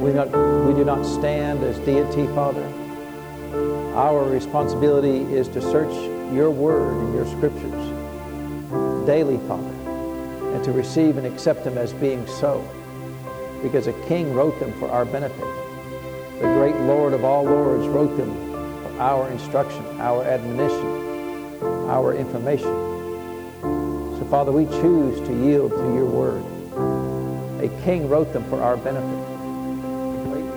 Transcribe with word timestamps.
We, 0.00 0.14
not, 0.14 0.28
we 0.66 0.72
do 0.72 0.82
not 0.82 1.04
stand 1.04 1.62
as 1.62 1.78
deity, 1.80 2.26
Father. 2.34 2.64
Our 3.94 4.24
responsibility 4.24 5.30
is 5.34 5.46
to 5.48 5.60
search 5.60 5.92
your 6.32 6.50
word 6.50 6.96
and 6.96 7.14
your 7.14 7.26
scriptures 7.26 9.06
daily, 9.06 9.36
Father, 9.46 9.74
and 10.54 10.64
to 10.64 10.72
receive 10.72 11.18
and 11.18 11.26
accept 11.26 11.64
them 11.64 11.76
as 11.76 11.92
being 11.92 12.26
so, 12.26 12.66
because 13.62 13.88
a 13.88 13.92
king 14.08 14.32
wrote 14.32 14.58
them 14.58 14.72
for 14.78 14.90
our 14.90 15.04
benefit. 15.04 15.44
The 16.40 16.48
great 16.54 16.76
Lord 16.76 17.12
of 17.12 17.22
all 17.22 17.44
lords 17.44 17.86
wrote 17.86 18.16
them 18.16 18.34
for 18.82 19.00
our 19.00 19.28
instruction, 19.30 19.84
our 20.00 20.24
admonition, 20.24 21.60
our 21.90 22.14
information. 22.14 22.72
So, 24.18 24.26
Father, 24.30 24.50
we 24.50 24.64
choose 24.64 25.20
to 25.28 25.44
yield 25.44 25.72
to 25.72 25.94
your 25.94 26.06
word. 26.06 26.42
A 27.62 27.68
king 27.84 28.08
wrote 28.08 28.32
them 28.32 28.48
for 28.48 28.62
our 28.62 28.78
benefit. 28.78 29.29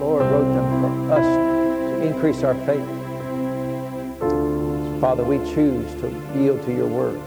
Lord 0.03 0.23
wrote 0.23 0.53
them 0.53 1.07
for 1.07 1.13
us 1.13 1.25
to 1.25 2.05
increase 2.05 2.43
our 2.43 2.55
faith. 2.65 2.85
Father, 4.99 5.23
we 5.23 5.37
choose 5.53 5.89
to 6.01 6.09
yield 6.35 6.61
to 6.63 6.73
your 6.73 6.87
word. 6.87 7.17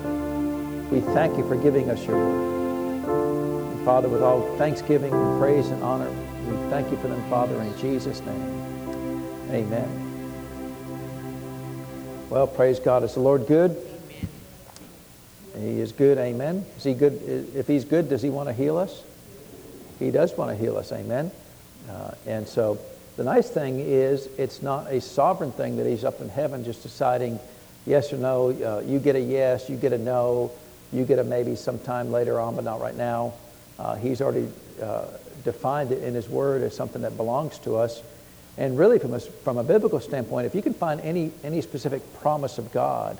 We 0.90 1.00
thank 1.00 1.38
you 1.38 1.48
for 1.48 1.56
giving 1.56 1.88
us 1.88 2.04
your 2.06 2.18
word. 2.18 3.72
And 3.72 3.84
Father, 3.86 4.10
with 4.10 4.22
all 4.22 4.42
thanksgiving 4.58 5.10
and 5.10 5.40
praise 5.40 5.68
and 5.68 5.82
honor, 5.82 6.10
we 6.10 6.56
thank 6.68 6.90
you 6.90 6.98
for 6.98 7.08
them, 7.08 7.22
Father, 7.30 7.58
in 7.62 7.78
Jesus' 7.78 8.20
name. 8.20 9.22
Amen. 9.50 9.88
Well, 12.28 12.46
praise 12.46 12.78
God. 12.78 13.04
Is 13.04 13.14
the 13.14 13.20
Lord 13.20 13.46
good? 13.46 13.70
Amen. 15.54 15.74
He 15.76 15.80
is 15.80 15.92
good. 15.92 16.18
Amen. 16.18 16.66
Is 16.76 16.84
he 16.84 16.92
good? 16.92 17.22
If 17.54 17.66
he's 17.66 17.86
good, 17.86 18.10
does 18.10 18.20
he 18.20 18.28
want 18.28 18.50
to 18.50 18.52
heal 18.52 18.76
us? 18.76 19.02
He 19.98 20.10
does 20.10 20.36
want 20.36 20.50
to 20.50 20.62
heal 20.62 20.76
us. 20.76 20.92
Amen. 20.92 21.30
Uh, 21.88 22.10
and 22.26 22.46
so 22.46 22.78
the 23.16 23.24
nice 23.24 23.48
thing 23.48 23.80
is 23.80 24.28
it's 24.38 24.62
not 24.62 24.92
a 24.92 25.00
sovereign 25.00 25.52
thing 25.52 25.76
that 25.76 25.86
he's 25.86 26.04
up 26.04 26.20
in 26.20 26.28
heaven 26.28 26.64
just 26.64 26.82
deciding 26.82 27.38
yes 27.86 28.12
or 28.12 28.18
no. 28.18 28.50
Uh, 28.50 28.82
you 28.86 28.98
get 28.98 29.16
a 29.16 29.20
yes, 29.20 29.70
you 29.70 29.76
get 29.76 29.92
a 29.92 29.98
no, 29.98 30.50
you 30.92 31.04
get 31.04 31.18
a 31.18 31.24
maybe 31.24 31.56
sometime 31.56 32.12
later 32.12 32.38
on, 32.40 32.54
but 32.54 32.64
not 32.64 32.80
right 32.80 32.96
now. 32.96 33.32
Uh, 33.78 33.94
he's 33.94 34.20
already 34.20 34.48
uh, 34.82 35.06
defined 35.44 35.92
it 35.92 36.02
in 36.02 36.14
his 36.14 36.28
word 36.28 36.62
as 36.62 36.74
something 36.74 37.02
that 37.02 37.16
belongs 37.16 37.58
to 37.60 37.76
us. 37.76 38.02
And 38.58 38.78
really, 38.78 38.98
from 38.98 39.14
a, 39.14 39.20
from 39.20 39.58
a 39.58 39.64
biblical 39.64 40.00
standpoint, 40.00 40.46
if 40.46 40.54
you 40.54 40.62
can 40.62 40.74
find 40.74 41.00
any, 41.02 41.30
any 41.44 41.60
specific 41.60 42.02
promise 42.20 42.58
of 42.58 42.72
God 42.72 43.18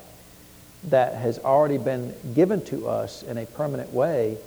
that 0.85 1.13
has 1.15 1.39
already 1.39 1.77
been 1.77 2.13
given 2.33 2.63
to 2.65 2.87
us 2.87 3.23
in 3.23 3.37
a 3.37 3.45
permanent 3.45 3.93
way, 3.93 4.37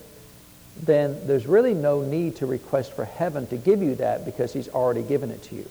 then 0.82 1.26
there's 1.26 1.46
really 1.46 1.74
no 1.74 2.02
need 2.02 2.36
to 2.36 2.46
request 2.46 2.92
for 2.92 3.04
heaven 3.04 3.46
to 3.48 3.56
give 3.56 3.82
you 3.82 3.96
that 3.96 4.24
because 4.24 4.52
he's 4.52 4.68
already 4.68 5.02
given 5.02 5.30
it 5.30 5.42
to 5.44 5.54
you. 5.54 5.68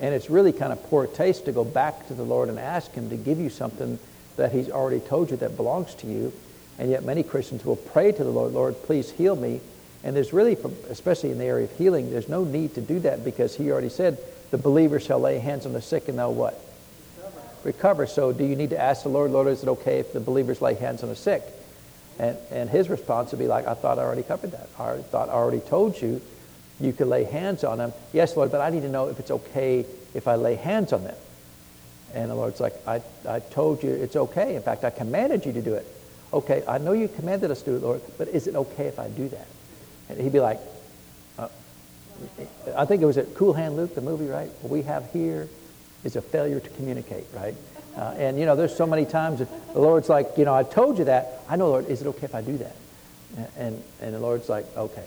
And 0.00 0.14
it's 0.14 0.28
really 0.28 0.52
kind 0.52 0.72
of 0.72 0.82
poor 0.84 1.06
taste 1.06 1.44
to 1.44 1.52
go 1.52 1.64
back 1.64 2.06
to 2.08 2.14
the 2.14 2.24
Lord 2.24 2.48
and 2.48 2.58
ask 2.58 2.92
him 2.92 3.10
to 3.10 3.16
give 3.16 3.38
you 3.38 3.48
something 3.48 3.98
that 4.36 4.52
he's 4.52 4.68
already 4.68 5.00
told 5.00 5.30
you 5.30 5.36
that 5.38 5.56
belongs 5.56 5.94
to 5.96 6.06
you. 6.06 6.32
And 6.78 6.90
yet 6.90 7.04
many 7.04 7.22
Christians 7.22 7.64
will 7.64 7.76
pray 7.76 8.12
to 8.12 8.24
the 8.24 8.30
Lord, 8.30 8.52
Lord, 8.52 8.74
please 8.82 9.10
heal 9.10 9.36
me. 9.36 9.60
And 10.04 10.16
there's 10.16 10.32
really, 10.32 10.56
especially 10.90 11.30
in 11.30 11.38
the 11.38 11.44
area 11.44 11.64
of 11.64 11.76
healing, 11.78 12.10
there's 12.10 12.28
no 12.28 12.42
need 12.42 12.74
to 12.74 12.80
do 12.80 12.98
that 13.00 13.24
because 13.24 13.56
he 13.56 13.70
already 13.70 13.88
said, 13.88 14.18
the 14.50 14.58
believer 14.58 14.98
shall 14.98 15.20
lay 15.20 15.38
hands 15.38 15.64
on 15.64 15.72
the 15.72 15.80
sick 15.80 16.08
and 16.08 16.18
they'll 16.18 16.34
what? 16.34 16.60
recover. 17.64 18.06
So 18.06 18.32
do 18.32 18.44
you 18.44 18.56
need 18.56 18.70
to 18.70 18.80
ask 18.80 19.02
the 19.02 19.08
Lord, 19.08 19.30
Lord, 19.30 19.48
is 19.48 19.62
it 19.62 19.68
okay 19.68 19.98
if 19.98 20.12
the 20.12 20.20
believers 20.20 20.60
lay 20.60 20.74
hands 20.74 21.02
on 21.02 21.08
the 21.08 21.16
sick? 21.16 21.42
And, 22.18 22.36
and 22.50 22.70
his 22.70 22.88
response 22.88 23.30
would 23.30 23.38
be 23.38 23.46
like, 23.46 23.66
I 23.66 23.74
thought 23.74 23.98
I 23.98 24.02
already 24.02 24.22
covered 24.22 24.52
that. 24.52 24.68
I 24.78 24.96
thought 24.98 25.28
I 25.28 25.32
already 25.32 25.60
told 25.60 26.00
you 26.00 26.20
you 26.80 26.92
could 26.92 27.06
lay 27.06 27.24
hands 27.24 27.64
on 27.64 27.78
them. 27.78 27.92
Yes, 28.12 28.36
Lord, 28.36 28.50
but 28.50 28.60
I 28.60 28.70
need 28.70 28.82
to 28.82 28.88
know 28.88 29.08
if 29.08 29.18
it's 29.20 29.30
okay 29.30 29.86
if 30.14 30.28
I 30.28 30.34
lay 30.34 30.56
hands 30.56 30.92
on 30.92 31.04
them. 31.04 31.16
And 32.14 32.30
the 32.30 32.34
Lord's 32.34 32.60
like, 32.60 32.74
I, 32.86 33.00
I 33.26 33.40
told 33.40 33.82
you 33.82 33.90
it's 33.90 34.16
okay. 34.16 34.56
In 34.56 34.62
fact, 34.62 34.84
I 34.84 34.90
commanded 34.90 35.46
you 35.46 35.52
to 35.52 35.62
do 35.62 35.74
it. 35.74 35.86
Okay, 36.32 36.62
I 36.66 36.78
know 36.78 36.92
you 36.92 37.08
commanded 37.08 37.50
us 37.50 37.60
to 37.62 37.70
do 37.70 37.76
it, 37.76 37.82
Lord, 37.82 38.00
but 38.18 38.28
is 38.28 38.46
it 38.46 38.54
okay 38.54 38.86
if 38.86 38.98
I 38.98 39.08
do 39.08 39.28
that? 39.28 39.46
And 40.08 40.20
he'd 40.20 40.32
be 40.32 40.40
like, 40.40 40.58
uh, 41.38 41.48
I 42.76 42.84
think 42.84 43.02
it 43.02 43.06
was 43.06 43.18
at 43.18 43.34
Cool 43.34 43.52
Hand 43.52 43.76
Luke, 43.76 43.94
the 43.94 44.00
movie, 44.00 44.26
right? 44.26 44.50
What 44.60 44.70
we 44.70 44.82
have 44.82 45.10
here 45.12 45.48
is 46.04 46.16
a 46.16 46.22
failure 46.22 46.60
to 46.60 46.70
communicate, 46.70 47.26
right? 47.34 47.54
Uh, 47.96 48.14
and, 48.16 48.38
you 48.38 48.46
know, 48.46 48.56
there's 48.56 48.74
so 48.74 48.86
many 48.86 49.04
times 49.04 49.40
that 49.40 49.48
the 49.74 49.80
Lord's 49.80 50.08
like, 50.08 50.30
you 50.36 50.44
know, 50.44 50.54
I 50.54 50.62
told 50.62 50.98
you 50.98 51.04
that. 51.04 51.40
I 51.48 51.56
know, 51.56 51.68
Lord, 51.68 51.88
is 51.88 52.00
it 52.00 52.06
okay 52.08 52.24
if 52.24 52.34
I 52.34 52.40
do 52.40 52.56
that? 52.58 52.76
And, 53.56 53.82
and 54.00 54.14
the 54.14 54.18
Lord's 54.18 54.48
like, 54.48 54.66
okay. 54.76 55.04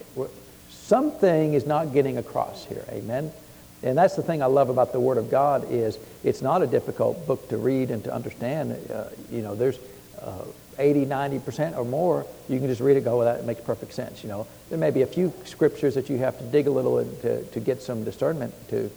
Something 0.69 1.53
is 1.53 1.65
not 1.65 1.93
getting 1.93 2.17
across 2.17 2.65
here. 2.65 2.85
Amen? 2.89 3.31
And 3.81 3.97
that's 3.97 4.15
the 4.15 4.23
thing 4.23 4.41
I 4.41 4.47
love 4.47 4.69
about 4.69 4.91
the 4.91 4.99
Word 4.99 5.17
of 5.17 5.29
God 5.29 5.67
is 5.71 5.97
it's 6.23 6.41
not 6.41 6.61
a 6.61 6.67
difficult 6.67 7.25
book 7.27 7.49
to 7.49 7.57
read 7.57 7.91
and 7.91 8.03
to 8.03 8.13
understand. 8.13 8.77
Uh, 8.91 9.05
you 9.31 9.41
know, 9.41 9.55
there's 9.55 9.79
uh, 10.21 10.45
80, 10.77 11.05
90% 11.05 11.77
or 11.77 11.85
more, 11.85 12.25
you 12.49 12.59
can 12.59 12.67
just 12.67 12.81
read 12.81 12.97
it 12.97 13.03
go, 13.03 13.17
well, 13.17 13.33
that 13.33 13.45
makes 13.45 13.61
perfect 13.61 13.93
sense. 13.93 14.23
You 14.23 14.29
know, 14.29 14.47
there 14.69 14.77
may 14.77 14.91
be 14.91 15.01
a 15.01 15.07
few 15.07 15.33
scriptures 15.45 15.95
that 15.95 16.09
you 16.09 16.17
have 16.17 16.37
to 16.39 16.43
dig 16.45 16.67
a 16.67 16.71
little 16.71 17.03
to, 17.21 17.43
to 17.43 17.59
get 17.59 17.81
some 17.81 18.03
discernment 18.03 18.53
to 18.69 18.91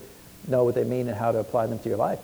know 0.48 0.64
what 0.64 0.74
they 0.74 0.84
mean 0.84 1.08
and 1.08 1.16
how 1.16 1.32
to 1.32 1.38
apply 1.38 1.66
them 1.66 1.78
to 1.80 1.88
your 1.88 1.98
life. 1.98 2.18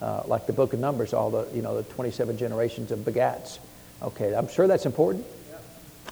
Uh, 0.00 0.22
like 0.26 0.46
the 0.46 0.52
book 0.52 0.72
of 0.72 0.78
Numbers, 0.78 1.12
all 1.12 1.30
the, 1.30 1.48
you 1.52 1.62
know, 1.62 1.76
the 1.76 1.82
27 1.94 2.38
generations 2.38 2.92
of 2.92 3.00
begats. 3.00 3.58
Okay, 4.00 4.34
I'm 4.34 4.48
sure 4.48 4.66
that's 4.66 4.86
important. 4.86 5.26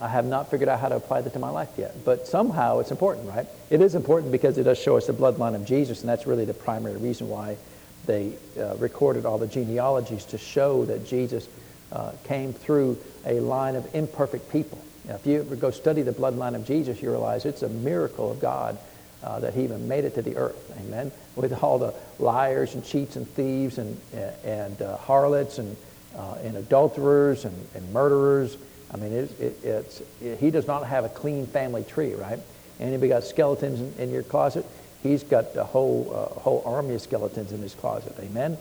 I 0.00 0.08
have 0.08 0.26
not 0.26 0.50
figured 0.50 0.68
out 0.68 0.80
how 0.80 0.88
to 0.88 0.96
apply 0.96 1.22
that 1.22 1.32
to 1.32 1.38
my 1.38 1.48
life 1.48 1.70
yet. 1.78 2.04
But 2.04 2.26
somehow 2.26 2.80
it's 2.80 2.90
important, 2.90 3.28
right? 3.28 3.46
It 3.70 3.80
is 3.80 3.94
important 3.94 4.30
because 4.30 4.58
it 4.58 4.64
does 4.64 4.78
show 4.78 4.96
us 4.96 5.06
the 5.06 5.14
bloodline 5.14 5.54
of 5.54 5.64
Jesus, 5.64 6.00
and 6.00 6.08
that's 6.08 6.26
really 6.26 6.44
the 6.44 6.54
primary 6.54 6.96
reason 6.96 7.28
why 7.28 7.56
they 8.04 8.32
uh, 8.58 8.76
recorded 8.76 9.24
all 9.24 9.38
the 9.38 9.46
genealogies 9.46 10.24
to 10.26 10.38
show 10.38 10.84
that 10.84 11.06
Jesus 11.06 11.48
uh, 11.92 12.12
came 12.24 12.52
through 12.52 12.98
a 13.24 13.40
line 13.40 13.74
of 13.74 13.94
imperfect 13.94 14.50
people. 14.50 14.78
Now, 15.06 15.14
if 15.14 15.26
you 15.26 15.40
ever 15.40 15.56
go 15.56 15.70
study 15.70 16.02
the 16.02 16.12
bloodline 16.12 16.54
of 16.54 16.66
Jesus, 16.66 17.00
you 17.00 17.10
realize 17.10 17.46
it's 17.46 17.62
a 17.62 17.68
miracle 17.68 18.30
of 18.30 18.40
God 18.40 18.76
uh, 19.22 19.40
that 19.40 19.54
he 19.54 19.62
even 19.62 19.88
made 19.88 20.04
it 20.04 20.14
to 20.16 20.22
the 20.22 20.36
earth. 20.36 20.78
Amen. 20.80 21.10
With 21.36 21.62
all 21.62 21.78
the 21.78 21.94
liars 22.18 22.74
and 22.74 22.84
cheats 22.84 23.16
and 23.16 23.28
thieves 23.28 23.78
and, 23.78 24.00
and 24.44 24.80
uh, 24.82 24.96
harlots 24.96 25.58
and, 25.58 25.76
uh, 26.16 26.38
and 26.42 26.56
adulterers 26.56 27.44
and, 27.44 27.54
and 27.74 27.92
murderers. 27.92 28.56
I 28.92 28.96
mean, 28.96 29.12
it, 29.12 29.40
it, 29.40 29.64
it's, 29.64 30.02
it, 30.22 30.38
he 30.38 30.50
does 30.50 30.66
not 30.66 30.86
have 30.86 31.04
a 31.04 31.08
clean 31.08 31.46
family 31.46 31.84
tree, 31.84 32.14
right? 32.14 32.38
Anybody 32.80 33.08
got 33.08 33.24
skeletons 33.24 33.80
in, 33.80 34.04
in 34.04 34.10
your 34.10 34.22
closet? 34.22 34.64
He's 35.02 35.22
got 35.22 35.54
a 35.56 35.64
whole, 35.64 36.10
uh, 36.12 36.40
whole 36.40 36.62
army 36.64 36.94
of 36.94 37.02
skeletons 37.02 37.52
in 37.52 37.60
his 37.60 37.74
closet. 37.74 38.14
Amen. 38.18 38.56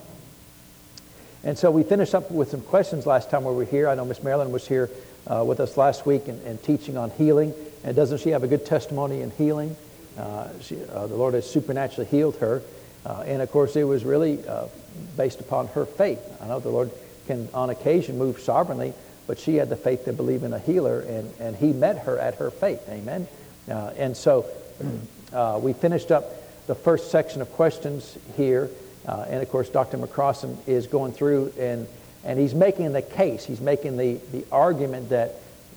And 1.43 1.57
so 1.57 1.69
we 1.71 1.83
finished 1.83 2.15
up 2.15 2.31
with 2.31 2.49
some 2.49 2.61
questions 2.61 3.05
last 3.05 3.29
time 3.29 3.43
we 3.45 3.53
were 3.53 3.65
here. 3.65 3.87
I 3.87 3.95
know 3.95 4.03
Miss 4.05 4.23
Marilyn 4.23 4.51
was 4.51 4.67
here 4.67 4.89
uh, 5.27 5.43
with 5.45 5.59
us 5.59 5.77
last 5.77 6.05
week 6.05 6.27
and, 6.27 6.41
and 6.45 6.61
teaching 6.61 6.97
on 6.97 7.11
healing. 7.11 7.53
And 7.83 7.95
doesn't 7.95 8.19
she 8.19 8.31
have 8.31 8.43
a 8.43 8.47
good 8.47 8.65
testimony 8.65 9.21
in 9.21 9.31
healing? 9.31 9.75
Uh, 10.17 10.47
she, 10.61 10.77
uh, 10.83 11.07
the 11.07 11.15
Lord 11.15 11.33
has 11.33 11.49
supernaturally 11.49 12.09
healed 12.09 12.37
her. 12.37 12.61
Uh, 13.05 13.23
and 13.25 13.41
of 13.41 13.51
course, 13.51 13.75
it 13.75 13.83
was 13.83 14.03
really 14.03 14.39
based 15.15 15.39
upon 15.39 15.67
her 15.67 15.85
faith. 15.85 16.19
I 16.41 16.47
know 16.47 16.59
the 16.59 16.69
Lord 16.69 16.91
can, 17.27 17.47
on 17.53 17.69
occasion, 17.69 18.17
move 18.17 18.39
sovereignly, 18.39 18.93
but 19.27 19.37
she 19.37 19.55
had 19.55 19.69
the 19.69 19.75
faith 19.75 20.05
to 20.05 20.13
believe 20.13 20.43
in 20.43 20.53
a 20.53 20.59
healer, 20.59 21.01
and, 21.01 21.31
and 21.39 21.55
He 21.55 21.71
met 21.71 21.99
her 21.99 22.17
at 22.17 22.35
her 22.35 22.49
faith. 22.49 22.81
Amen. 22.89 23.27
and 23.67 24.17
so 24.17 24.45
we 25.61 25.73
finished 25.73 26.11
up 26.11 26.25
the 26.67 26.75
first 26.75 27.11
section 27.11 27.41
of 27.41 27.51
questions 27.53 28.17
here. 28.35 28.69
Uh, 29.07 29.25
and 29.29 29.41
of 29.41 29.49
course, 29.49 29.69
Dr. 29.69 29.97
McCrossan 29.97 30.57
is 30.67 30.87
going 30.87 31.11
through 31.11 31.53
and, 31.59 31.87
and 32.23 32.39
he's 32.39 32.55
making 32.55 32.91
the 32.93 33.03
case, 33.03 33.45
he's 33.45 33.61
making 33.61 33.97
the, 33.97 34.15
the 34.31 34.43
argument 34.51 35.09
that 35.09 35.35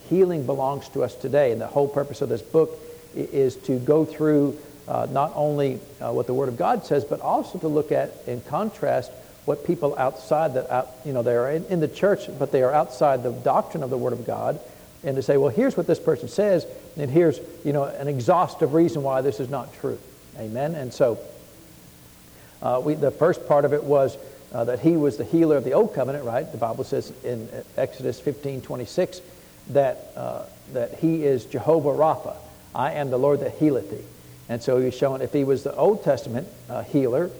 healing 0.08 0.46
belongs 0.46 0.88
to 0.90 1.04
us 1.04 1.14
today. 1.14 1.52
And 1.52 1.60
the 1.60 1.66
whole 1.66 1.88
purpose 1.88 2.22
of 2.22 2.30
this 2.30 2.40
book 2.40 2.78
is 3.14 3.56
to 3.56 3.78
go 3.78 4.04
through 4.04 4.58
uh, 4.86 5.06
not 5.10 5.32
only 5.34 5.80
uh, 6.00 6.10
what 6.12 6.26
the 6.26 6.34
Word 6.34 6.48
of 6.48 6.56
God 6.56 6.84
says, 6.84 7.04
but 7.04 7.20
also 7.20 7.58
to 7.58 7.68
look 7.68 7.92
at, 7.92 8.12
in 8.26 8.40
contrast, 8.42 9.10
what 9.44 9.66
people 9.66 9.96
outside 9.98 10.54
that, 10.54 10.70
out, 10.70 10.90
you 11.04 11.12
know, 11.12 11.22
they 11.22 11.34
are 11.34 11.50
in, 11.50 11.64
in 11.66 11.80
the 11.80 11.88
church, 11.88 12.28
but 12.38 12.52
they 12.52 12.62
are 12.62 12.72
outside 12.72 13.22
the 13.22 13.32
doctrine 13.32 13.82
of 13.82 13.90
the 13.90 13.98
Word 13.98 14.12
of 14.12 14.26
God, 14.26 14.60
and 15.04 15.16
to 15.16 15.22
say, 15.22 15.36
well, 15.36 15.50
here's 15.50 15.76
what 15.76 15.86
this 15.86 15.98
person 15.98 16.28
says, 16.28 16.66
and 16.96 17.10
here's, 17.10 17.38
you 17.64 17.72
know, 17.72 17.84
an 17.84 18.08
exhaustive 18.08 18.74
reason 18.74 19.02
why 19.02 19.20
this 19.20 19.40
is 19.40 19.48
not 19.48 19.72
true. 19.74 19.98
Amen? 20.38 20.74
And 20.74 20.92
so, 20.92 21.18
uh, 22.62 22.80
we, 22.84 22.94
the 22.94 23.10
first 23.10 23.46
part 23.46 23.64
of 23.64 23.72
it 23.72 23.84
was 23.84 24.16
uh, 24.52 24.64
that 24.64 24.80
he 24.80 24.96
was 24.96 25.16
the 25.16 25.24
healer 25.24 25.56
of 25.56 25.64
the 25.64 25.72
old 25.72 25.94
covenant, 25.94 26.24
right? 26.24 26.50
The 26.50 26.58
Bible 26.58 26.84
says 26.84 27.12
in 27.24 27.48
Exodus 27.76 28.20
15 28.20 28.62
26 28.62 29.20
that, 29.70 30.12
uh, 30.16 30.44
that 30.72 30.98
he 30.98 31.24
is 31.24 31.44
Jehovah 31.44 31.90
Rapha, 31.90 32.36
I 32.78 32.92
am 32.92 33.10
the 33.10 33.18
Lord 33.18 33.40
that 33.40 33.54
healeth 33.58 33.90
thee. 33.90 34.04
And 34.48 34.62
so 34.62 34.80
he's 34.80 34.94
showing 34.94 35.20
if 35.20 35.32
he 35.32 35.44
was 35.44 35.64
the 35.64 35.74
Old 35.74 36.04
Testament 36.04 36.48
uh, 36.70 36.84
healer, 36.84 37.30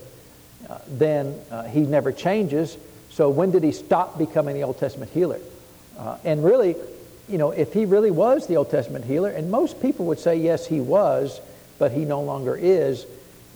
uh, 0.69 0.79
then 0.89 1.39
uh, 1.51 1.63
he 1.63 1.81
never 1.81 2.13
changes. 2.13 2.77
So 3.11 3.31
when 3.31 3.53
did 3.53 3.63
he 3.63 3.73
stop 3.73 4.19
becoming 4.19 4.57
the 4.57 4.65
Old 4.65 4.79
Testament 4.79 5.13
healer? 5.13 5.41
Uh, 5.97 6.19
and 6.25 6.45
really, 6.45 6.77
you 7.29 7.39
know, 7.39 7.53
if 7.53 7.73
he 7.73 7.87
really 7.87 8.11
was 8.11 8.47
the 8.49 8.57
Old 8.57 8.71
Testament 8.71 9.05
healer, 9.05 9.31
and 9.31 9.51
most 9.51 9.81
people 9.81 10.07
would 10.07 10.19
say 10.19 10.37
yes, 10.37 10.67
he 10.67 10.81
was, 10.81 11.41
but 11.79 11.93
he 11.93 12.05
no 12.05 12.21
longer 12.21 12.57
is, 12.57 13.07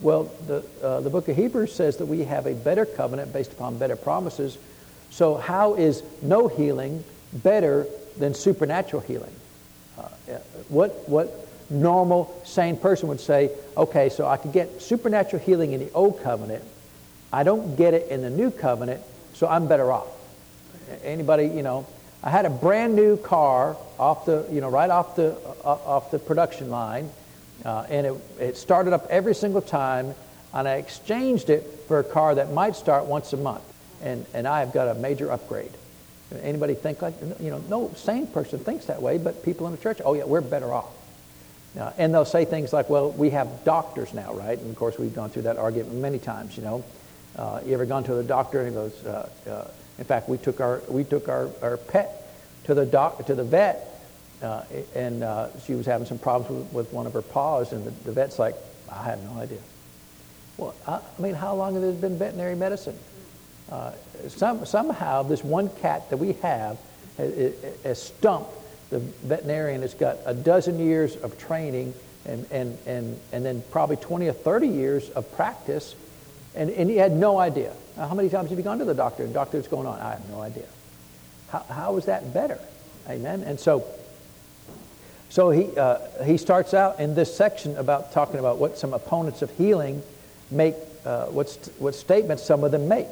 Well, 0.01 0.31
the, 0.47 0.63
uh, 0.81 1.01
the 1.01 1.09
book 1.09 1.27
of 1.27 1.35
Hebrews 1.35 1.73
says 1.73 1.97
that 1.97 2.05
we 2.05 2.23
have 2.23 2.45
a 2.45 2.53
better 2.53 2.85
covenant 2.85 3.33
based 3.33 3.51
upon 3.51 3.77
better 3.77 3.95
promises. 3.97 4.57
So, 5.11 5.35
how 5.35 5.75
is 5.75 6.01
no 6.21 6.47
healing 6.47 7.03
better 7.31 7.85
than 8.17 8.33
supernatural 8.33 9.01
healing? 9.01 9.33
Uh, 9.97 10.07
what, 10.69 11.07
what 11.07 11.42
normal, 11.73 12.41
sane 12.45 12.77
person 12.77 13.09
would 13.09 13.19
say, 13.19 13.51
okay, 13.75 14.09
so 14.09 14.27
I 14.27 14.37
could 14.37 14.53
get 14.53 14.81
supernatural 14.81 15.41
healing 15.41 15.73
in 15.73 15.79
the 15.79 15.91
old 15.91 16.21
covenant. 16.21 16.63
I 17.31 17.43
don't 17.43 17.75
get 17.75 17.93
it 17.93 18.09
in 18.09 18.21
the 18.21 18.29
new 18.29 18.51
covenant, 18.51 19.01
so 19.33 19.47
I'm 19.47 19.67
better 19.67 19.91
off. 19.91 20.07
Anybody, 21.03 21.47
you 21.47 21.63
know, 21.63 21.85
I 22.23 22.29
had 22.29 22.45
a 22.45 22.49
brand 22.49 22.95
new 22.95 23.17
car 23.17 23.75
off 23.99 24.25
the, 24.25 24.45
you 24.51 24.61
know, 24.61 24.69
right 24.69 24.89
off 24.89 25.15
the, 25.15 25.35
uh, 25.65 25.67
off 25.67 26.11
the 26.11 26.19
production 26.19 26.69
line 26.69 27.09
uh, 27.65 27.85
and 27.89 28.07
it, 28.07 28.13
it 28.39 28.57
started 28.57 28.93
up 28.93 29.07
every 29.09 29.33
single 29.33 29.61
time, 29.61 30.13
and 30.53 30.67
I 30.67 30.75
exchanged 30.75 31.49
it 31.49 31.63
for 31.87 31.99
a 31.99 32.03
car 32.03 32.35
that 32.35 32.51
might 32.51 32.75
start 32.75 33.05
once 33.05 33.31
a 33.33 33.37
month. 33.37 33.63
And, 34.01 34.25
and 34.33 34.47
I 34.47 34.59
have 34.59 34.73
got 34.73 34.89
a 34.89 34.99
major 34.99 35.31
upgrade. 35.31 35.71
Anybody 36.41 36.73
think 36.73 37.01
like, 37.01 37.13
you 37.39 37.51
know, 37.51 37.63
no 37.69 37.93
sane 37.95 38.27
person 38.27 38.59
thinks 38.59 38.85
that 38.85 39.01
way, 39.01 39.17
but 39.17 39.43
people 39.43 39.67
in 39.67 39.71
the 39.73 39.77
church, 39.77 40.01
oh 40.03 40.13
yeah, 40.13 40.25
we're 40.25 40.41
better 40.41 40.73
off. 40.73 40.91
Uh, 41.79 41.91
and 41.97 42.13
they'll 42.13 42.25
say 42.25 42.45
things 42.45 42.71
like, 42.71 42.89
well, 42.89 43.11
we 43.11 43.31
have 43.31 43.63
doctors 43.63 44.13
now, 44.13 44.33
right? 44.33 44.59
And 44.59 44.69
of 44.69 44.75
course, 44.75 44.99
we've 44.99 45.13
gone 45.13 45.29
through 45.29 45.43
that 45.43 45.57
argument 45.57 45.95
many 45.95 46.19
times, 46.19 46.55
you 46.55 46.63
know. 46.63 46.83
Uh, 47.35 47.61
you 47.65 47.73
ever 47.73 47.85
gone 47.85 48.03
to 48.03 48.13
the 48.13 48.23
doctor 48.23 48.59
and 48.59 48.69
he 48.69 48.75
goes, 48.75 49.05
uh, 49.05 49.29
uh 49.49 49.67
in 49.97 50.05
fact, 50.05 50.27
we 50.27 50.37
took 50.37 50.59
our, 50.59 50.81
we 50.87 51.03
took 51.03 51.29
our, 51.29 51.49
our 51.61 51.77
pet 51.77 52.27
to 52.65 52.73
the, 52.73 52.85
doc, 52.85 53.25
to 53.25 53.35
the 53.35 53.43
vet 53.43 53.87
uh, 54.41 54.63
and 54.95 55.23
uh, 55.23 55.47
she 55.61 55.73
was 55.73 55.85
having 55.85 56.05
some 56.05 56.17
problems 56.17 56.65
with, 56.65 56.73
with, 56.73 56.93
one 56.93 57.05
of 57.05 57.13
her 57.13 57.21
paws, 57.21 57.71
and 57.71 57.85
the, 57.85 57.91
the 58.03 58.11
vet's 58.11 58.39
like, 58.39 58.55
I 58.91 59.03
have 59.03 59.23
no 59.23 59.39
idea. 59.39 59.59
Well, 60.57 60.75
I, 60.87 60.95
I 60.95 61.21
mean, 61.21 61.33
how 61.33 61.55
long 61.55 61.75
has 61.75 61.83
it 61.83 62.01
been 62.01 62.17
veterinary 62.17 62.55
medicine? 62.55 62.97
Some, 64.27 64.65
somehow, 64.65 65.23
this 65.23 65.43
one 65.43 65.69
cat 65.69 66.09
that 66.09 66.17
we 66.17 66.33
have 66.33 66.77
has, 67.17 67.53
has 67.83 68.01
stumped 68.01 68.51
the 68.93 68.99
veterinarian 68.99 69.81
has 69.81 69.93
got 69.93 70.17
a 70.25 70.33
dozen 70.33 70.79
years 70.79 71.15
of 71.17 71.37
training 71.37 71.93
and, 72.25 72.45
and, 72.51 72.77
and, 72.85 73.19
and 73.31 73.45
then 73.45 73.63
probably 73.71 73.97
20 73.97 74.27
or 74.27 74.33
30 74.33 74.67
years 74.67 75.09
of 75.09 75.29
practice, 75.35 75.95
and, 76.55 76.69
and 76.69 76.89
he 76.89 76.95
had 76.95 77.11
no 77.11 77.37
idea. 77.39 77.73
Now, 77.97 78.07
how 78.07 78.15
many 78.15 78.29
times 78.29 78.49
have 78.49 78.57
you 78.57 78.63
gone 78.63 78.79
to 78.79 78.85
the 78.85 78.93
doctor 78.93 79.23
and 79.23 79.33
doctor, 79.33 79.57
what's 79.57 79.67
going 79.67 79.87
on? 79.87 79.99
I 79.99 80.11
have 80.11 80.29
no 80.29 80.41
idea. 80.41 80.65
How, 81.49 81.59
how 81.69 81.97
is 81.97 82.05
that 82.05 82.33
better? 82.33 82.59
Amen? 83.09 83.41
And 83.41 83.59
so 83.59 83.83
so 85.33 85.49
he, 85.49 85.75
uh, 85.75 85.97
he 86.23 86.37
starts 86.37 86.75
out 86.75 86.99
in 86.99 87.15
this 87.15 87.35
section 87.35 87.75
about 87.77 88.11
talking 88.11 88.37
about 88.37 88.59
what 88.59 88.77
some 88.77 88.93
opponents 88.93 89.41
of 89.41 89.49
healing 89.57 90.03
make, 90.51 90.75
uh, 91.07 91.25
what, 91.25 91.49
st- 91.49 91.81
what 91.81 91.95
statements 91.95 92.43
some 92.43 92.63
of 92.63 92.69
them 92.69 92.87
make. 92.87 93.07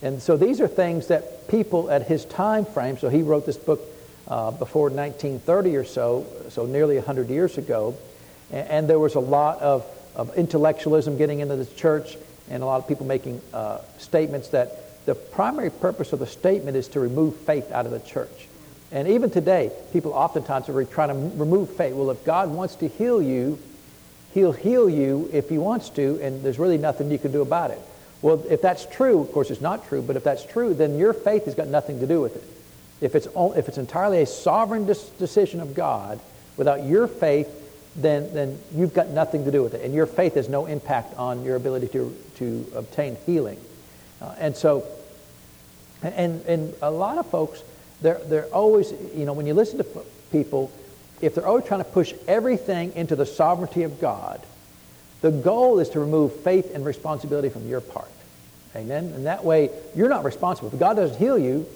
And 0.00 0.22
so 0.22 0.36
these 0.36 0.60
are 0.60 0.68
things 0.68 1.08
that 1.08 1.48
people 1.48 1.90
at 1.90 2.06
his 2.06 2.26
time 2.26 2.64
frame, 2.64 2.96
so 2.96 3.08
he 3.08 3.22
wrote 3.22 3.44
this 3.44 3.56
book 3.56 3.80
uh, 4.28 4.50
before 4.52 4.90
1930 4.90 5.76
or 5.76 5.84
so, 5.84 6.26
so 6.48 6.66
nearly 6.66 6.96
100 6.96 7.28
years 7.28 7.58
ago, 7.58 7.96
and, 8.50 8.68
and, 8.68 8.88
there 8.88 8.98
was 8.98 9.14
a 9.14 9.20
lot 9.20 9.58
of, 9.60 9.84
of 10.16 10.34
intellectualism 10.36 11.16
getting 11.16 11.40
into 11.40 11.56
the 11.56 11.66
church 11.76 12.16
and 12.50 12.62
a 12.62 12.66
lot 12.66 12.76
of 12.76 12.88
people 12.88 13.06
making 13.06 13.40
uh, 13.52 13.78
statements 13.98 14.48
that 14.48 15.04
the 15.06 15.14
primary 15.14 15.70
purpose 15.70 16.12
of 16.12 16.18
the 16.18 16.26
statement 16.26 16.76
is 16.76 16.88
to 16.88 17.00
remove 17.00 17.36
faith 17.36 17.70
out 17.70 17.86
of 17.86 17.92
the 17.92 18.00
church. 18.00 18.48
And 18.90 19.08
even 19.08 19.30
today, 19.30 19.70
people 19.92 20.12
oftentimes 20.12 20.68
are 20.68 20.84
trying 20.84 21.08
to 21.08 21.36
remove 21.36 21.70
faith. 21.70 21.94
Well, 21.94 22.10
if 22.10 22.24
God 22.24 22.50
wants 22.50 22.76
to 22.76 22.88
heal 22.88 23.20
you, 23.20 23.58
He'll 24.32 24.52
heal 24.52 24.88
you 24.88 25.28
if 25.32 25.48
He 25.48 25.58
wants 25.58 25.90
to, 25.90 26.18
and 26.22 26.42
there's 26.42 26.58
really 26.58 26.78
nothing 26.78 27.10
you 27.10 27.18
can 27.18 27.32
do 27.32 27.42
about 27.42 27.70
it. 27.70 27.80
Well, 28.22 28.42
if 28.48 28.62
that's 28.62 28.86
true, 28.86 29.20
of 29.20 29.32
course 29.32 29.50
it's 29.50 29.60
not 29.60 29.86
true, 29.86 30.00
but 30.00 30.16
if 30.16 30.24
that's 30.24 30.44
true, 30.44 30.74
then 30.74 30.98
your 30.98 31.12
faith 31.12 31.44
has 31.44 31.54
got 31.54 31.68
nothing 31.68 32.00
to 32.00 32.06
do 32.06 32.20
with 32.20 32.36
it. 32.36 32.53
If 33.04 33.14
it's, 33.14 33.28
if 33.36 33.68
it's 33.68 33.76
entirely 33.76 34.22
a 34.22 34.26
sovereign 34.26 34.86
decision 34.86 35.60
of 35.60 35.74
God, 35.74 36.18
without 36.56 36.84
your 36.84 37.06
faith, 37.06 37.48
then, 37.96 38.32
then 38.32 38.58
you've 38.74 38.94
got 38.94 39.08
nothing 39.08 39.44
to 39.44 39.50
do 39.50 39.62
with 39.62 39.74
it. 39.74 39.82
And 39.84 39.92
your 39.92 40.06
faith 40.06 40.34
has 40.36 40.48
no 40.48 40.64
impact 40.64 41.14
on 41.18 41.44
your 41.44 41.56
ability 41.56 41.88
to, 41.88 42.16
to 42.36 42.66
obtain 42.74 43.16
healing. 43.26 43.60
Uh, 44.22 44.34
and 44.38 44.56
so, 44.56 44.86
and, 46.02 46.40
and 46.46 46.74
a 46.80 46.90
lot 46.90 47.18
of 47.18 47.26
folks, 47.26 47.62
they're, 48.00 48.20
they're 48.24 48.46
always, 48.46 48.92
you 49.14 49.26
know, 49.26 49.34
when 49.34 49.46
you 49.46 49.52
listen 49.52 49.78
to 49.78 49.86
people, 50.32 50.72
if 51.20 51.34
they're 51.34 51.46
always 51.46 51.66
trying 51.66 51.84
to 51.84 51.90
push 51.90 52.14
everything 52.26 52.94
into 52.94 53.16
the 53.16 53.26
sovereignty 53.26 53.82
of 53.82 54.00
God, 54.00 54.40
the 55.20 55.30
goal 55.30 55.78
is 55.78 55.90
to 55.90 56.00
remove 56.00 56.34
faith 56.40 56.74
and 56.74 56.86
responsibility 56.86 57.50
from 57.50 57.68
your 57.68 57.82
part. 57.82 58.08
Amen? 58.74 59.12
And 59.14 59.26
that 59.26 59.44
way, 59.44 59.70
you're 59.94 60.08
not 60.08 60.24
responsible. 60.24 60.70
If 60.72 60.78
God 60.78 60.94
doesn't 60.94 61.18
heal 61.18 61.38
you, 61.38 61.66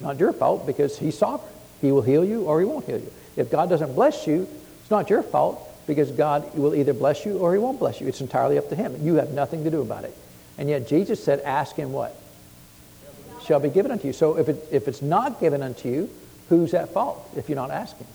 not 0.00 0.18
your 0.18 0.32
fault 0.32 0.66
because 0.66 0.98
He's 0.98 1.16
sovereign. 1.16 1.52
He 1.80 1.92
will 1.92 2.02
heal 2.02 2.24
you 2.24 2.44
or 2.44 2.60
He 2.60 2.66
won't 2.66 2.86
heal 2.86 2.98
you. 2.98 3.12
If 3.36 3.50
God 3.50 3.68
doesn't 3.68 3.94
bless 3.94 4.26
you, 4.26 4.48
it's 4.80 4.90
not 4.90 5.10
your 5.10 5.22
fault 5.22 5.60
because 5.86 6.10
God 6.10 6.56
will 6.56 6.74
either 6.74 6.92
bless 6.92 7.24
you 7.24 7.38
or 7.38 7.52
He 7.52 7.58
won't 7.58 7.78
bless 7.78 8.00
you. 8.00 8.08
It's 8.08 8.20
entirely 8.20 8.58
up 8.58 8.68
to 8.70 8.76
Him. 8.76 8.96
You 9.02 9.16
have 9.16 9.30
nothing 9.30 9.64
to 9.64 9.70
do 9.70 9.80
about 9.80 10.04
it. 10.04 10.16
And 10.58 10.68
yet 10.68 10.88
Jesus 10.88 11.22
said, 11.22 11.40
ask 11.40 11.76
Him 11.76 11.92
what? 11.92 12.16
shall 13.46 13.60
be 13.60 13.68
given 13.68 13.92
unto 13.92 14.06
you. 14.08 14.12
So 14.12 14.38
if, 14.38 14.48
it, 14.48 14.68
if 14.72 14.88
it's 14.88 15.02
not 15.02 15.40
given 15.40 15.62
unto 15.62 15.88
you, 15.88 16.10
who's 16.48 16.74
at 16.74 16.92
fault 16.92 17.30
if 17.36 17.48
you're 17.48 17.56
not 17.56 17.70
asking? 17.70 18.06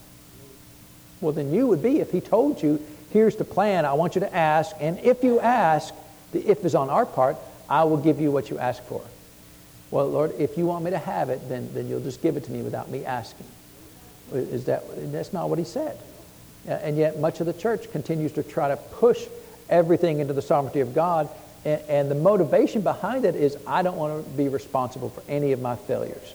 Well, 1.22 1.31
then 1.31 1.54
you 1.54 1.68
would 1.68 1.81
be 1.81 2.00
if 2.00 2.12
he 2.12 2.19
told 2.19 2.62
you, 2.62 2.86
here's 3.12 3.36
the 3.36 3.45
plan, 3.45 3.86
I 3.86 3.94
want 3.94 4.16
you 4.16 4.22
to 4.22 4.36
ask, 4.36 4.75
and 4.80 5.00
if 5.00 5.24
you 5.24 5.39
ask, 5.39 5.94
the 6.31 6.39
if 6.50 6.66
is 6.66 6.75
on 6.75 6.89
our 6.89 7.06
part, 7.06 7.38
I 7.69 7.83
will 7.86 7.98
give 7.98 8.19
you 8.19 8.31
what 8.31 8.50
you 8.50 8.57
ask 8.57 8.83
for. 8.83 9.01
Well, 9.92 10.08
Lord, 10.08 10.34
if 10.40 10.58
you 10.58 10.66
want 10.66 10.86
me 10.86 10.92
to 10.92 10.98
have 10.98 11.30
it, 11.30 11.48
then, 11.50 11.70
then 11.74 11.88
you'll 11.88 12.02
just 12.02 12.22
give 12.22 12.38
it 12.38 12.46
to 12.46 12.52
me 12.52 12.62
without 12.62 12.90
me 12.90 13.06
asking. 13.06 13.48
Is 14.34 14.66
that, 14.66 14.84
that's 15.12 15.34
not 15.34 15.50
what 15.50 15.60
he 15.60 15.66
said. 15.66 15.98
And 16.66 16.98
yet, 16.98 17.20
much 17.20 17.40
of 17.42 17.46
the 17.46 17.54
church 17.54 17.92
continues 17.92 18.32
to 18.34 18.44
try 18.44 18.70
to 18.70 18.78
push 18.78 19.26
everything 19.70 20.20
into 20.20 20.34
the 20.34 20.42
sovereignty 20.42 20.80
of 20.80 20.96
God 20.96 21.30
and, 21.66 21.82
and 21.88 22.12
the 22.12 22.16
motivation 22.16 22.82
behind 22.82 23.26
it 23.26 23.36
is 23.36 23.58
I 23.68 23.82
don't 23.82 23.98
want 23.98 24.24
to 24.24 24.32
be 24.32 24.50
responsible 24.50 25.10
for 25.10 25.24
any 25.28 25.52
of 25.52 25.62
my 25.62 25.76
failures. 25.76 26.34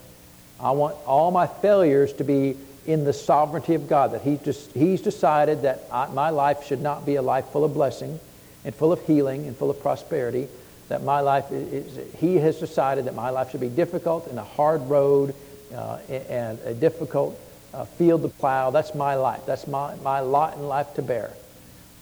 I 0.60 0.70
want 0.70 0.96
all 1.06 1.30
my 1.30 1.46
failures 1.46 2.12
to 2.14 2.24
be 2.24 2.56
in 2.86 3.04
the 3.04 3.12
sovereignty 3.12 3.74
of 3.74 3.88
God, 3.88 4.12
that 4.12 4.22
he 4.22 4.38
just, 4.44 4.70
He's 4.72 5.02
decided 5.02 5.62
that 5.62 5.82
I, 5.90 6.06
my 6.06 6.30
life 6.30 6.64
should 6.64 6.80
not 6.80 7.04
be 7.04 7.16
a 7.16 7.22
life 7.22 7.46
full 7.46 7.64
of 7.64 7.74
blessing 7.74 8.20
and 8.64 8.74
full 8.74 8.92
of 8.92 9.04
healing 9.06 9.46
and 9.46 9.56
full 9.56 9.70
of 9.70 9.80
prosperity, 9.80 10.48
that 10.88 11.02
my 11.02 11.20
life 11.20 11.50
is, 11.50 11.98
He 12.18 12.36
has 12.36 12.58
decided 12.58 13.06
that 13.06 13.14
my 13.14 13.30
life 13.30 13.50
should 13.50 13.60
be 13.60 13.68
difficult 13.68 14.28
and 14.28 14.38
a 14.38 14.44
hard 14.44 14.82
road 14.88 15.34
uh, 15.74 15.98
and 16.08 16.58
a 16.64 16.74
difficult 16.74 17.38
uh, 17.74 17.84
field 17.84 18.22
to 18.22 18.28
plow. 18.28 18.70
That's 18.70 18.94
my 18.94 19.16
life. 19.16 19.42
That's 19.46 19.66
my, 19.66 19.94
my 19.96 20.20
lot 20.20 20.56
in 20.56 20.66
life 20.66 20.94
to 20.94 21.02
bear. 21.02 21.32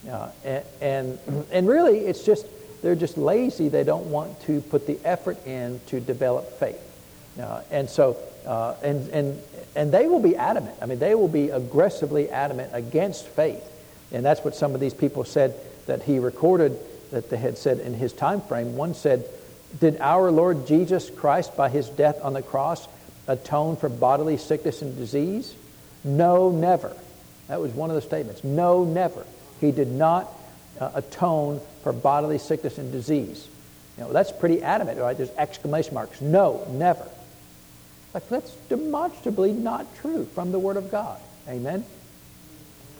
Uh, 0.08 0.30
and, 0.44 0.64
and, 0.80 1.18
and 1.52 1.68
really, 1.68 2.00
it's 2.00 2.24
just 2.24 2.46
they're 2.82 2.94
just 2.94 3.16
lazy. 3.16 3.68
They 3.70 3.84
don't 3.84 4.10
want 4.10 4.40
to 4.42 4.60
put 4.60 4.86
the 4.86 4.98
effort 5.04 5.44
in 5.46 5.80
to 5.86 6.00
develop 6.00 6.58
faith. 6.58 6.80
Uh, 7.40 7.62
and 7.70 7.88
so, 7.88 8.16
uh, 8.46 8.74
and, 8.82 9.08
and, 9.08 9.42
and 9.74 9.90
they 9.90 10.06
will 10.06 10.20
be 10.20 10.36
adamant. 10.36 10.76
I 10.82 10.86
mean, 10.86 10.98
they 10.98 11.14
will 11.14 11.28
be 11.28 11.48
aggressively 11.48 12.28
adamant 12.28 12.70
against 12.74 13.26
faith. 13.26 13.64
And 14.12 14.24
that's 14.24 14.44
what 14.44 14.54
some 14.54 14.74
of 14.74 14.80
these 14.80 14.92
people 14.92 15.24
said 15.24 15.54
that 15.86 16.02
he 16.02 16.18
recorded 16.18 16.78
that 17.10 17.30
they 17.30 17.36
had 17.36 17.58
said 17.58 17.78
in 17.78 17.94
his 17.94 18.12
time 18.12 18.40
frame. 18.40 18.76
One 18.76 18.94
said, 18.94 19.26
Did 19.80 20.00
our 20.00 20.30
Lord 20.30 20.66
Jesus 20.66 21.10
Christ, 21.10 21.56
by 21.56 21.68
his 21.68 21.88
death 21.88 22.18
on 22.22 22.32
the 22.32 22.42
cross, 22.42 22.86
atone 23.26 23.76
for 23.76 23.88
bodily 23.88 24.36
sickness 24.36 24.82
and 24.82 24.96
disease? 24.96 25.54
No, 26.04 26.50
never. 26.50 26.94
That 27.48 27.60
was 27.60 27.72
one 27.72 27.90
of 27.90 27.96
the 27.96 28.02
statements. 28.02 28.44
No, 28.44 28.84
never. 28.84 29.24
He 29.60 29.72
did 29.72 29.88
not 29.88 30.28
uh, 30.80 30.90
atone 30.94 31.60
for 31.82 31.92
bodily 31.92 32.38
sickness 32.38 32.78
and 32.78 32.90
disease. 32.92 33.48
You 33.96 34.04
know, 34.04 34.12
that's 34.12 34.32
pretty 34.32 34.62
adamant, 34.62 34.98
right? 34.98 35.16
There's 35.16 35.30
exclamation 35.38 35.94
marks. 35.94 36.20
No, 36.20 36.66
never. 36.70 37.06
Like, 38.12 38.28
that's 38.28 38.54
demonstrably 38.68 39.52
not 39.52 39.86
true 39.96 40.24
from 40.24 40.52
the 40.52 40.58
Word 40.58 40.76
of 40.76 40.90
God. 40.90 41.20
Amen? 41.48 41.84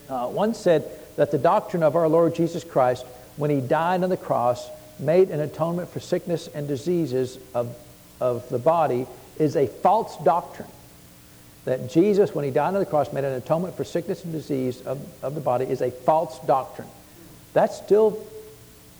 Uh, 0.08 0.28
one 0.28 0.54
said 0.54 0.90
that 1.16 1.30
the 1.30 1.38
doctrine 1.38 1.82
of 1.82 1.96
our 1.96 2.08
Lord 2.08 2.34
Jesus 2.34 2.64
Christ, 2.64 3.04
when 3.36 3.50
he 3.50 3.60
died 3.60 4.02
on 4.02 4.10
the 4.10 4.16
cross, 4.16 4.68
made 4.98 5.30
an 5.30 5.40
atonement 5.40 5.88
for 5.88 6.00
sickness 6.00 6.48
and 6.54 6.68
diseases 6.68 7.38
of, 7.54 7.74
of 8.20 8.48
the 8.48 8.58
body, 8.58 9.06
is 9.38 9.56
a 9.56 9.66
false 9.66 10.16
doctrine. 10.24 10.68
That 11.64 11.90
Jesus, 11.90 12.34
when 12.34 12.44
he 12.44 12.50
died 12.50 12.74
on 12.74 12.80
the 12.80 12.86
cross, 12.86 13.12
made 13.12 13.24
an 13.24 13.32
atonement 13.32 13.76
for 13.76 13.84
sickness 13.84 14.22
and 14.22 14.32
disease 14.32 14.82
of, 14.82 15.00
of 15.22 15.34
the 15.34 15.40
body 15.40 15.64
is 15.64 15.80
a 15.80 15.90
false 15.90 16.38
doctrine. 16.46 16.88
That's 17.54 17.76
still, 17.76 18.24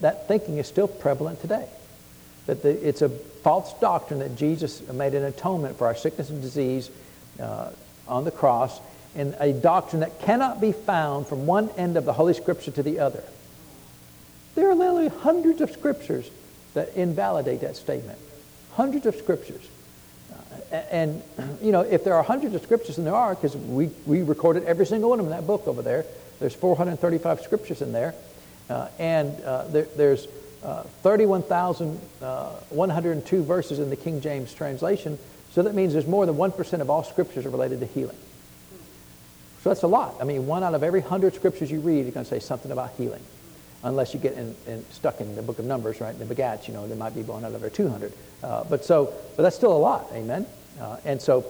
that 0.01 0.29
thinking 0.29 0.59
is 0.59 0.67
still 0.67 0.89
prevalent 0.89 1.41
today. 1.41 1.69
That 2.47 2.63
the, 2.63 2.71
it's 2.89 3.03
a 3.03 3.09
false 3.09 3.73
doctrine 3.81 4.21
that 4.21 4.37
Jesus 4.37 4.87
made 4.89 5.15
an 5.15 5.25
atonement 5.25 5.77
for 5.77 5.87
our 5.87 5.95
sickness 5.95 6.31
and 6.31 6.41
disease 6.41 6.91
uh, 7.41 7.71
on 8.09 8.25
the 8.25 8.31
cross, 8.31 8.81
and 9.15 9.37
a 9.39 9.53
doctrine 9.53 10.01
that 10.01 10.21
cannot 10.21 10.61
be 10.61 10.73
found 10.73 11.27
from 11.27 11.47
one 11.47 11.71
end 11.77 11.97
of 11.97 12.05
the 12.05 12.13
Holy 12.13 12.35
Scripture 12.35 12.71
to 12.71 12.83
the 12.83 12.99
other. 12.99 13.23
There 14.55 14.71
are 14.71 14.75
literally 14.75 15.09
hundreds 15.09 15.61
of 15.61 15.71
scriptures 15.71 16.31
that 16.75 16.95
invalidate 16.95 17.63
that 17.63 17.77
statement. 17.77 18.19
Hundreds 18.75 19.07
of 19.07 19.17
scriptures. 19.17 19.67
Uh, 20.33 20.37
and, 20.91 21.23
you 21.63 21.73
know, 21.73 21.83
if 21.83 22.05
there 22.05 22.15
are 22.15 22.23
hundreds 22.23 22.55
of 22.55 22.63
scriptures, 22.63 22.99
and 22.99 23.07
there 23.07 23.15
are, 23.15 23.35
because 23.35 23.57
we, 23.57 23.91
we 24.07 24.23
recorded 24.23 24.65
every 24.65 24.87
single 24.87 25.11
one 25.11 25.21
of 25.21 25.27
them 25.27 25.33
in 25.33 25.41
that 25.41 25.47
book 25.47 25.67
over 25.67 25.83
there, 25.83 26.05
there's 26.41 26.55
435 26.55 27.41
scriptures 27.41 27.83
in 27.83 27.93
there. 27.93 28.15
Uh, 28.69 28.89
and 28.99 29.41
uh, 29.43 29.67
there, 29.69 29.87
there's 29.97 30.27
uh, 30.63 30.83
31,102 31.03 33.39
uh, 33.39 33.43
verses 33.43 33.79
in 33.79 33.91
the 33.91 33.97
King 33.97 34.21
James 34.21 34.53
translation. 34.55 35.19
So 35.53 35.63
that 35.63 35.75
means 35.75 35.93
there's 35.93 36.07
more 36.07 36.27
than 36.27 36.37
1% 36.37 36.81
of 36.81 36.91
all 36.91 37.05
scriptures 37.05 37.47
are 37.47 37.51
related 37.51 37.81
to 37.81 37.87
healing. 37.87 38.17
So 39.63 39.71
that's 39.71 39.83
a 39.83 39.87
lot. 39.87 40.17
I 40.21 40.25
mean, 40.25 40.47
one 40.47 40.65
out 40.65 40.75
of 40.75 40.83
every 40.83 41.01
100 41.01 41.35
scriptures 41.35 41.71
you 41.71 41.81
read 41.81 42.07
is 42.07 42.15
going 42.15 42.25
to 42.25 42.31
say 42.31 42.41
something 42.41 42.73
about 42.73 42.93
healing. 42.97 43.23
Unless 43.85 44.15
you 44.15 44.21
get 44.21 44.35
in, 44.35 44.55
in, 44.67 44.85
stuck 44.91 45.21
in 45.21 45.37
the 45.37 45.43
book 45.43 45.59
of 45.59 45.65
Numbers, 45.65 46.01
right? 46.01 46.19
The 46.19 46.25
Begats, 46.25 46.67
you 46.67 46.75
know, 46.75 46.89
there 46.89 46.97
might 46.97 47.15
be 47.15 47.23
one 47.23 47.45
out 47.45 47.51
of 47.53 47.55
every 47.55 47.71
200. 47.71 48.13
Uh, 48.43 48.65
but 48.65 48.85
so, 48.85 49.13
but 49.37 49.43
that's 49.45 49.57
still 49.57 49.73
a 49.73 49.79
lot, 49.79 50.07
amen? 50.13 50.47
Uh, 50.81 50.97
and 51.05 51.21
so 51.21 51.45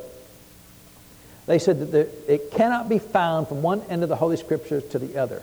they 1.47 1.59
said 1.59 1.81
that 1.81 1.93
the, 1.93 2.33
it 2.33 2.51
cannot 2.51 2.89
be 2.89 2.99
found 2.99 3.49
from 3.49 3.63
one 3.63 3.81
end 3.89 4.03
of 4.03 4.09
the 4.09 4.17
Holy 4.17 4.37
Scriptures 4.37 4.85
to 4.91 4.99
the 4.99 5.17
other. 5.19 5.43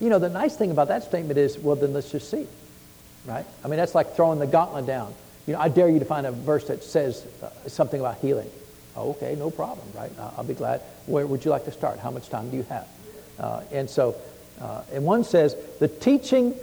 You 0.00 0.08
know, 0.08 0.18
the 0.18 0.28
nice 0.28 0.56
thing 0.56 0.70
about 0.70 0.88
that 0.88 1.04
statement 1.04 1.38
is, 1.38 1.58
well, 1.58 1.76
then 1.76 1.92
let's 1.92 2.10
just 2.10 2.30
see 2.30 2.46
right? 3.26 3.44
I 3.64 3.68
mean, 3.68 3.78
that's 3.78 3.94
like 3.94 4.14
throwing 4.14 4.38
the 4.38 4.46
gauntlet 4.46 4.86
down. 4.86 5.14
You 5.46 5.54
know, 5.54 5.60
I 5.60 5.68
dare 5.68 5.88
you 5.88 5.98
to 5.98 6.04
find 6.04 6.26
a 6.26 6.32
verse 6.32 6.66
that 6.68 6.84
says 6.84 7.26
uh, 7.42 7.50
something 7.68 8.00
about 8.00 8.18
healing. 8.18 8.50
Oh, 8.96 9.10
okay, 9.10 9.34
no 9.36 9.50
problem, 9.50 9.86
right? 9.94 10.10
I'll 10.36 10.44
be 10.44 10.54
glad. 10.54 10.80
Where 11.06 11.26
would 11.26 11.44
you 11.44 11.50
like 11.50 11.64
to 11.64 11.72
start? 11.72 11.98
How 11.98 12.10
much 12.10 12.28
time 12.28 12.50
do 12.50 12.56
you 12.56 12.64
have? 12.64 12.88
Uh, 13.38 13.62
and 13.72 13.88
so, 13.88 14.16
uh, 14.60 14.82
and 14.92 15.04
one 15.04 15.24
says, 15.24 15.56
the 15.78 15.88
teaching 15.88 16.54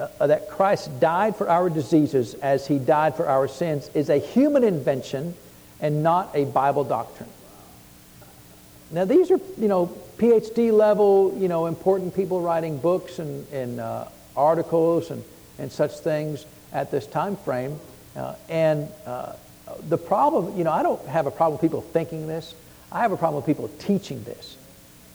uh, 0.00 0.26
that 0.26 0.48
Christ 0.48 1.00
died 1.00 1.36
for 1.36 1.48
our 1.48 1.68
diseases 1.68 2.34
as 2.34 2.66
he 2.66 2.78
died 2.78 3.16
for 3.16 3.28
our 3.28 3.48
sins 3.48 3.90
is 3.94 4.08
a 4.08 4.18
human 4.18 4.64
invention 4.64 5.34
and 5.80 6.02
not 6.02 6.30
a 6.34 6.44
Bible 6.44 6.84
doctrine. 6.84 7.28
Now, 8.90 9.04
these 9.04 9.30
are, 9.30 9.40
you 9.58 9.68
know, 9.68 9.86
PhD 10.18 10.72
level, 10.72 11.34
you 11.38 11.48
know, 11.48 11.66
important 11.66 12.14
people 12.14 12.40
writing 12.40 12.78
books 12.78 13.18
and, 13.18 13.48
and 13.52 13.80
uh, 13.80 14.06
articles 14.36 15.10
and 15.10 15.24
and 15.58 15.70
such 15.70 15.92
things 15.98 16.44
at 16.72 16.90
this 16.90 17.06
time 17.06 17.36
frame. 17.36 17.78
Uh, 18.16 18.34
and 18.48 18.88
uh, 19.06 19.34
the 19.88 19.98
problem, 19.98 20.56
you 20.56 20.64
know, 20.64 20.72
I 20.72 20.82
don't 20.82 21.04
have 21.06 21.26
a 21.26 21.30
problem 21.30 21.54
with 21.54 21.60
people 21.62 21.80
thinking 21.80 22.26
this. 22.26 22.54
I 22.90 23.00
have 23.00 23.12
a 23.12 23.16
problem 23.16 23.36
with 23.36 23.46
people 23.46 23.68
teaching 23.78 24.22
this 24.24 24.56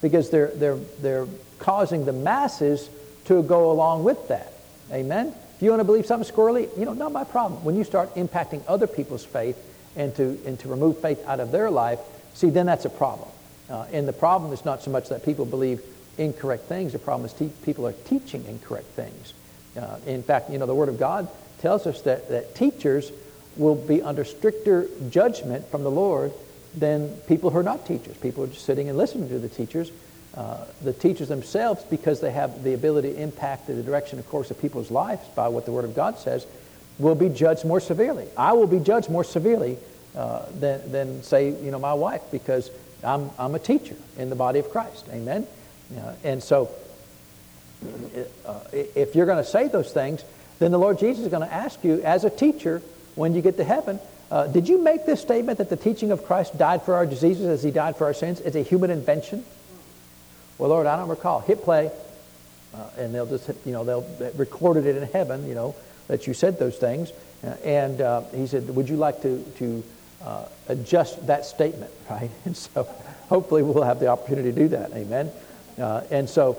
because 0.00 0.30
they're, 0.30 0.48
they're, 0.48 0.78
they're 1.00 1.26
causing 1.58 2.04
the 2.04 2.12
masses 2.12 2.88
to 3.26 3.42
go 3.42 3.70
along 3.70 4.04
with 4.04 4.28
that. 4.28 4.52
Amen? 4.92 5.34
If 5.56 5.62
you 5.62 5.70
want 5.70 5.80
to 5.80 5.84
believe 5.84 6.06
something 6.06 6.30
squirrely, 6.30 6.68
you 6.78 6.84
know, 6.84 6.92
not 6.92 7.12
my 7.12 7.24
problem. 7.24 7.64
When 7.64 7.76
you 7.76 7.84
start 7.84 8.14
impacting 8.14 8.62
other 8.68 8.86
people's 8.86 9.24
faith 9.24 9.56
and 9.96 10.14
to, 10.16 10.38
and 10.46 10.58
to 10.60 10.68
remove 10.68 11.00
faith 11.00 11.22
out 11.26 11.40
of 11.40 11.50
their 11.50 11.70
life, 11.70 11.98
see, 12.34 12.50
then 12.50 12.66
that's 12.66 12.84
a 12.84 12.90
problem. 12.90 13.28
Uh, 13.68 13.86
and 13.92 14.06
the 14.06 14.12
problem 14.12 14.52
is 14.52 14.64
not 14.64 14.82
so 14.82 14.90
much 14.90 15.08
that 15.08 15.24
people 15.24 15.44
believe 15.44 15.82
incorrect 16.16 16.64
things, 16.64 16.92
the 16.92 16.98
problem 16.98 17.26
is 17.26 17.32
te- 17.32 17.50
people 17.64 17.86
are 17.86 17.92
teaching 17.92 18.44
incorrect 18.46 18.86
things. 18.86 19.34
Uh, 19.76 19.98
in 20.06 20.22
fact, 20.22 20.50
you 20.50 20.58
know, 20.58 20.66
the 20.66 20.74
Word 20.74 20.88
of 20.88 20.98
God 20.98 21.28
tells 21.60 21.86
us 21.86 22.02
that, 22.02 22.28
that 22.28 22.54
teachers 22.54 23.12
will 23.56 23.74
be 23.74 24.00
under 24.02 24.24
stricter 24.24 24.88
judgment 25.10 25.66
from 25.68 25.82
the 25.82 25.90
Lord 25.90 26.32
than 26.74 27.08
people 27.28 27.50
who 27.50 27.58
are 27.58 27.62
not 27.62 27.86
teachers. 27.86 28.16
People 28.16 28.44
are 28.44 28.48
just 28.48 28.64
sitting 28.64 28.88
and 28.88 28.96
listening 28.96 29.28
to 29.28 29.38
the 29.38 29.48
teachers. 29.48 29.90
Uh, 30.38 30.64
the 30.84 30.92
teachers 30.92 31.26
themselves, 31.26 31.82
because 31.90 32.20
they 32.20 32.30
have 32.30 32.62
the 32.62 32.72
ability 32.72 33.12
to 33.12 33.20
impact 33.20 33.66
the 33.66 33.82
direction, 33.82 34.20
of 34.20 34.28
course, 34.28 34.52
of 34.52 34.60
people's 34.60 34.88
lives 34.88 35.26
by 35.34 35.48
what 35.48 35.66
the 35.66 35.72
Word 35.72 35.84
of 35.84 35.96
God 35.96 36.16
says, 36.16 36.46
will 37.00 37.16
be 37.16 37.28
judged 37.28 37.64
more 37.64 37.80
severely. 37.80 38.24
I 38.36 38.52
will 38.52 38.68
be 38.68 38.78
judged 38.78 39.10
more 39.10 39.24
severely 39.24 39.78
uh, 40.14 40.46
than, 40.60 40.92
than, 40.92 41.22
say, 41.24 41.48
you 41.48 41.72
know, 41.72 41.80
my 41.80 41.94
wife, 41.94 42.22
because 42.30 42.70
I'm, 43.02 43.32
I'm 43.36 43.56
a 43.56 43.58
teacher 43.58 43.96
in 44.16 44.30
the 44.30 44.36
body 44.36 44.60
of 44.60 44.70
Christ. 44.70 45.06
Amen? 45.10 45.44
Uh, 45.96 46.14
and 46.22 46.40
so 46.40 46.70
uh, 48.46 48.60
if 48.72 49.16
you're 49.16 49.26
going 49.26 49.42
to 49.42 49.50
say 49.50 49.66
those 49.66 49.92
things, 49.92 50.22
then 50.60 50.70
the 50.70 50.78
Lord 50.78 51.00
Jesus 51.00 51.24
is 51.24 51.30
going 51.32 51.48
to 51.48 51.52
ask 51.52 51.82
you 51.82 52.00
as 52.02 52.22
a 52.22 52.30
teacher 52.30 52.80
when 53.16 53.34
you 53.34 53.42
get 53.42 53.56
to 53.56 53.64
heaven, 53.64 53.98
uh, 54.30 54.46
did 54.46 54.68
you 54.68 54.78
make 54.80 55.04
this 55.04 55.20
statement 55.20 55.58
that 55.58 55.68
the 55.68 55.76
teaching 55.76 56.12
of 56.12 56.24
Christ 56.24 56.56
died 56.56 56.82
for 56.82 56.94
our 56.94 57.06
diseases 57.06 57.46
as 57.46 57.64
he 57.64 57.72
died 57.72 57.96
for 57.96 58.04
our 58.04 58.14
sins? 58.14 58.38
It's 58.40 58.54
a 58.54 58.62
human 58.62 58.92
invention? 58.92 59.44
Well, 60.58 60.70
Lord, 60.70 60.86
I 60.86 60.96
don't 60.96 61.08
recall. 61.08 61.40
Hit 61.40 61.62
play, 61.62 61.90
uh, 62.74 62.90
and 62.98 63.14
they'll 63.14 63.26
just, 63.26 63.48
you 63.64 63.72
know, 63.72 63.84
they'll 63.84 64.02
they 64.18 64.30
recorded 64.36 64.86
it 64.86 64.96
in 64.96 65.08
heaven, 65.08 65.48
you 65.48 65.54
know, 65.54 65.74
that 66.08 66.26
you 66.26 66.34
said 66.34 66.58
those 66.58 66.76
things. 66.76 67.12
Uh, 67.44 67.54
and 67.64 68.00
uh, 68.00 68.22
he 68.34 68.46
said, 68.46 68.68
would 68.74 68.88
you 68.88 68.96
like 68.96 69.22
to, 69.22 69.42
to 69.58 69.84
uh, 70.24 70.44
adjust 70.68 71.24
that 71.28 71.46
statement, 71.46 71.92
right? 72.10 72.30
And 72.44 72.56
so 72.56 72.84
hopefully 73.28 73.62
we'll 73.62 73.84
have 73.84 74.00
the 74.00 74.08
opportunity 74.08 74.52
to 74.52 74.56
do 74.56 74.68
that. 74.68 74.92
Amen. 74.92 75.30
and 76.10 76.28
so 76.28 76.58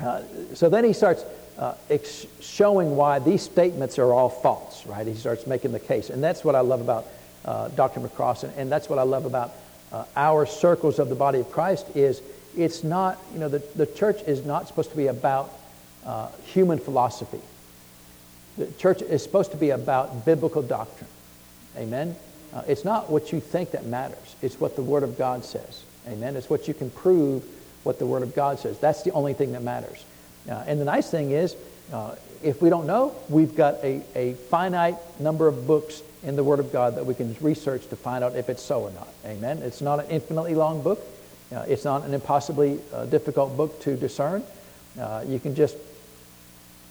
uh, 0.00 0.22
so 0.54 0.68
then 0.68 0.84
he 0.84 0.92
starts 0.92 1.24
uh, 1.58 1.74
ex- 1.90 2.26
showing 2.40 2.96
why 2.96 3.18
these 3.18 3.42
statements 3.42 3.98
are 3.98 4.12
all 4.12 4.28
false, 4.28 4.86
right? 4.86 5.06
He 5.06 5.14
starts 5.14 5.46
making 5.46 5.72
the 5.72 5.80
case. 5.80 6.10
And 6.10 6.22
that's 6.22 6.44
what 6.44 6.54
I 6.54 6.60
love 6.60 6.80
about 6.80 7.06
uh, 7.44 7.68
Dr. 7.68 8.00
McCross, 8.00 8.44
and, 8.44 8.52
and, 8.56 8.70
that's 8.70 8.88
what 8.88 8.98
I 8.98 9.02
love 9.02 9.24
about 9.24 9.52
uh, 9.92 10.04
our 10.16 10.44
circles 10.44 10.98
of 10.98 11.08
the 11.08 11.14
body 11.14 11.40
of 11.40 11.50
Christ 11.50 11.86
is 11.94 12.20
it's 12.58 12.82
not, 12.82 13.18
you 13.32 13.38
know, 13.38 13.48
the, 13.48 13.62
the 13.76 13.86
church 13.86 14.20
is 14.22 14.44
not 14.44 14.66
supposed 14.68 14.90
to 14.90 14.96
be 14.96 15.06
about 15.06 15.52
uh, 16.04 16.28
human 16.44 16.78
philosophy. 16.78 17.40
The 18.56 18.66
church 18.72 19.00
is 19.02 19.22
supposed 19.22 19.52
to 19.52 19.56
be 19.56 19.70
about 19.70 20.24
biblical 20.24 20.62
doctrine. 20.62 21.10
Amen? 21.76 22.16
it's 22.66 22.84
not 22.84 23.10
what 23.10 23.30
you 23.30 23.40
think 23.40 23.70
that 23.70 23.84
matters. 23.84 24.34
It's 24.42 24.58
what 24.58 24.74
the 24.74 24.82
Word 24.82 25.02
of 25.02 25.16
God 25.16 25.44
says. 25.44 25.84
Amen? 26.08 26.34
It's 26.34 26.50
what 26.50 26.66
you 26.66 26.74
can 26.74 26.90
prove 26.90 27.44
what 27.84 27.98
the 27.98 28.06
Word 28.06 28.22
of 28.22 28.34
God 28.34 28.58
says. 28.58 28.78
That's 28.78 29.02
the 29.02 29.12
only 29.12 29.34
thing 29.34 29.52
that 29.52 29.62
matters. 29.62 30.04
Uh, 30.48 30.64
and 30.66 30.80
the 30.80 30.84
nice 30.84 31.10
thing 31.10 31.30
is, 31.30 31.54
uh, 31.92 32.16
if 32.42 32.60
we 32.62 32.70
don't 32.70 32.86
know, 32.86 33.14
we've 33.28 33.54
got 33.54 33.74
a, 33.84 34.02
a 34.14 34.32
finite 34.32 34.96
number 35.20 35.46
of 35.46 35.66
books 35.66 36.02
in 36.22 36.36
the 36.36 36.42
Word 36.42 36.58
of 36.58 36.72
God 36.72 36.96
that 36.96 37.06
we 37.06 37.14
can 37.14 37.36
research 37.40 37.86
to 37.88 37.96
find 37.96 38.24
out 38.24 38.34
if 38.34 38.48
it's 38.48 38.62
so 38.62 38.82
or 38.82 38.90
not. 38.90 39.08
Amen. 39.24 39.58
It's 39.58 39.80
not 39.80 40.00
an 40.00 40.06
infinitely 40.10 40.54
long 40.54 40.82
book. 40.82 41.00
Uh, 41.54 41.64
it's 41.66 41.84
not 41.84 42.04
an 42.04 42.14
impossibly 42.14 42.78
uh, 42.92 43.06
difficult 43.06 43.56
book 43.56 43.80
to 43.80 43.96
discern. 43.96 44.42
Uh, 45.00 45.24
you 45.26 45.38
can 45.38 45.54
just, 45.54 45.76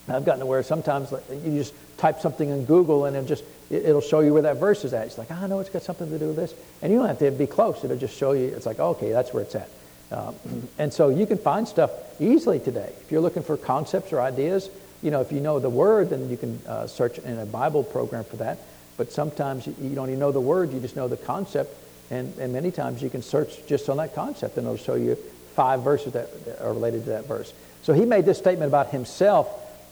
I've 0.07 0.25
gotten 0.25 0.39
to 0.39 0.45
where 0.45 0.63
sometimes 0.63 1.13
you 1.43 1.59
just 1.59 1.73
type 1.97 2.19
something 2.21 2.49
in 2.49 2.65
Google 2.65 3.05
and 3.05 3.15
it'll 3.15 3.27
just, 3.27 3.43
it'll 3.69 4.01
show 4.01 4.21
you 4.21 4.33
where 4.33 4.43
that 4.43 4.57
verse 4.57 4.83
is 4.83 4.93
at. 4.93 5.07
It's 5.07 5.17
like, 5.17 5.31
I 5.31 5.47
know 5.47 5.59
it's 5.59 5.69
got 5.69 5.83
something 5.83 6.09
to 6.09 6.17
do 6.17 6.27
with 6.27 6.37
this. 6.37 6.53
And 6.81 6.91
you 6.91 6.99
don't 6.99 7.07
have 7.07 7.19
to 7.19 7.31
be 7.31 7.47
close. 7.47 7.83
It'll 7.83 7.97
just 7.97 8.17
show 8.17 8.31
you, 8.31 8.47
it's 8.47 8.65
like, 8.65 8.79
okay, 8.79 9.11
that's 9.11 9.33
where 9.33 9.43
it's 9.43 9.55
at. 9.55 9.69
Uh, 10.11 10.31
and 10.79 10.93
so 10.93 11.09
you 11.09 11.25
can 11.25 11.37
find 11.37 11.67
stuff 11.67 11.91
easily 12.19 12.59
today. 12.59 12.93
If 13.01 13.11
you're 13.11 13.21
looking 13.21 13.43
for 13.43 13.57
concepts 13.57 14.13
or 14.13 14.21
ideas, 14.21 14.69
you 15.03 15.11
know, 15.11 15.21
if 15.21 15.31
you 15.31 15.41
know 15.41 15.59
the 15.59 15.69
word, 15.69 16.09
then 16.09 16.29
you 16.29 16.37
can 16.37 16.59
uh, 16.65 16.87
search 16.87 17.19
in 17.19 17.37
a 17.37 17.45
Bible 17.45 17.83
program 17.83 18.23
for 18.23 18.37
that. 18.37 18.57
But 18.95 19.11
sometimes 19.11 19.67
you 19.67 19.89
don't 19.93 20.07
even 20.07 20.19
know 20.19 20.31
the 20.31 20.41
word, 20.41 20.71
you 20.71 20.79
just 20.79 20.95
know 20.95 21.07
the 21.07 21.17
concept. 21.17 21.75
And, 22.09 22.37
and 22.37 22.53
many 22.53 22.71
times 22.71 23.01
you 23.01 23.09
can 23.09 23.21
search 23.21 23.65
just 23.67 23.89
on 23.89 23.97
that 23.97 24.15
concept 24.15 24.57
and 24.57 24.65
it'll 24.65 24.77
show 24.77 24.95
you 24.95 25.15
five 25.55 25.81
verses 25.83 26.13
that, 26.13 26.29
are 26.61 26.73
related 26.73 27.03
to 27.05 27.09
that 27.11 27.25
verse. 27.25 27.53
So 27.83 27.93
he 27.93 28.05
made 28.05 28.25
this 28.25 28.37
statement 28.37 28.69
about 28.69 28.91
himself 28.91 29.49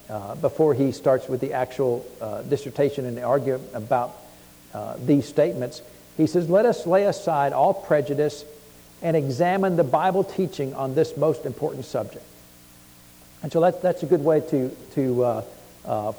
uh, 0.09 0.35
before 0.35 0.73
he 0.73 0.91
starts 0.91 1.27
with 1.27 1.41
the 1.41 1.53
actual 1.53 2.05
uh, 2.21 2.43
dissertation 2.43 3.05
and 3.05 3.17
the 3.17 3.23
argument 3.23 3.63
about 3.73 4.15
uh, 4.73 4.95
these 4.99 5.27
statements. 5.27 5.81
He 6.17 6.27
says, 6.27 6.49
Let 6.49 6.65
us 6.65 6.85
lay 6.85 7.05
aside 7.05 7.53
all 7.53 7.73
prejudice 7.73 8.45
and 9.01 9.17
examine 9.17 9.75
the 9.75 9.83
Bible 9.83 10.23
teaching 10.23 10.73
on 10.73 10.95
this 10.95 11.17
most 11.17 11.45
important 11.45 11.85
subject. 11.85 12.25
And 13.43 13.51
so 13.51 13.59
that, 13.61 13.81
that's 13.81 14.03
a 14.03 14.05
good 14.05 14.23
way 14.23 14.41
to, 14.41 14.69
to 14.93 15.23
uh, 15.23 15.43
uh, 15.85 16.13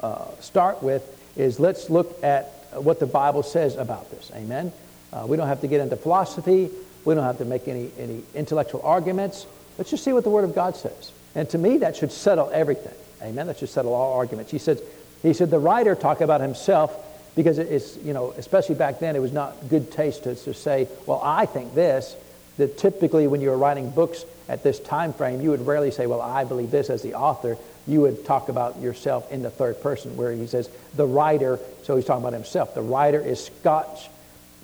uh, 0.00 0.24
start 0.40 0.82
with 0.82 1.02
is 1.36 1.58
let's 1.60 1.88
look 1.88 2.22
at 2.22 2.46
what 2.74 3.00
the 3.00 3.06
Bible 3.06 3.42
says 3.42 3.76
about 3.76 4.10
this. 4.10 4.30
Amen? 4.34 4.72
Uh, 5.12 5.26
we 5.26 5.36
don't 5.36 5.48
have 5.48 5.60
to 5.62 5.68
get 5.68 5.80
into 5.80 5.96
philosophy. 5.96 6.70
We 7.04 7.14
don't 7.14 7.24
have 7.24 7.38
to 7.38 7.44
make 7.44 7.68
any, 7.68 7.90
any 7.98 8.22
intellectual 8.34 8.82
arguments. 8.82 9.46
Let's 9.78 9.90
just 9.90 10.04
see 10.04 10.12
what 10.12 10.24
the 10.24 10.30
Word 10.30 10.44
of 10.44 10.54
God 10.54 10.76
says. 10.76 11.12
And 11.34 11.48
to 11.50 11.58
me, 11.58 11.78
that 11.78 11.96
should 11.96 12.12
settle 12.12 12.50
everything. 12.52 12.94
Amen? 13.22 13.46
That 13.46 13.58
should 13.58 13.68
settle 13.68 13.94
all 13.94 14.18
arguments. 14.18 14.50
He 14.50 14.58
said, 14.58 14.80
he 15.22 15.32
said 15.32 15.50
the 15.50 15.58
writer 15.58 15.94
talked 15.94 16.20
about 16.20 16.40
himself 16.40 16.96
because 17.34 17.58
it's, 17.58 17.96
you 17.98 18.12
know, 18.12 18.32
especially 18.32 18.74
back 18.74 18.98
then, 18.98 19.14
it 19.14 19.20
was 19.20 19.32
not 19.32 19.68
good 19.68 19.92
taste 19.92 20.24
to, 20.24 20.34
to 20.34 20.52
say, 20.52 20.88
well, 21.06 21.20
I 21.22 21.46
think 21.46 21.74
this. 21.74 22.16
That 22.56 22.76
typically 22.76 23.28
when 23.28 23.40
you 23.40 23.50
were 23.50 23.56
writing 23.56 23.90
books 23.90 24.24
at 24.48 24.64
this 24.64 24.80
time 24.80 25.12
frame, 25.12 25.40
you 25.40 25.50
would 25.50 25.64
rarely 25.64 25.92
say, 25.92 26.08
well, 26.08 26.20
I 26.20 26.42
believe 26.42 26.72
this 26.72 26.90
as 26.90 27.02
the 27.02 27.14
author. 27.14 27.56
You 27.86 28.00
would 28.00 28.24
talk 28.24 28.48
about 28.48 28.80
yourself 28.80 29.30
in 29.30 29.42
the 29.42 29.50
third 29.50 29.80
person, 29.80 30.16
where 30.16 30.32
he 30.32 30.48
says, 30.48 30.68
the 30.96 31.06
writer, 31.06 31.60
so 31.84 31.94
he's 31.94 32.04
talking 32.04 32.24
about 32.24 32.32
himself. 32.32 32.74
The 32.74 32.82
writer 32.82 33.20
is 33.20 33.44
Scotch 33.44 34.10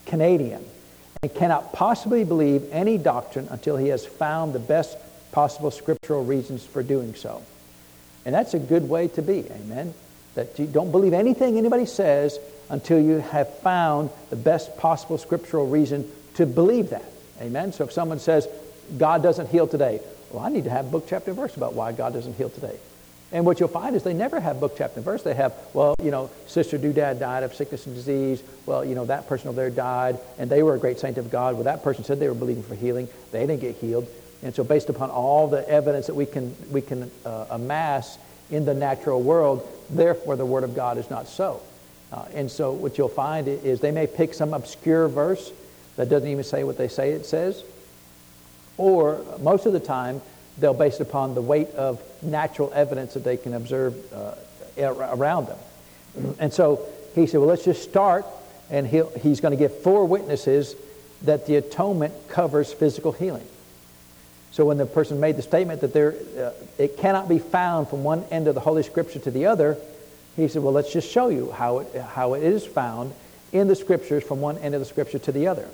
Canadian 0.06 0.64
and 1.22 1.34
cannot 1.34 1.72
possibly 1.72 2.24
believe 2.24 2.68
any 2.70 2.98
doctrine 2.98 3.48
until 3.50 3.76
he 3.76 3.88
has 3.88 4.04
found 4.04 4.52
the 4.52 4.58
best 4.58 4.96
possible 5.32 5.70
scriptural 5.70 6.24
reasons 6.24 6.64
for 6.64 6.82
doing 6.82 7.14
so. 7.14 7.42
And 8.24 8.34
that's 8.34 8.54
a 8.54 8.58
good 8.58 8.88
way 8.88 9.08
to 9.08 9.22
be, 9.22 9.44
amen? 9.50 9.94
That 10.34 10.58
you 10.58 10.66
don't 10.66 10.90
believe 10.90 11.12
anything 11.12 11.58
anybody 11.58 11.86
says 11.86 12.38
until 12.70 13.00
you 13.00 13.18
have 13.18 13.58
found 13.58 14.10
the 14.30 14.36
best 14.36 14.76
possible 14.78 15.18
scriptural 15.18 15.66
reason 15.66 16.10
to 16.34 16.46
believe 16.46 16.90
that, 16.90 17.04
amen? 17.40 17.72
So 17.72 17.84
if 17.84 17.92
someone 17.92 18.18
says, 18.18 18.48
God 18.98 19.22
doesn't 19.22 19.48
heal 19.48 19.66
today, 19.66 20.00
well, 20.30 20.44
I 20.44 20.48
need 20.48 20.64
to 20.64 20.70
have 20.70 20.90
book, 20.90 21.06
chapter, 21.08 21.32
verse 21.32 21.56
about 21.56 21.74
why 21.74 21.92
God 21.92 22.12
doesn't 22.12 22.34
heal 22.34 22.50
today. 22.50 22.76
And 23.34 23.44
what 23.44 23.58
you'll 23.58 23.68
find 23.68 23.96
is 23.96 24.04
they 24.04 24.14
never 24.14 24.38
have 24.38 24.60
book, 24.60 24.76
chapter, 24.78 24.98
and 24.98 25.04
verse. 25.04 25.24
They 25.24 25.34
have, 25.34 25.52
well, 25.72 25.96
you 26.00 26.12
know, 26.12 26.30
Sister 26.46 26.78
Doodad 26.78 27.18
died 27.18 27.42
of 27.42 27.52
sickness 27.52 27.84
and 27.84 27.94
disease. 27.94 28.40
Well, 28.64 28.84
you 28.84 28.94
know, 28.94 29.06
that 29.06 29.28
person 29.28 29.48
over 29.48 29.56
there 29.56 29.70
died, 29.70 30.20
and 30.38 30.48
they 30.48 30.62
were 30.62 30.76
a 30.76 30.78
great 30.78 31.00
saint 31.00 31.18
of 31.18 31.32
God. 31.32 31.54
Well, 31.54 31.64
that 31.64 31.82
person 31.82 32.04
said 32.04 32.20
they 32.20 32.28
were 32.28 32.34
believing 32.34 32.62
for 32.62 32.76
healing. 32.76 33.08
They 33.32 33.44
didn't 33.44 33.60
get 33.60 33.74
healed. 33.74 34.06
And 34.44 34.54
so 34.54 34.62
based 34.62 34.88
upon 34.88 35.10
all 35.10 35.48
the 35.48 35.68
evidence 35.68 36.06
that 36.06 36.14
we 36.14 36.26
can, 36.26 36.54
we 36.70 36.80
can 36.80 37.10
uh, 37.26 37.46
amass 37.50 38.18
in 38.50 38.64
the 38.64 38.74
natural 38.74 39.20
world, 39.20 39.68
therefore 39.90 40.36
the 40.36 40.46
Word 40.46 40.62
of 40.62 40.76
God 40.76 40.96
is 40.96 41.10
not 41.10 41.26
so. 41.26 41.60
Uh, 42.12 42.26
and 42.34 42.48
so 42.48 42.70
what 42.70 42.96
you'll 42.98 43.08
find 43.08 43.48
is 43.48 43.80
they 43.80 43.90
may 43.90 44.06
pick 44.06 44.32
some 44.32 44.54
obscure 44.54 45.08
verse 45.08 45.50
that 45.96 46.08
doesn't 46.08 46.28
even 46.28 46.44
say 46.44 46.62
what 46.62 46.78
they 46.78 46.86
say 46.86 47.10
it 47.10 47.26
says, 47.26 47.64
or 48.76 49.24
most 49.40 49.66
of 49.66 49.72
the 49.72 49.80
time, 49.80 50.20
they'll 50.58 50.74
base 50.74 51.00
upon 51.00 51.34
the 51.34 51.42
weight 51.42 51.70
of 51.70 52.00
natural 52.22 52.72
evidence 52.74 53.14
that 53.14 53.24
they 53.24 53.36
can 53.36 53.54
observe 53.54 53.94
uh, 54.12 54.34
around 54.78 55.46
them. 55.46 55.58
And 56.38 56.52
so 56.52 56.86
he 57.14 57.26
said, 57.26 57.40
well, 57.40 57.48
let's 57.48 57.64
just 57.64 57.82
start. 57.82 58.24
And 58.70 58.86
he's 58.86 59.40
going 59.40 59.52
to 59.52 59.58
give 59.58 59.82
four 59.82 60.06
witnesses 60.06 60.74
that 61.22 61.46
the 61.46 61.56
atonement 61.56 62.14
covers 62.28 62.72
physical 62.72 63.12
healing. 63.12 63.46
So 64.52 64.64
when 64.64 64.76
the 64.76 64.86
person 64.86 65.18
made 65.18 65.36
the 65.36 65.42
statement 65.42 65.80
that 65.80 65.92
there, 65.92 66.14
uh, 66.38 66.52
it 66.78 66.96
cannot 66.96 67.28
be 67.28 67.40
found 67.40 67.88
from 67.88 68.04
one 68.04 68.24
end 68.30 68.46
of 68.46 68.54
the 68.54 68.60
Holy 68.60 68.84
Scripture 68.84 69.18
to 69.18 69.30
the 69.30 69.46
other, 69.46 69.76
he 70.36 70.46
said, 70.48 70.62
well, 70.62 70.72
let's 70.72 70.92
just 70.92 71.10
show 71.10 71.28
you 71.28 71.50
how 71.50 71.80
it, 71.80 72.00
how 72.00 72.34
it 72.34 72.42
is 72.42 72.64
found 72.64 73.12
in 73.52 73.68
the 73.68 73.74
Scriptures 73.74 74.22
from 74.22 74.40
one 74.40 74.58
end 74.58 74.74
of 74.74 74.80
the 74.80 74.84
Scripture 74.84 75.18
to 75.18 75.32
the 75.32 75.48
other. 75.48 75.68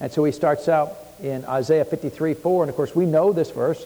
And 0.00 0.10
so 0.10 0.24
he 0.24 0.32
starts 0.32 0.68
out 0.68 0.96
in 1.22 1.44
Isaiah 1.44 1.84
53, 1.84 2.34
4. 2.34 2.64
And 2.64 2.70
of 2.70 2.76
course, 2.76 2.94
we 2.94 3.06
know 3.06 3.32
this 3.32 3.50
verse. 3.50 3.84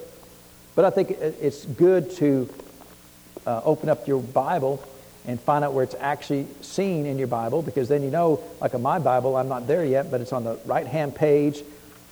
But 0.79 0.85
I 0.85 0.91
think 0.91 1.11
it's 1.11 1.65
good 1.65 2.09
to 2.19 2.49
uh, 3.45 3.63
open 3.65 3.89
up 3.89 4.07
your 4.07 4.23
Bible 4.23 4.81
and 5.27 5.41
find 5.41 5.65
out 5.65 5.73
where 5.73 5.83
it's 5.83 5.97
actually 5.99 6.47
seen 6.61 7.05
in 7.05 7.19
your 7.19 7.27
Bible 7.27 7.63
because 7.63 7.89
then 7.89 8.05
you 8.05 8.13
know, 8.13 8.41
like 8.61 8.75
in 8.75 8.83
my 8.83 9.01
Bible, 9.01 9.37
I'm 9.37 9.49
not 9.49 9.67
there 9.67 9.85
yet, 9.85 10.09
but 10.09 10.21
it's 10.21 10.33
on 10.33 10.45
the 10.45 10.57
right 10.67 10.87
hand 10.87 11.17
page 11.17 11.65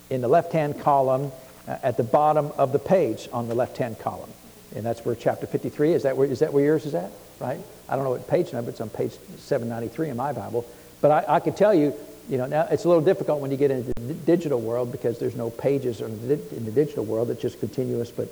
in 0.09 0.19
the 0.19 0.27
left 0.27 0.51
hand 0.51 0.81
column 0.81 1.31
uh, 1.65 1.77
at 1.81 1.95
the 1.95 2.03
bottom 2.03 2.51
of 2.57 2.73
the 2.73 2.79
page 2.79 3.29
on 3.31 3.47
the 3.47 3.55
left 3.55 3.77
hand 3.77 3.99
column. 3.99 4.29
And 4.75 4.85
that's 4.85 5.05
where 5.05 5.15
chapter 5.15 5.47
53 5.47 5.93
is. 5.93 6.03
That 6.03 6.17
where, 6.17 6.27
is 6.27 6.39
that 6.39 6.51
where 6.51 6.65
yours 6.65 6.85
is 6.85 6.93
at? 6.93 7.11
Right? 7.39 7.61
I 7.87 7.95
don't 7.95 8.03
know 8.03 8.11
what 8.11 8.27
page 8.27 8.51
number, 8.51 8.71
it's 8.71 8.81
on 8.81 8.89
page 8.89 9.13
793 9.37 10.09
in 10.09 10.17
my 10.17 10.33
Bible. 10.33 10.65
But 10.99 11.11
I, 11.11 11.35
I 11.35 11.39
can 11.39 11.53
tell 11.53 11.73
you, 11.73 11.93
you 12.27 12.37
know, 12.37 12.47
now 12.47 12.67
it's 12.69 12.83
a 12.83 12.89
little 12.89 13.01
difficult 13.01 13.39
when 13.39 13.49
you 13.49 13.55
get 13.55 13.71
into 13.71 13.93
the 13.95 14.13
digital 14.13 14.59
world 14.59 14.91
because 14.91 15.19
there's 15.19 15.37
no 15.37 15.51
pages 15.51 16.01
in 16.01 16.27
the 16.27 16.71
digital 16.71 17.05
world. 17.05 17.29
It's 17.29 17.41
just 17.41 17.61
continuous. 17.61 18.11
But 18.11 18.27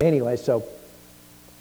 Anyway, 0.00 0.36
so, 0.36 0.64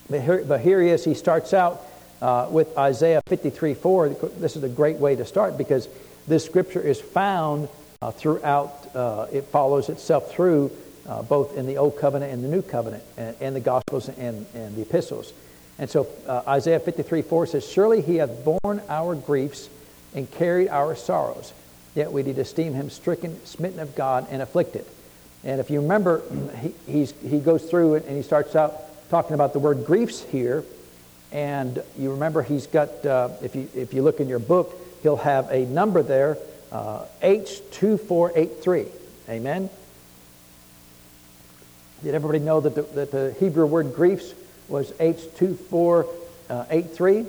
but 0.10 0.22
here, 0.22 0.46
but 0.48 0.62
here 0.62 0.82
he 0.82 0.90
is. 0.90 1.04
He 1.04 1.14
starts 1.14 1.54
out 1.54 1.82
uh, 2.22 2.48
with 2.50 2.78
Isaiah 2.78 3.22
53 3.28 3.74
4. 3.74 4.10
This 4.10 4.56
is 4.56 4.64
a 4.64 4.70
great 4.70 4.96
way 4.96 5.16
to 5.18 5.26
start 5.26 5.58
because 5.58 5.90
this 6.26 6.46
scripture 6.46 6.80
is 6.80 7.02
found 7.02 7.68
uh, 8.02 8.12
throughout, 8.12 8.96
uh, 8.96 9.28
it 9.32 9.44
follows 9.46 9.90
itself 9.90 10.32
through 10.32 10.72
uh, 11.06 11.22
both 11.24 11.58
in 11.58 11.68
the 11.68 11.78
Old 11.78 11.98
Covenant 11.98 12.32
and 12.32 12.42
the 12.42 12.48
New 12.48 12.62
Covenant, 12.62 13.04
and, 13.18 13.36
and 13.42 13.56
the 13.56 13.60
Gospels 13.60 14.08
and, 14.08 14.46
and 14.54 14.74
the 14.76 14.84
Epistles. 14.84 15.34
And 15.78 15.90
so 15.90 16.08
uh, 16.26 16.44
Isaiah 16.48 16.80
53 16.80 17.22
4 17.22 17.46
says, 17.48 17.70
Surely 17.70 18.02
he 18.02 18.18
hath 18.18 18.46
borne 18.46 18.82
our 18.88 19.16
griefs 19.16 19.70
and 20.16 20.32
carried 20.32 20.70
our 20.70 20.96
sorrows, 20.96 21.52
yet 21.94 22.14
we 22.14 22.24
did 22.24 22.40
esteem 22.40 22.74
him 22.74 22.90
stricken, 22.90 23.46
smitten 23.46 23.82
of 23.82 23.96
God, 23.96 24.28
and 24.32 24.42
afflicted. 24.42 24.86
And 25.44 25.60
if 25.60 25.70
you 25.70 25.82
remember, 25.82 26.22
he, 26.86 27.06
he 27.06 27.40
goes 27.40 27.64
through 27.64 27.96
and 27.96 28.10
he 28.10 28.22
starts 28.22 28.56
out 28.56 29.10
talking 29.10 29.34
about 29.34 29.54
the 29.54 29.60
word 29.60 29.86
griefs 29.86 30.24
here. 30.24 30.64
And 31.32 31.82
you 31.98 32.12
remember 32.12 32.42
he's 32.42 32.68
got, 32.68 33.06
uh, 33.06 33.30
if, 33.42 33.56
you, 33.56 33.70
if 33.76 33.94
you 33.94 34.02
look 34.02 34.20
in 34.20 34.28
your 34.28 34.40
book, 34.40 34.76
he'll 35.04 35.18
have 35.18 35.50
a 35.50 35.66
number 35.66 36.04
there, 36.04 36.38
uh, 36.72 37.06
H2483. 37.22 38.88
Amen? 39.30 39.70
Did 42.04 42.16
everybody 42.16 42.40
know 42.40 42.62
that 42.62 42.76
the, 42.76 42.82
that 42.82 43.12
the 43.12 43.36
Hebrew 43.40 43.66
word 43.66 43.94
griefs 43.94 44.34
was 44.68 44.92
H2483? 44.94 47.28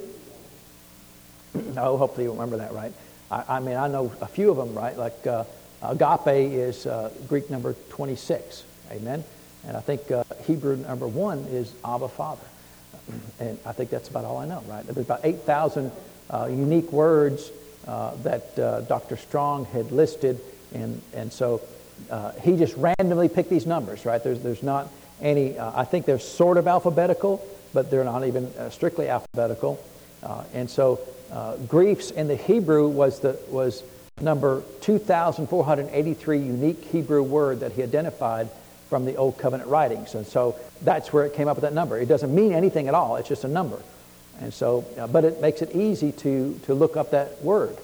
no, 1.74 1.96
hopefully 1.96 2.24
you 2.24 2.32
remember 2.32 2.58
that 2.58 2.72
right. 2.72 2.92
I, 3.30 3.44
I, 3.48 3.60
mean, 3.60 3.76
I 3.76 3.88
know 3.88 4.12
a 4.20 4.26
few 4.26 4.50
of 4.50 4.56
them, 4.56 4.74
right? 4.74 4.96
Like 4.96 5.26
uh, 5.26 5.44
Agape 5.82 6.52
is 6.52 6.86
uh, 6.86 7.10
Greek 7.28 7.50
number 7.50 7.74
26. 7.90 8.64
Amen. 8.90 9.24
And 9.66 9.76
I 9.76 9.80
think 9.80 10.10
uh, 10.10 10.24
Hebrew 10.46 10.76
number 10.76 11.06
one 11.06 11.38
is 11.50 11.72
Abba 11.84 12.08
Father. 12.08 12.42
And 13.40 13.58
I 13.64 13.72
think 13.72 13.90
that's 13.90 14.08
about 14.08 14.24
all 14.24 14.36
I 14.36 14.46
know, 14.46 14.62
right? 14.68 14.84
There's 14.84 14.98
about 14.98 15.20
8,000 15.24 15.90
uh, 16.28 16.48
unique 16.50 16.92
words 16.92 17.50
uh, 17.88 18.14
that 18.16 18.58
uh, 18.58 18.82
Dr. 18.82 19.16
Strong 19.16 19.64
had 19.66 19.90
listed. 19.90 20.38
And, 20.74 21.00
and 21.14 21.32
so 21.32 21.62
uh, 22.10 22.32
he 22.32 22.56
just 22.56 22.76
randomly 22.76 23.28
picked 23.28 23.50
these 23.50 23.66
numbers, 23.66 24.04
right? 24.04 24.22
There's, 24.22 24.40
there's 24.42 24.62
not 24.62 24.88
any, 25.20 25.58
I 25.58 25.84
think 25.84 26.06
they're 26.06 26.18
sort 26.18 26.56
of 26.56 26.68
alphabetical, 26.68 27.44
but 27.72 27.90
they're 27.90 28.04
not 28.04 28.26
even 28.26 28.50
strictly 28.70 29.08
alphabetical. 29.08 29.82
and 30.54 30.68
so 30.68 31.00
griefs 31.66 32.10
in 32.10 32.28
the 32.28 32.36
Hebrew 32.36 32.88
was, 32.88 33.20
the, 33.20 33.38
was 33.48 33.82
number 34.22 34.62
2,483 34.82 36.38
unique 36.38 36.84
Hebrew 36.84 37.22
word 37.22 37.60
that 37.60 37.72
he 37.72 37.82
identified 37.82 38.48
from 38.88 39.04
the 39.04 39.16
Old 39.16 39.38
Covenant 39.38 39.68
writings. 39.70 40.14
And 40.14 40.26
so 40.26 40.56
that's 40.82 41.12
where 41.12 41.24
it 41.24 41.34
came 41.34 41.48
up 41.48 41.56
with 41.56 41.62
that 41.62 41.72
number. 41.72 41.98
It 41.98 42.06
doesn't 42.06 42.34
mean 42.34 42.52
anything 42.52 42.88
at 42.88 42.94
all, 42.94 43.16
it's 43.16 43.28
just 43.28 43.44
a 43.44 43.48
number. 43.48 43.80
And 44.40 44.52
so, 44.52 44.84
uh, 44.98 45.06
but 45.06 45.24
it 45.24 45.40
makes 45.40 45.62
it 45.62 45.74
easy 45.76 46.12
to, 46.12 46.58
to 46.64 46.74
look 46.74 46.96
up 46.96 47.10
that 47.10 47.42
word. 47.42 47.76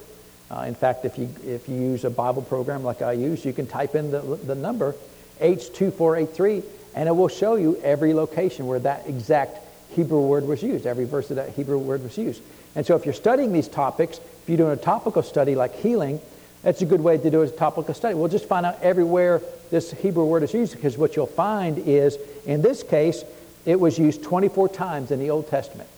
Uh, 0.50 0.64
in 0.66 0.74
fact, 0.74 1.04
if 1.04 1.18
you, 1.18 1.28
if 1.44 1.68
you 1.68 1.74
use 1.76 2.04
a 2.04 2.10
Bible 2.10 2.42
program 2.42 2.82
like 2.82 3.02
I 3.02 3.12
use, 3.12 3.44
you 3.44 3.52
can 3.52 3.66
type 3.66 3.94
in 3.94 4.10
the, 4.10 4.20
the 4.20 4.54
number 4.54 4.94
H2483 5.40 6.64
and 6.94 7.08
it 7.08 7.12
will 7.12 7.28
show 7.28 7.56
you 7.56 7.76
every 7.82 8.14
location 8.14 8.66
where 8.66 8.78
that 8.80 9.06
exact 9.06 9.58
Hebrew 9.96 10.20
word 10.20 10.46
was 10.46 10.62
used, 10.62 10.86
every 10.86 11.06
verse 11.06 11.30
of 11.30 11.36
that 11.36 11.50
Hebrew 11.50 11.78
word 11.78 12.02
was 12.02 12.16
used. 12.16 12.42
And 12.74 12.86
so 12.86 12.94
if 12.94 13.06
you're 13.06 13.14
studying 13.14 13.52
these 13.52 13.68
topics, 13.68 14.18
if 14.18 14.48
you're 14.48 14.58
doing 14.58 14.72
a 14.72 14.76
topical 14.76 15.22
study 15.22 15.54
like 15.54 15.74
healing, 15.76 16.20
that's 16.62 16.82
a 16.82 16.86
good 16.86 17.00
way 17.00 17.16
to 17.16 17.30
do 17.30 17.42
a 17.42 17.48
topical 17.48 17.94
study. 17.94 18.14
We'll 18.14 18.28
just 18.28 18.44
find 18.44 18.66
out 18.66 18.78
everywhere 18.82 19.40
this 19.70 19.92
Hebrew 19.92 20.24
word 20.24 20.42
is 20.42 20.52
used 20.52 20.74
because 20.74 20.98
what 20.98 21.16
you'll 21.16 21.26
find 21.26 21.78
is, 21.78 22.18
in 22.44 22.60
this 22.60 22.82
case, 22.82 23.24
it 23.64 23.80
was 23.80 23.98
used 23.98 24.22
24 24.22 24.68
times 24.68 25.10
in 25.10 25.18
the 25.18 25.30
Old 25.30 25.48
Testament. 25.48 25.88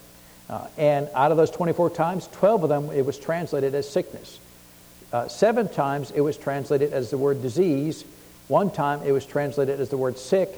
Uh, 0.49 0.67
and 0.79 1.09
out 1.15 1.31
of 1.31 1.37
those 1.37 1.51
24 1.51 1.91
times, 1.91 2.29
12 2.33 2.63
of 2.63 2.69
them 2.69 2.91
it 2.91 3.05
was 3.05 3.19
translated 3.19 3.75
as 3.75 3.89
sickness. 3.89 4.39
Uh, 5.13 5.27
seven 5.27 5.69
times 5.69 6.11
it 6.13 6.21
was 6.21 6.37
translated 6.37 6.93
as 6.93 7.11
the 7.11 7.19
word 7.19 7.43
disease. 7.43 8.05
One 8.47 8.71
time 8.71 9.03
it 9.03 9.13
was 9.13 9.27
translated 9.27 9.81
as 9.81 9.89
the 9.89 9.97
word 9.97 10.19
sick. 10.19 10.51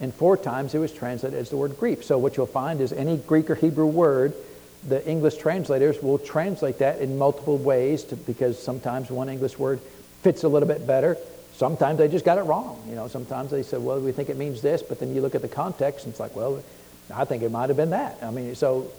And 0.00 0.12
four 0.12 0.36
times 0.36 0.74
it 0.74 0.78
was 0.78 0.92
translated 0.92 1.38
as 1.38 1.50
the 1.50 1.56
word 1.56 1.78
grief. 1.78 2.04
So 2.04 2.18
what 2.18 2.36
you'll 2.36 2.46
find 2.46 2.80
is 2.80 2.92
any 2.92 3.16
Greek 3.16 3.48
or 3.50 3.54
Hebrew 3.54 3.86
word 3.86 4.34
the 4.88 5.06
English 5.08 5.36
translators 5.36 6.00
will 6.02 6.18
translate 6.18 6.78
that 6.78 7.00
in 7.00 7.18
multiple 7.18 7.58
ways 7.58 8.04
to, 8.04 8.16
because 8.16 8.62
sometimes 8.62 9.10
one 9.10 9.28
English 9.28 9.58
word 9.58 9.80
fits 10.22 10.44
a 10.44 10.48
little 10.48 10.68
bit 10.68 10.86
better. 10.86 11.16
Sometimes 11.54 11.98
they 11.98 12.08
just 12.08 12.24
got 12.24 12.38
it 12.38 12.42
wrong. 12.42 12.80
You 12.88 12.94
know, 12.94 13.08
sometimes 13.08 13.50
they 13.50 13.62
said, 13.62 13.82
well, 13.82 13.98
we 13.98 14.12
think 14.12 14.28
it 14.28 14.36
means 14.36 14.62
this, 14.62 14.82
but 14.82 15.00
then 15.00 15.14
you 15.14 15.20
look 15.20 15.34
at 15.34 15.42
the 15.42 15.48
context 15.48 16.04
and 16.04 16.12
it's 16.12 16.20
like, 16.20 16.36
well, 16.36 16.62
I 17.12 17.24
think 17.24 17.42
it 17.42 17.50
might 17.50 17.68
have 17.68 17.76
been 17.76 17.90
that. 17.90 18.18
I 18.22 18.30
mean, 18.30 18.54
so, 18.54 18.90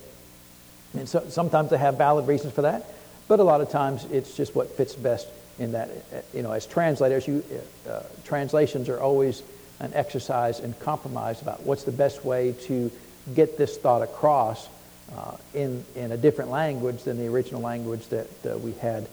and 0.94 1.08
so 1.08 1.26
sometimes 1.30 1.70
they 1.70 1.78
have 1.78 1.98
valid 1.98 2.28
reasons 2.28 2.54
for 2.54 2.64
that, 2.64 2.86
but 3.28 3.40
a 3.40 3.44
lot 3.44 3.62
of 3.62 3.70
times 3.70 4.06
it's 4.12 4.36
just 4.36 4.56
what 4.56 4.70
fits 4.72 4.96
best 4.96 5.28
in 5.60 5.74
that. 5.74 5.90
You 6.34 6.42
know, 6.42 6.52
as 6.52 6.66
translators, 6.66 7.28
you, 7.28 7.44
uh, 7.90 8.04
translations 8.26 8.90
are 8.90 9.00
always 9.00 9.42
an 9.80 9.94
exercise 9.94 10.60
in 10.60 10.74
compromise 10.74 11.42
about 11.42 11.63
what's 11.63 11.84
the 11.84 11.92
best 11.92 12.26
way 12.26 12.54
to 12.63 12.92
get 13.36 13.58
this 13.58 13.78
thought 13.78 14.02
across 14.02 14.68
uh, 15.16 15.38
in, 15.54 15.84
in 15.96 16.12
a 16.12 16.18
different 16.18 16.50
language 16.50 17.04
than 17.04 17.18
the 17.18 17.28
original 17.28 17.62
language 17.62 18.08
that 18.08 18.28
uh, 18.46 18.58
we 18.58 18.74
had 18.74 19.08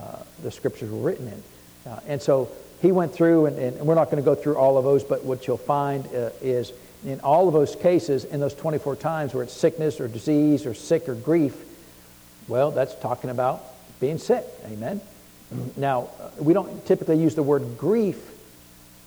uh, 0.00 0.18
the 0.42 0.50
scriptures 0.50 0.90
were 0.90 0.98
written 0.98 1.28
in. 1.28 1.90
Uh, 1.90 2.00
and 2.06 2.22
so 2.22 2.50
he 2.82 2.92
went 2.92 3.12
through, 3.12 3.46
and, 3.46 3.58
and 3.58 3.78
we're 3.80 3.94
not 3.94 4.10
going 4.10 4.22
to 4.22 4.24
go 4.24 4.34
through 4.34 4.56
all 4.56 4.78
of 4.78 4.84
those, 4.84 5.02
but 5.04 5.24
what 5.24 5.46
you'll 5.46 5.56
find 5.56 6.06
uh, 6.08 6.30
is 6.40 6.72
in 7.04 7.20
all 7.20 7.48
of 7.48 7.54
those 7.54 7.76
cases, 7.76 8.24
in 8.24 8.40
those 8.40 8.54
24 8.54 8.96
times 8.96 9.34
where 9.34 9.42
it's 9.42 9.52
sickness 9.52 10.00
or 10.00 10.08
disease 10.08 10.66
or 10.66 10.74
sick 10.74 11.08
or 11.08 11.14
grief, 11.14 11.56
well, 12.48 12.70
that's 12.70 12.94
talking 12.96 13.30
about 13.30 13.62
being 14.00 14.18
sick. 14.18 14.44
Amen. 14.66 15.00
Now, 15.76 16.08
we 16.38 16.52
don't 16.52 16.84
typically 16.86 17.18
use 17.18 17.34
the 17.34 17.42
word 17.42 17.78
grief 17.78 18.37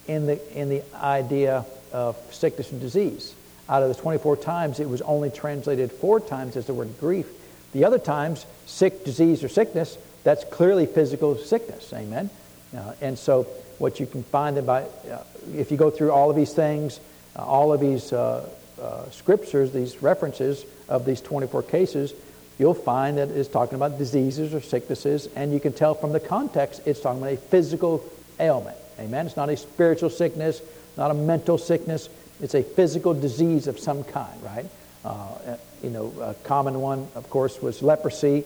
in 0.08 0.28
the, 0.28 0.60
in 0.60 0.70
the 0.70 0.84
idea 0.96 1.66
of 1.92 2.18
sickness 2.34 2.72
and 2.72 2.82
disease. 2.82 3.34
out 3.70 3.84
of 3.84 3.90
the 3.90 3.96
24 3.96 4.38
times, 4.38 4.80
it 4.80 4.90
was 4.90 5.02
only 5.02 5.30
translated 5.30 5.92
four 5.92 6.20
times 6.20 6.58
as 6.58 6.66
the 6.66 6.74
word 6.74 6.90
grief. 7.00 7.28
The 7.74 7.86
other 7.86 8.00
times, 8.00 8.46
sick, 8.66 9.06
disease, 9.06 9.44
or 9.44 9.50
sickness, 9.50 9.98
that's 10.24 10.44
clearly 10.46 10.86
physical 10.86 11.38
sickness. 11.38 11.94
Amen. 11.94 12.30
Uh, 12.76 12.94
and 13.02 13.18
so, 13.18 13.44
what 13.80 14.00
you 14.00 14.06
can 14.06 14.24
find 14.24 14.64
by, 14.66 14.84
uh, 14.84 15.24
if 15.56 15.72
you 15.72 15.78
go 15.78 15.90
through 15.90 16.12
all 16.12 16.30
of 16.30 16.36
these 16.36 16.54
things, 16.54 17.00
uh, 17.36 17.44
all 17.44 17.74
of 17.74 17.80
these 17.80 18.14
uh, 18.14 18.48
uh, 18.82 19.10
scriptures, 19.10 19.72
these 19.72 20.02
references 20.02 20.66
of 20.90 21.06
these 21.06 21.22
24 21.22 21.64
cases, 21.64 22.14
you'll 22.60 22.74
find 22.74 23.18
that 23.18 23.30
it's 23.30 23.50
talking 23.50 23.76
about 23.76 23.98
diseases 23.98 24.54
or 24.54 24.62
sicknesses, 24.62 25.28
and 25.36 25.54
you 25.54 25.60
can 25.60 25.74
tell 25.74 25.96
from 25.96 26.12
the 26.12 26.20
context 26.20 26.82
it's 26.86 27.00
talking 27.00 27.22
about 27.22 27.34
a 27.34 27.38
physical 27.38 28.04
ailment. 28.40 28.78
Amen. 29.02 29.26
It's 29.26 29.36
not 29.36 29.50
a 29.50 29.58
spiritual 29.58 30.10
sickness, 30.10 30.62
not 30.96 31.12
a 31.12 31.14
mental 31.14 31.58
sickness. 31.58 32.08
It's 32.40 32.54
a 32.54 32.62
physical 32.62 33.14
disease 33.14 33.68
of 33.68 33.80
some 33.80 34.04
kind, 34.04 34.42
right? 34.44 34.66
Uh, 35.04 35.58
you 35.82 35.90
know, 35.90 36.14
a 36.22 36.36
common 36.46 36.80
one, 36.80 37.08
of 37.16 37.30
course, 37.30 37.62
was 37.62 37.82
leprosy. 37.82 38.46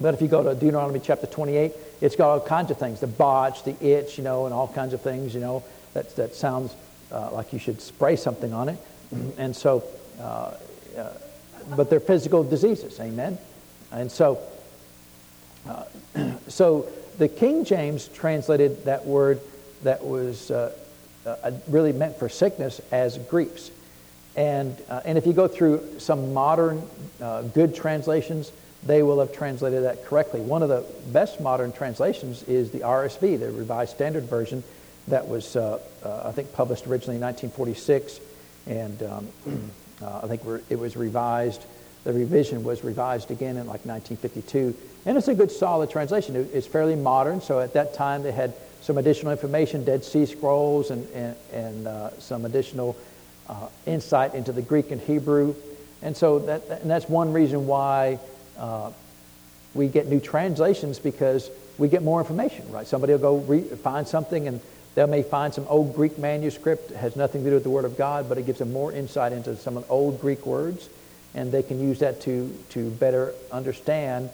But 0.00 0.14
if 0.14 0.22
you 0.22 0.28
go 0.28 0.42
to 0.42 0.54
Deuteronomy 0.54 1.00
chapter 1.00 1.26
28, 1.26 1.72
it's 2.00 2.16
got 2.16 2.30
all 2.30 2.40
kinds 2.40 2.70
of 2.70 2.78
things 2.78 3.00
the 3.00 3.06
botch, 3.06 3.64
the 3.64 3.76
itch, 3.84 4.16
you 4.16 4.24
know, 4.24 4.46
and 4.46 4.54
all 4.54 4.68
kinds 4.68 4.94
of 4.94 5.02
things, 5.02 5.34
you 5.34 5.40
know, 5.40 5.62
that, 5.92 6.16
that 6.16 6.34
sounds 6.34 6.74
uh, 7.12 7.30
like 7.32 7.52
you 7.52 7.58
should 7.58 7.80
spray 7.80 8.16
something 8.16 8.52
on 8.52 8.70
it. 8.70 8.78
And 9.38 9.54
so, 9.54 9.84
uh, 10.18 10.54
uh, 10.96 11.12
but 11.76 11.90
they're 11.90 12.00
physical 12.00 12.42
diseases, 12.42 12.98
amen? 13.00 13.38
And 13.92 14.10
so, 14.10 14.40
uh, 15.68 15.84
so 16.48 16.88
the 17.18 17.28
King 17.28 17.64
James 17.64 18.08
translated 18.08 18.84
that 18.84 19.06
word 19.06 19.40
that 19.82 20.04
was 20.04 20.50
uh, 20.50 20.72
uh, 21.24 21.50
really 21.68 21.92
meant 21.92 22.16
for 22.18 22.28
sickness 22.28 22.80
as 22.92 23.18
griefs. 23.18 23.70
And, 24.36 24.76
and 25.06 25.16
if 25.16 25.26
you 25.26 25.32
go 25.32 25.48
through 25.48 25.98
some 25.98 26.34
modern 26.34 26.82
good 27.54 27.74
translations, 27.74 28.52
they 28.86 29.02
will 29.02 29.18
have 29.20 29.32
translated 29.32 29.84
that 29.84 30.04
correctly. 30.04 30.40
One 30.40 30.62
of 30.62 30.68
the 30.68 30.84
best 31.12 31.40
modern 31.40 31.72
translations 31.72 32.42
is 32.44 32.70
the 32.70 32.80
RSV, 32.80 33.40
the 33.40 33.50
Revised 33.50 33.94
Standard 33.94 34.24
Version, 34.24 34.62
that 35.08 35.26
was, 35.26 35.56
uh, 35.56 35.80
uh, 36.02 36.22
I 36.24 36.32
think, 36.32 36.52
published 36.52 36.86
originally 36.86 37.16
in 37.16 37.22
1946, 37.22 38.20
and 38.66 39.02
um, 39.02 39.28
uh, 40.02 40.20
I 40.22 40.26
think 40.26 40.42
it 40.68 40.78
was 40.78 40.96
revised. 40.96 41.64
The 42.04 42.12
revision 42.12 42.64
was 42.64 42.84
revised 42.84 43.30
again 43.30 43.56
in 43.56 43.66
like 43.66 43.84
1952, 43.86 44.74
and 45.06 45.16
it's 45.16 45.28
a 45.28 45.34
good, 45.34 45.52
solid 45.52 45.88
translation. 45.88 46.48
It's 46.52 46.66
fairly 46.66 46.96
modern, 46.96 47.40
so 47.40 47.60
at 47.60 47.72
that 47.74 47.94
time 47.94 48.22
they 48.24 48.32
had 48.32 48.52
some 48.82 48.98
additional 48.98 49.32
information, 49.32 49.84
Dead 49.84 50.04
Sea 50.04 50.26
Scrolls, 50.26 50.90
and, 50.90 51.08
and, 51.14 51.36
and 51.52 51.88
uh, 51.88 52.10
some 52.18 52.44
additional 52.44 52.96
uh, 53.48 53.68
insight 53.86 54.34
into 54.34 54.52
the 54.52 54.62
Greek 54.62 54.90
and 54.90 55.00
Hebrew. 55.00 55.54
And 56.02 56.16
so 56.16 56.40
that, 56.40 56.62
and 56.68 56.90
that's 56.90 57.08
one 57.08 57.32
reason 57.32 57.66
why 57.66 58.18
uh, 58.58 58.90
we 59.74 59.88
get 59.88 60.06
new 60.06 60.20
translations 60.20 60.98
because 60.98 61.50
we 61.78 61.88
get 61.88 62.02
more 62.02 62.20
information, 62.20 62.70
right? 62.72 62.86
Somebody 62.86 63.12
will 63.12 63.20
go 63.20 63.36
re- 63.38 63.62
find 63.62 64.06
something 64.06 64.48
and 64.48 64.60
they 64.94 65.04
may 65.06 65.22
find 65.22 65.52
some 65.52 65.66
old 65.68 65.94
Greek 65.94 66.18
manuscript. 66.18 66.90
It 66.90 66.96
has 66.96 67.16
nothing 67.16 67.44
to 67.44 67.50
do 67.50 67.54
with 67.54 67.64
the 67.64 67.70
Word 67.70 67.84
of 67.84 67.98
God, 67.98 68.28
but 68.28 68.38
it 68.38 68.46
gives 68.46 68.58
them 68.58 68.72
more 68.72 68.92
insight 68.92 69.32
into 69.32 69.54
some 69.56 69.76
of 69.76 69.84
the 69.84 69.90
old 69.90 70.20
Greek 70.20 70.46
words, 70.46 70.88
and 71.34 71.52
they 71.52 71.62
can 71.62 71.78
use 71.78 71.98
that 71.98 72.22
to, 72.22 72.56
to 72.70 72.88
better 72.90 73.34
understand 73.52 74.30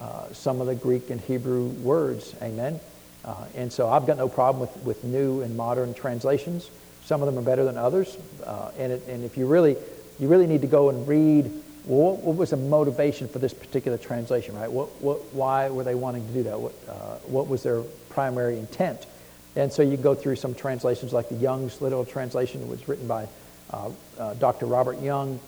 uh, 0.00 0.32
some 0.32 0.60
of 0.60 0.66
the 0.66 0.74
Greek 0.74 1.10
and 1.10 1.20
Hebrew 1.20 1.66
words. 1.66 2.34
Amen. 2.42 2.80
Uh, 3.24 3.46
and 3.54 3.72
so 3.72 3.88
I've 3.88 4.06
got 4.06 4.16
no 4.16 4.28
problem 4.28 4.60
with, 4.60 4.76
with 4.84 5.04
new 5.04 5.40
and 5.42 5.56
modern 5.56 5.94
translations. 5.94 6.70
Some 7.04 7.22
of 7.22 7.26
them 7.26 7.38
are 7.38 7.46
better 7.46 7.64
than 7.64 7.76
others. 7.76 8.16
Uh, 8.44 8.70
and, 8.78 8.92
it, 8.92 9.02
and 9.08 9.24
if 9.24 9.36
you 9.36 9.46
really, 9.46 9.76
you 10.18 10.28
really 10.28 10.46
need 10.46 10.62
to 10.62 10.66
go 10.66 10.90
and 10.90 11.06
read 11.06 11.46
well, 11.86 12.12
what, 12.12 12.20
what, 12.22 12.36
was 12.36 12.50
the 12.50 12.56
motivation 12.56 13.28
for 13.28 13.38
this 13.38 13.52
particular 13.52 13.98
translation, 13.98 14.56
right? 14.56 14.70
What, 14.70 14.88
what, 15.02 15.18
why 15.34 15.68
were 15.68 15.84
they 15.84 15.94
wanting 15.94 16.26
to 16.26 16.32
do 16.32 16.42
that? 16.44 16.58
What, 16.58 16.72
uh, 16.88 17.16
what 17.26 17.48
was 17.48 17.62
their 17.62 17.82
primary 18.08 18.58
intent? 18.58 19.06
And 19.54 19.72
so 19.72 19.82
you 19.82 19.96
go 19.96 20.14
through 20.14 20.36
some 20.36 20.54
translations 20.54 21.12
like 21.12 21.28
the 21.28 21.34
Young's 21.34 21.80
Literal 21.80 22.04
Translation, 22.04 22.66
was 22.68 22.88
written 22.88 23.06
by 23.06 23.28
uh, 23.70 24.34
Dr. 24.34 24.66
Robert 24.66 25.00
Young 25.00 25.38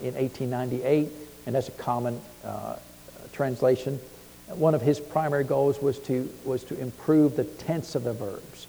in 0.00 0.14
1898, 0.14 1.08
and 1.46 1.54
that's 1.54 1.68
a 1.68 1.72
common 1.72 2.20
translation. 3.36 4.00
One 4.48 4.74
of 4.74 4.82
his 4.82 4.98
primary 4.98 5.44
goals 5.44 5.80
was 5.80 5.98
to, 6.00 6.28
was 6.44 6.64
to 6.64 6.78
improve 6.80 7.36
the 7.36 7.44
tense 7.44 7.94
of 7.94 8.04
the 8.04 8.12
verbs. 8.12 8.66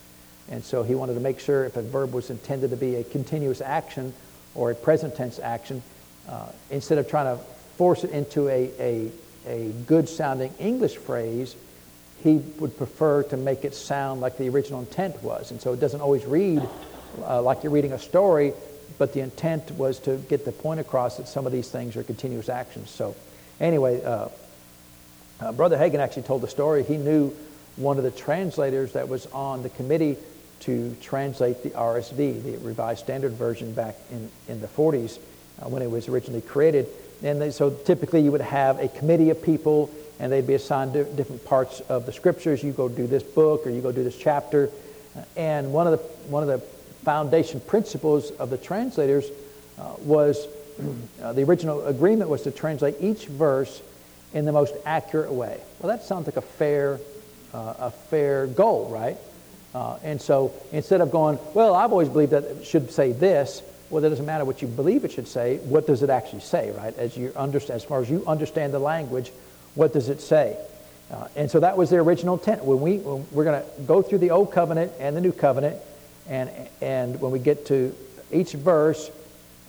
And 0.50 0.64
so 0.64 0.84
he 0.84 0.96
wanted 0.96 1.16
to 1.16 1.20
make 1.20 1.40
sure 1.40 1.66
if 1.66 1.76
a 1.78 1.82
verb 1.82 2.14
was 2.14 2.30
intended 2.30 2.70
to 2.72 2.78
be 2.78 2.96
a 2.96 3.04
continuous 3.04 3.62
action 3.62 4.14
or 4.56 4.72
a 4.72 4.76
present 4.76 5.16
tense 5.16 5.40
action, 5.40 5.82
uh, 6.30 6.52
instead 6.70 6.98
of 6.98 7.10
trying 7.10 7.38
to 7.38 7.44
force 7.78 8.04
it 8.04 8.12
into 8.12 8.48
a, 8.50 8.72
a, 8.80 9.12
a 9.46 9.72
good 9.86 10.10
sounding 10.10 10.54
English 10.60 10.98
phrase, 10.98 11.56
he 12.24 12.38
would 12.60 12.76
prefer 12.78 13.24
to 13.24 13.38
make 13.38 13.64
it 13.64 13.76
sound 13.76 14.22
like 14.22 14.38
the 14.38 14.50
original 14.50 14.80
intent 14.80 15.22
was. 15.22 15.52
And 15.52 15.62
so 15.62 15.74
it 15.74 15.80
doesn't 15.80 16.02
always 16.02 16.26
read 16.26 16.68
uh, 17.24 17.42
like 17.42 17.64
you're 17.64 17.72
reading 17.72 17.94
a 17.94 18.00
story, 18.00 18.54
but 18.98 19.14
the 19.14 19.20
intent 19.20 19.72
was 19.72 20.00
to 20.00 20.18
get 20.30 20.46
the 20.46 20.52
point 20.52 20.80
across 20.80 21.18
that 21.18 21.28
some 21.28 21.46
of 21.46 21.52
these 21.52 21.70
things 21.70 21.96
are 21.96 22.04
continuous 22.04 22.50
actions. 22.50 22.90
So, 22.90 23.16
anyway, 23.60 24.04
uh, 24.04 24.30
uh, 25.40 25.52
Brother 25.52 25.78
Hagin 25.78 26.00
actually 26.00 26.24
told 26.24 26.42
the 26.42 26.48
story. 26.48 26.84
He 26.84 26.98
knew 26.98 27.34
one 27.76 27.98
of 27.98 28.04
the 28.04 28.12
translators 28.12 28.94
that 28.94 29.08
was 29.08 29.28
on 29.28 29.64
the 29.64 29.70
committee 29.70 30.18
to 30.62 30.96
translate 31.02 31.62
the 31.64 31.70
RSV, 31.70 32.44
the 32.44 32.58
Revised 32.58 33.04
Standard 33.04 33.34
Version, 33.34 33.74
back 33.74 33.96
in, 34.12 34.30
in 34.48 34.60
the 34.60 34.68
40s 34.68 35.20
uh, 35.62 35.70
when 35.70 35.82
it 35.82 35.90
was 35.90 36.08
originally 36.08 36.42
created. 36.42 36.88
And 37.24 37.40
they, 37.42 37.52
so 37.52 37.70
typically 37.70 38.22
you 38.22 38.32
would 38.32 38.42
have 38.42 38.80
a 38.80 38.88
committee 38.88 39.30
of 39.30 39.42
people 39.42 39.92
and 40.20 40.32
they'd 40.32 40.48
be 40.48 40.56
assigned 40.56 40.94
different 40.94 41.46
parts 41.46 41.82
of 41.82 42.08
the 42.08 42.12
scriptures. 42.12 42.64
You 42.64 42.72
go 42.72 42.90
do 42.90 43.06
this 43.06 43.22
book 43.22 43.68
or 43.68 43.70
you 43.70 43.82
go 43.82 43.92
do 43.92 44.04
this 44.04 44.18
chapter. 44.18 44.72
Uh, 45.16 45.22
and 45.36 45.72
one 45.72 45.86
of 45.86 45.92
the, 45.92 46.06
one 46.30 46.42
of 46.42 46.50
the 46.50 46.60
foundation 47.04 47.60
principles 47.60 48.32
of 48.32 48.50
the 48.50 48.58
translators 48.58 49.30
uh, 49.78 49.94
was 50.00 50.48
uh, 51.22 51.34
the 51.34 51.44
original 51.44 51.86
agreement 51.86 52.30
was 52.30 52.42
to 52.42 52.52
translate 52.52 52.96
each 53.00 53.28
verse 53.28 53.82
in 54.34 54.46
the 54.46 54.52
most 54.52 54.74
accurate 54.86 55.32
way. 55.32 55.60
Well, 55.80 55.96
that 55.96 56.04
sounds 56.04 56.28
like 56.28 56.38
a 56.38 56.42
fair, 56.42 57.00
uh, 57.54 57.74
a 57.80 57.92
fair 57.92 58.48
goal, 58.48 58.90
right? 58.90 59.18
Uh, 59.74 59.98
and 60.04 60.22
so 60.22 60.54
instead 60.72 61.02
of 61.02 61.12
going, 61.12 61.40
well, 61.54 61.74
I've 61.74 61.92
always 61.92 62.10
believed 62.10 62.32
that 62.32 62.44
it 62.44 62.66
should 62.66 62.92
say 62.92 63.12
this, 63.12 63.62
well, 63.90 64.04
it 64.04 64.10
doesn't 64.10 64.26
matter 64.26 64.44
what 64.44 64.62
you 64.62 64.68
believe 64.68 65.06
it 65.06 65.12
should 65.12 65.28
say. 65.28 65.58
What 65.58 65.88
does 65.88 66.04
it 66.04 66.10
actually 66.10 66.42
say, 66.42 66.72
right? 66.72 66.98
As 66.98 67.16
you 67.16 67.32
understand, 67.36 67.78
as 67.78 67.84
far 67.84 68.02
as 68.02 68.10
you 68.10 68.24
understand 68.28 68.74
the 68.74 68.80
language, 68.80 69.32
what 69.76 69.94
does 69.94 70.10
it 70.10 70.20
say? 70.20 70.58
Uh, 71.10 71.28
and 71.38 71.50
so 71.50 71.62
that 71.62 71.78
was 71.78 71.90
the 71.90 71.98
original 71.98 72.38
intent. 72.38 72.66
When, 72.66 72.82
we, 72.82 72.98
when 72.98 73.26
we're 73.32 73.46
going 73.46 73.62
to 73.62 73.82
go 73.84 74.02
through 74.02 74.18
the 74.18 74.32
Old 74.32 74.52
Covenant 74.52 74.92
and 75.00 75.16
the 75.16 75.22
New 75.22 75.32
Covenant, 75.32 75.78
and, 76.28 76.50
and 76.82 77.22
when 77.22 77.32
we 77.32 77.40
get 77.40 77.68
to 77.68 77.96
each 78.30 78.52
verse, 78.52 79.10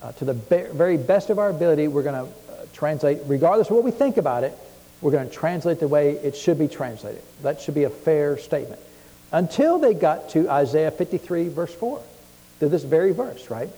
uh, 0.03 0.11
to 0.13 0.25
the 0.25 0.35
be- 0.35 0.67
very 0.73 0.97
best 0.97 1.31
of 1.31 1.39
our 1.39 1.49
ability, 1.49 1.87
we're 1.87 2.03
going 2.03 2.27
to 2.27 2.33
translate, 2.79 3.19
regardless 3.27 3.69
of 3.69 3.75
what 3.75 3.85
we 3.85 3.91
think 3.91 4.17
about 4.17 4.45
it, 4.45 4.57
we're 5.01 5.11
going 5.11 5.29
to 5.29 5.35
translate 5.35 5.81
the 5.81 5.89
way 5.89 6.13
it 6.13 6.37
should 6.37 6.59
be 6.59 6.69
translated. 6.69 7.23
That 7.43 7.61
should 7.61 7.75
be 7.75 7.85
a 7.85 7.91
fair 7.91 8.39
statement. 8.39 8.81
Until 9.33 9.79
they 9.79 9.95
got 9.95 10.31
to 10.31 10.49
Isaiah 10.49 10.91
53, 10.91 11.49
verse 11.49 11.75
4, 11.75 12.01
to 12.61 12.69
this 12.69 12.85
very 12.85 13.13
verse, 13.13 13.51
right? 13.51 13.69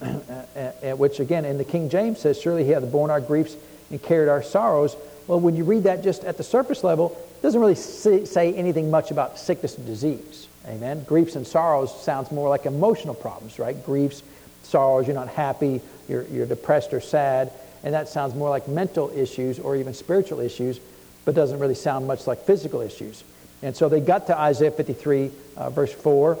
which 0.96 1.18
again 1.20 1.44
in 1.44 1.58
the 1.58 1.64
King 1.64 1.88
James 1.88 2.20
says, 2.20 2.40
Surely 2.40 2.64
he 2.64 2.70
hath 2.70 2.90
borne 2.90 3.10
our 3.10 3.20
griefs 3.20 3.56
and 3.90 4.02
carried 4.02 4.28
our 4.28 4.42
sorrows. 4.42 4.96
Well, 5.26 5.40
when 5.40 5.56
you 5.56 5.64
read 5.64 5.84
that 5.84 6.04
just 6.04 6.24
at 6.24 6.36
the 6.36 6.44
surface 6.44 6.84
level, 6.84 7.16
it 7.36 7.42
doesn't 7.42 7.60
really 7.60 7.74
say 7.74 8.54
anything 8.54 8.90
much 8.90 9.10
about 9.10 9.38
sickness 9.38 9.76
and 9.76 9.86
disease. 9.86 10.48
Amen. 10.66 11.04
Griefs 11.04 11.36
and 11.36 11.46
sorrows 11.46 12.02
sounds 12.02 12.30
more 12.30 12.48
like 12.48 12.66
emotional 12.66 13.14
problems, 13.14 13.58
right? 13.58 13.84
Griefs, 13.86 14.22
sorrows, 14.62 15.06
you're 15.06 15.14
not 15.14 15.28
happy, 15.28 15.80
you're, 16.08 16.24
you're 16.24 16.46
depressed 16.46 16.92
or 16.92 17.00
sad, 17.00 17.50
and 17.82 17.94
that 17.94 18.08
sounds 18.08 18.34
more 18.34 18.50
like 18.50 18.68
mental 18.68 19.10
issues 19.14 19.58
or 19.58 19.76
even 19.76 19.94
spiritual 19.94 20.40
issues, 20.40 20.80
but 21.24 21.34
doesn't 21.34 21.58
really 21.58 21.74
sound 21.74 22.06
much 22.06 22.26
like 22.26 22.44
physical 22.44 22.80
issues. 22.80 23.22
And 23.62 23.76
so 23.76 23.88
they 23.88 24.00
got 24.00 24.26
to 24.28 24.38
Isaiah 24.38 24.70
53, 24.70 25.30
uh, 25.56 25.70
verse 25.70 25.92
4, 25.92 26.38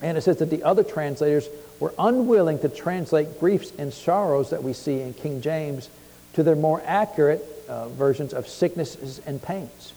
and 0.00 0.16
it 0.16 0.22
says 0.22 0.38
that 0.38 0.50
the 0.50 0.62
other 0.62 0.84
translators 0.84 1.48
were 1.80 1.92
unwilling 1.98 2.58
to 2.60 2.68
translate 2.68 3.40
griefs 3.40 3.72
and 3.78 3.92
sorrows 3.92 4.50
that 4.50 4.62
we 4.62 4.72
see 4.72 5.00
in 5.00 5.14
King 5.14 5.40
James 5.40 5.90
to 6.34 6.42
their 6.42 6.56
more 6.56 6.82
accurate 6.84 7.44
uh, 7.68 7.88
versions 7.88 8.32
of 8.32 8.48
sicknesses 8.48 9.20
and 9.26 9.42
pains. 9.42 9.92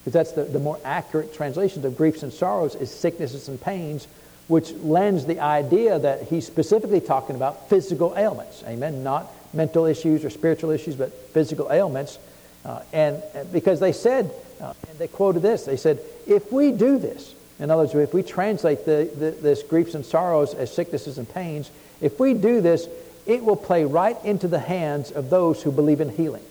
Because 0.00 0.12
that's 0.12 0.32
the, 0.32 0.44
the 0.44 0.58
more 0.58 0.78
accurate 0.84 1.34
translations 1.34 1.84
of 1.84 1.96
griefs 1.96 2.22
and 2.22 2.32
sorrows 2.32 2.74
is 2.74 2.90
sicknesses 2.90 3.48
and 3.48 3.60
pains, 3.60 4.06
which 4.48 4.72
lends 4.72 5.24
the 5.26 5.40
idea 5.40 5.98
that 5.98 6.22
he's 6.22 6.46
specifically 6.46 7.00
talking 7.00 7.36
about 7.36 7.68
physical 7.68 8.14
ailments. 8.16 8.64
Amen. 8.66 9.04
Not 9.04 9.30
mental 9.54 9.86
issues 9.86 10.24
or 10.24 10.30
spiritual 10.30 10.70
issues, 10.70 10.96
but 10.96 11.12
physical 11.32 11.70
ailments. 11.70 12.18
Uh, 12.64 12.82
and 12.92 13.22
because 13.52 13.78
they 13.80 13.92
said, 13.92 14.30
uh, 14.60 14.74
and 14.88 14.98
they 14.98 15.08
quoted 15.08 15.42
this, 15.42 15.64
they 15.64 15.76
said, 15.76 16.00
if 16.26 16.50
we 16.52 16.72
do 16.72 16.98
this, 16.98 17.34
in 17.60 17.70
other 17.70 17.82
words, 17.82 17.94
if 17.94 18.14
we 18.14 18.22
translate 18.22 18.84
the, 18.84 19.10
the, 19.16 19.30
this 19.30 19.62
griefs 19.62 19.94
and 19.94 20.04
sorrows 20.04 20.54
as 20.54 20.72
sicknesses 20.72 21.18
and 21.18 21.28
pains, 21.28 21.70
If 22.00 22.20
we 22.20 22.34
do 22.34 22.60
this, 22.60 22.88
it 23.26 23.44
will 23.44 23.56
play 23.56 23.84
right 23.84 24.16
into 24.24 24.48
the 24.48 24.58
hands 24.58 25.10
of 25.10 25.30
those 25.30 25.62
who 25.62 25.72
believe 25.72 26.00
in 26.00 26.10
healing. 26.10 26.44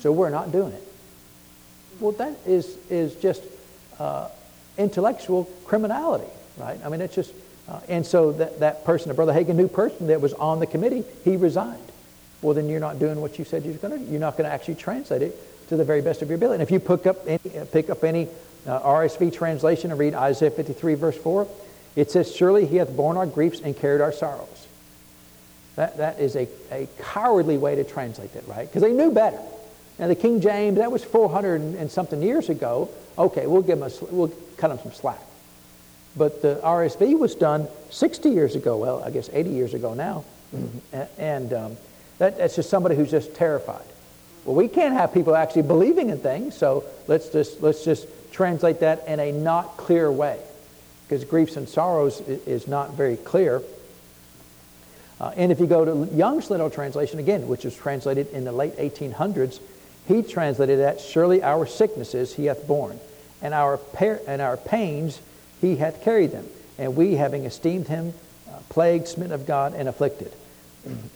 So 0.00 0.12
we're 0.12 0.30
not 0.30 0.52
doing 0.52 0.72
it. 0.72 0.82
Well, 2.00 2.12
that 2.12 2.36
is, 2.44 2.76
is 2.90 3.14
just 3.14 3.42
uh, 3.98 4.28
intellectual 4.76 5.44
criminality, 5.64 6.28
right? 6.56 6.78
I 6.84 6.88
mean, 6.88 7.00
it's 7.00 7.14
just, 7.14 7.32
uh, 7.68 7.80
and 7.88 8.04
so 8.04 8.32
that, 8.32 8.60
that 8.60 8.84
person, 8.84 9.08
the 9.08 9.14
Brother 9.14 9.32
Hagin, 9.32 9.56
new 9.56 9.68
person 9.68 10.08
that 10.08 10.20
was 10.20 10.32
on 10.34 10.60
the 10.60 10.66
committee, 10.66 11.04
he 11.24 11.36
resigned. 11.36 11.80
Well, 12.42 12.54
then 12.54 12.68
you're 12.68 12.80
not 12.80 12.98
doing 12.98 13.20
what 13.20 13.38
you 13.38 13.44
said 13.44 13.64
you're 13.64 13.74
going 13.74 13.98
to 13.98 14.04
do. 14.04 14.10
You're 14.10 14.20
not 14.20 14.36
going 14.36 14.48
to 14.48 14.52
actually 14.52 14.74
translate 14.74 15.22
it 15.22 15.68
to 15.68 15.76
the 15.76 15.84
very 15.84 16.02
best 16.02 16.20
of 16.22 16.28
your 16.28 16.36
ability. 16.36 16.60
And 16.60 16.62
if 16.62 16.70
you 16.70 16.78
pick 16.78 17.06
up 17.06 17.26
any, 17.26 17.38
pick 17.72 17.88
up 17.88 18.04
any 18.04 18.28
uh, 18.66 18.80
RSV 18.80 19.32
translation 19.32 19.90
and 19.90 19.98
read 19.98 20.14
Isaiah 20.14 20.50
53, 20.50 20.94
verse 20.94 21.16
4, 21.16 21.48
it 21.96 22.10
says, 22.10 22.34
Surely 22.34 22.66
he 22.66 22.76
hath 22.76 22.94
borne 22.94 23.16
our 23.16 23.26
griefs 23.26 23.60
and 23.60 23.76
carried 23.76 24.00
our 24.00 24.12
sorrows. 24.12 24.66
That, 25.76 25.96
that 25.96 26.20
is 26.20 26.36
a, 26.36 26.48
a 26.70 26.88
cowardly 26.98 27.56
way 27.56 27.76
to 27.76 27.84
translate 27.84 28.32
that, 28.34 28.46
right? 28.46 28.68
Because 28.68 28.82
they 28.82 28.92
knew 28.92 29.10
better. 29.10 29.40
Now, 29.98 30.08
the 30.08 30.14
King 30.14 30.40
James, 30.40 30.78
that 30.78 30.90
was 30.90 31.04
400 31.04 31.60
and 31.60 31.90
something 31.90 32.20
years 32.20 32.48
ago. 32.48 32.90
Okay, 33.16 33.46
we'll, 33.46 33.62
give 33.62 33.78
them 33.78 33.90
a, 33.90 34.04
we'll 34.14 34.32
cut 34.56 34.68
them 34.68 34.78
some 34.82 34.92
slack. 34.92 35.20
But 36.16 36.42
the 36.42 36.60
RSV 36.62 37.18
was 37.18 37.34
done 37.34 37.68
60 37.90 38.30
years 38.30 38.54
ago. 38.54 38.76
Well, 38.76 39.02
I 39.02 39.10
guess 39.10 39.28
80 39.32 39.50
years 39.50 39.74
ago 39.74 39.94
now. 39.94 40.24
Mm-hmm. 40.54 41.20
And 41.20 41.52
um, 41.52 41.76
that, 42.18 42.38
that's 42.38 42.56
just 42.56 42.70
somebody 42.70 42.94
who's 42.94 43.10
just 43.10 43.34
terrified. 43.34 43.84
Well, 44.44 44.54
we 44.54 44.68
can't 44.68 44.94
have 44.94 45.12
people 45.12 45.34
actually 45.34 45.62
believing 45.62 46.10
in 46.10 46.18
things, 46.18 46.56
so 46.56 46.84
let's 47.06 47.30
just, 47.30 47.62
let's 47.62 47.84
just 47.84 48.06
translate 48.30 48.80
that 48.80 49.06
in 49.08 49.18
a 49.18 49.32
not 49.32 49.76
clear 49.76 50.10
way. 50.12 50.38
Because 51.08 51.24
griefs 51.24 51.56
and 51.56 51.68
sorrows 51.68 52.20
is 52.20 52.68
not 52.68 52.94
very 52.94 53.16
clear. 53.16 53.62
Uh, 55.20 55.32
and 55.36 55.50
if 55.52 55.60
you 55.60 55.66
go 55.66 55.84
to 55.84 56.14
Young's 56.14 56.50
Literal 56.50 56.70
Translation, 56.70 57.18
again, 57.18 57.48
which 57.48 57.64
was 57.64 57.74
translated 57.74 58.28
in 58.28 58.44
the 58.44 58.52
late 58.52 58.76
1800s, 58.76 59.60
he 60.06 60.22
translated 60.22 60.80
that, 60.80 61.00
Surely 61.00 61.42
our 61.42 61.66
sicknesses 61.66 62.34
he 62.34 62.46
hath 62.46 62.66
borne, 62.66 62.98
and 63.40 63.54
our, 63.54 63.76
par- 63.78 64.20
and 64.26 64.42
our 64.42 64.56
pains 64.56 65.20
he 65.64 65.76
hath 65.76 66.02
carried 66.02 66.30
them. 66.32 66.46
And 66.78 66.96
we, 66.96 67.14
having 67.14 67.44
esteemed 67.44 67.88
him, 67.88 68.12
uh, 68.50 68.58
plagued, 68.68 69.08
smitten 69.08 69.32
of 69.32 69.46
God, 69.46 69.74
and 69.74 69.88
afflicted. 69.88 70.32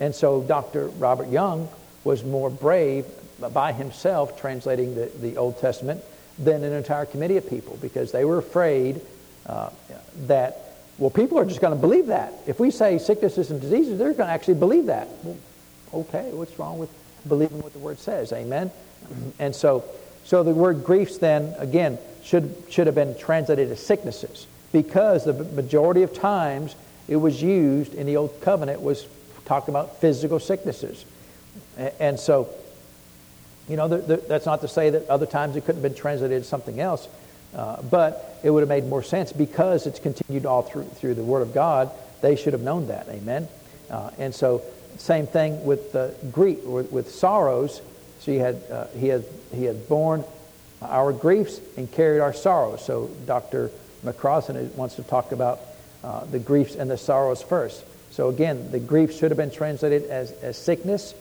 And 0.01 0.15
so 0.15 0.43
Dr. 0.43 0.89
Robert 0.89 1.29
Young 1.29 1.69
was 2.05 2.25
more 2.25 2.49
brave 2.49 3.05
by 3.53 3.73
himself 3.73 4.41
translating 4.41 4.95
the, 4.95 5.07
the 5.21 5.37
Old 5.37 5.61
Testament 5.61 6.03
than 6.39 6.65
an 6.65 6.73
entire 6.73 7.05
committee 7.05 7.37
of 7.37 7.49
people 7.49 7.79
because 7.83 8.13
they 8.13 8.25
were 8.25 8.39
afraid 8.39 9.01
uh, 9.47 9.71
that, 10.27 10.77
well, 10.99 11.11
people 11.11 11.39
are 11.39 11.45
just 11.45 11.61
going 11.61 11.75
to 11.75 11.81
believe 11.81 12.07
that. 12.07 12.33
If 12.47 12.61
we 12.61 12.71
say 12.71 12.99
sicknesses 12.99 13.51
and 13.51 13.61
diseases, 13.61 13.99
they're 13.99 14.15
going 14.15 14.29
to 14.29 14.33
actually 14.33 14.55
believe 14.55 14.87
that. 14.87 15.09
Well, 15.23 15.37
okay, 15.95 16.31
what's 16.33 16.59
wrong 16.59 16.79
with 16.79 16.91
believing 17.27 17.61
what 17.63 17.73
the 17.73 17.79
Word 17.79 17.99
says? 17.99 18.33
Amen? 18.33 18.71
And 19.39 19.55
so, 19.55 19.85
so 20.25 20.43
the 20.43 20.53
word 20.53 20.85
griefs 20.85 21.19
then, 21.19 21.55
again, 21.59 21.99
should, 22.29 22.55
should 22.69 22.87
have 22.87 22.95
been 22.95 23.17
translated 23.17 23.71
as 23.73 23.81
sicknesses 23.81 24.47
because 24.71 25.25
the 25.25 25.33
majority 25.33 26.03
of 26.03 26.13
times 26.13 26.77
it 27.09 27.17
was 27.17 27.43
used 27.43 27.95
in 27.95 28.07
the 28.07 28.17
Old 28.17 28.39
Covenant 28.43 28.83
was 28.83 29.07
talking 29.47 29.73
about 29.73 29.99
physical 29.99 30.39
sicknesses. 30.39 31.07
And 31.99 32.21
so, 32.21 32.51
you 33.67 33.77
know, 33.77 33.89
the, 33.89 33.97
the, 33.97 34.17
that's 34.19 34.45
not 34.45 34.61
to 34.61 34.69
say 34.69 34.91
that 34.91 35.09
other 35.09 35.25
times 35.25 35.57
it 35.57 35.63
couldn't 35.63 35.83
have 35.83 35.91
been 35.91 35.99
translated 35.99 36.43
as 36.43 36.47
something 36.47 36.81
else, 36.81 37.09
uh, 37.55 37.81
but 37.81 38.39
it 38.43 38.51
would 38.51 38.61
have 38.61 38.69
made 38.69 38.85
more 38.85 39.03
sense 39.03 39.33
because 39.33 39.87
it's 39.87 39.99
continued 39.99 40.45
all 40.45 40.61
through, 40.61 40.85
through 40.85 41.15
the 41.15 41.23
Word 41.23 41.41
of 41.41 41.55
God. 41.55 41.91
They 42.21 42.37
should 42.37 42.53
have 42.53 42.63
known 42.63 42.89
that. 42.89 43.09
Amen. 43.09 43.49
Uh, 43.89 44.11
and 44.19 44.35
so, 44.35 44.63
same 44.99 45.27
thing 45.27 45.65
with 45.65 45.93
the 45.93 46.15
grief, 46.31 46.63
with, 46.65 46.93
with 46.93 47.11
sorrows. 47.11 47.81
So 48.21 48.33
he 48.33 48.39
had, 48.39 48.61
uh, 48.71 48.89
he, 48.89 49.09
had, 49.09 49.25
he 49.55 49.65
had 49.65 49.89
borne 49.89 50.25
our 50.83 51.13
griefs 51.13 51.61
and 51.77 51.91
carried 51.91 52.21
our 52.21 52.33
sorrows. 52.33 52.85
So 52.85 53.11
Dr. 53.27 53.71
McCrossan 54.05 54.75
wants 54.75 54.97
to 54.97 55.03
talk 55.03 55.33
about 55.33 55.61
uh, 56.05 56.25
the 56.27 56.39
griefs 56.39 56.77
and 56.77 56.91
the 56.91 56.97
sorrows 56.97 57.43
first. 57.43 57.85
So 58.11 58.29
again, 58.29 58.71
the 58.71 58.79
grief 58.79 59.13
should 59.13 59.31
have 59.31 59.39
been 59.39 59.51
translated 59.51 60.05
as, 60.05 60.33
as 60.43 60.57
sickness, 60.57 61.15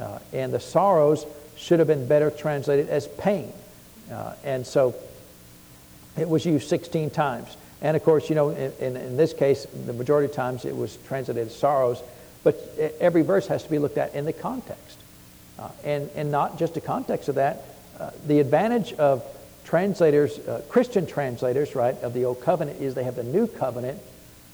uh, 0.00 0.18
and 0.32 0.52
the 0.52 0.60
sorrows 0.60 1.26
should 1.56 1.78
have 1.78 1.88
been 1.88 2.06
better 2.06 2.30
translated 2.30 2.88
as 2.88 3.06
pain. 3.06 3.52
Uh, 4.10 4.34
and 4.44 4.66
so 4.66 4.94
it 6.16 6.28
was 6.28 6.44
used 6.44 6.68
16 6.68 7.10
times. 7.10 7.56
And 7.82 7.96
of 7.96 8.02
course, 8.02 8.28
you 8.28 8.34
know, 8.34 8.50
in, 8.50 8.72
in, 8.80 8.96
in, 8.96 9.16
this 9.16 9.32
case, 9.32 9.66
the 9.86 9.92
majority 9.92 10.26
of 10.26 10.34
times 10.34 10.64
it 10.64 10.76
was 10.76 10.96
translated 11.06 11.46
as 11.46 11.56
sorrows, 11.56 12.02
but 12.42 12.56
every 13.00 13.22
verse 13.22 13.46
has 13.46 13.62
to 13.64 13.70
be 13.70 13.78
looked 13.78 13.98
at 13.98 14.14
in 14.14 14.24
the 14.24 14.32
context. 14.32 14.98
Uh, 15.58 15.68
and, 15.84 16.10
and 16.14 16.30
not 16.30 16.58
just 16.58 16.74
the 16.74 16.80
context 16.80 17.28
of 17.28 17.34
that. 17.36 17.64
Uh, 18.00 18.10
the 18.26 18.40
advantage 18.40 18.94
of 18.94 19.22
translators, 19.64 20.38
uh, 20.38 20.62
Christian 20.70 21.06
translators, 21.06 21.74
right, 21.74 21.94
of 22.02 22.14
the 22.14 22.24
Old 22.24 22.40
Covenant 22.40 22.80
is 22.80 22.94
they 22.94 23.04
have 23.04 23.16
the 23.16 23.22
New 23.22 23.46
Covenant 23.46 24.00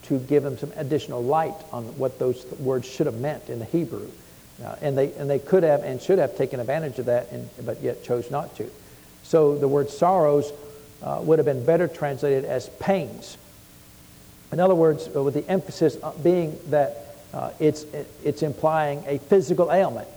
to 0.03 0.19
give 0.19 0.43
them 0.43 0.57
some 0.57 0.73
additional 0.75 1.23
light 1.23 1.55
on 1.71 1.85
what 1.97 2.19
those 2.19 2.45
words 2.59 2.85
should 2.85 3.05
have 3.05 3.15
meant 3.15 3.47
in 3.47 3.59
the 3.59 3.65
Hebrew. 3.65 4.09
Uh, 4.61 4.75
and, 4.81 4.97
they, 4.97 5.13
and 5.13 5.29
they 5.29 5.39
could 5.39 5.63
have 5.63 5.83
and 5.83 6.01
should 6.01 6.19
have 6.19 6.35
taken 6.35 6.59
advantage 6.59 6.99
of 6.99 7.05
that, 7.05 7.31
and, 7.31 7.47
but 7.65 7.81
yet 7.81 8.03
chose 8.03 8.29
not 8.29 8.53
to. 8.57 8.69
So 9.23 9.57
the 9.57 9.67
word 9.67 9.89
sorrows 9.89 10.51
uh, 11.01 11.21
would 11.23 11.39
have 11.39 11.45
been 11.45 11.65
better 11.65 11.87
translated 11.87 12.43
as 12.43 12.67
pains. 12.79 13.37
In 14.51 14.59
other 14.59 14.75
words, 14.75 15.09
uh, 15.15 15.23
with 15.23 15.35
the 15.35 15.47
emphasis 15.49 15.95
being 16.21 16.59
that 16.69 17.15
uh, 17.33 17.51
it's, 17.59 17.85
it's 18.25 18.43
implying 18.43 19.03
a 19.07 19.19
physical 19.19 19.71
ailment 19.71 20.07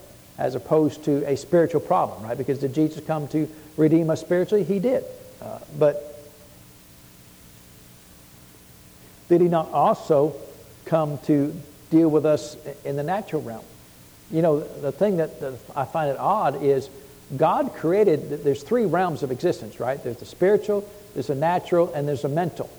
as 0.40 0.54
opposed 0.54 1.04
to 1.04 1.22
a 1.30 1.36
spiritual 1.36 1.82
problem, 1.82 2.22
right? 2.22 2.36
Because 2.36 2.58
did 2.58 2.74
Jesus 2.74 3.04
come 3.04 3.28
to 3.28 3.46
redeem 3.76 4.08
us 4.08 4.22
spiritually? 4.22 4.64
He 4.64 4.78
did. 4.78 5.04
Uh, 5.40 5.58
but 5.78 6.18
did 9.28 9.42
he 9.42 9.48
not 9.48 9.70
also 9.70 10.34
come 10.86 11.18
to 11.26 11.54
deal 11.90 12.08
with 12.08 12.24
us 12.24 12.56
in 12.86 12.96
the 12.96 13.02
natural 13.02 13.42
realm? 13.42 13.64
You 14.30 14.40
know, 14.40 14.60
the 14.60 14.92
thing 14.92 15.18
that 15.18 15.30
I 15.76 15.84
find 15.84 16.10
it 16.10 16.18
odd 16.18 16.62
is 16.62 16.88
God 17.36 17.74
created, 17.74 18.42
there's 18.42 18.62
three 18.62 18.86
realms 18.86 19.22
of 19.22 19.30
existence, 19.30 19.78
right? 19.78 20.02
There's 20.02 20.16
the 20.16 20.24
spiritual, 20.24 20.88
there's 21.12 21.26
the 21.26 21.34
natural, 21.34 21.92
and 21.92 22.08
there's 22.08 22.22
the 22.22 22.28
mental. 22.28 22.70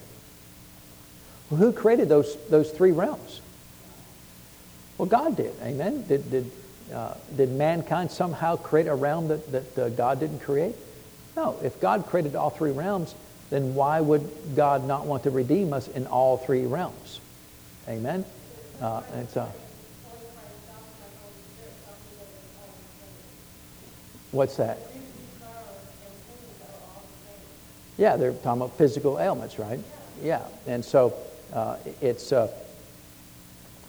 Well, 1.51 1.59
who 1.59 1.71
created 1.71 2.09
those, 2.09 2.35
those 2.49 2.71
three 2.71 2.91
realms? 2.91 3.39
Well, 4.97 5.07
God 5.07 5.37
did. 5.37 5.53
Amen. 5.61 6.05
Did, 6.07 6.31
did, 6.31 6.51
uh, 6.93 7.15
did 7.35 7.51
mankind 7.51 8.11
somehow 8.11 8.55
create 8.55 8.87
a 8.87 8.95
realm 8.95 9.27
that, 9.29 9.51
that 9.51 9.77
uh, 9.77 9.89
God 9.89 10.19
didn't 10.19 10.39
create? 10.39 10.75
No. 11.35 11.57
If 11.63 11.79
God 11.79 12.05
created 12.07 12.35
all 12.35 12.49
three 12.49 12.71
realms, 12.71 13.15
then 13.49 13.75
why 13.75 14.01
would 14.01 14.29
God 14.55 14.87
not 14.87 15.05
want 15.05 15.23
to 15.23 15.29
redeem 15.29 15.73
us 15.73 15.87
in 15.87 16.07
all 16.07 16.37
three 16.37 16.65
realms? 16.65 17.19
Amen? 17.87 18.25
Uh, 18.81 19.01
and 19.13 19.29
so, 19.29 19.51
what's 24.31 24.57
that? 24.57 24.77
Yeah, 27.97 28.15
they're 28.15 28.33
talking 28.33 28.61
about 28.61 28.77
physical 28.77 29.19
ailments, 29.19 29.59
right? 29.59 29.79
Yeah, 30.23 30.41
and 30.65 30.83
so 30.83 31.13
uh, 31.53 31.77
it's, 32.01 32.31
uh, 32.31 32.47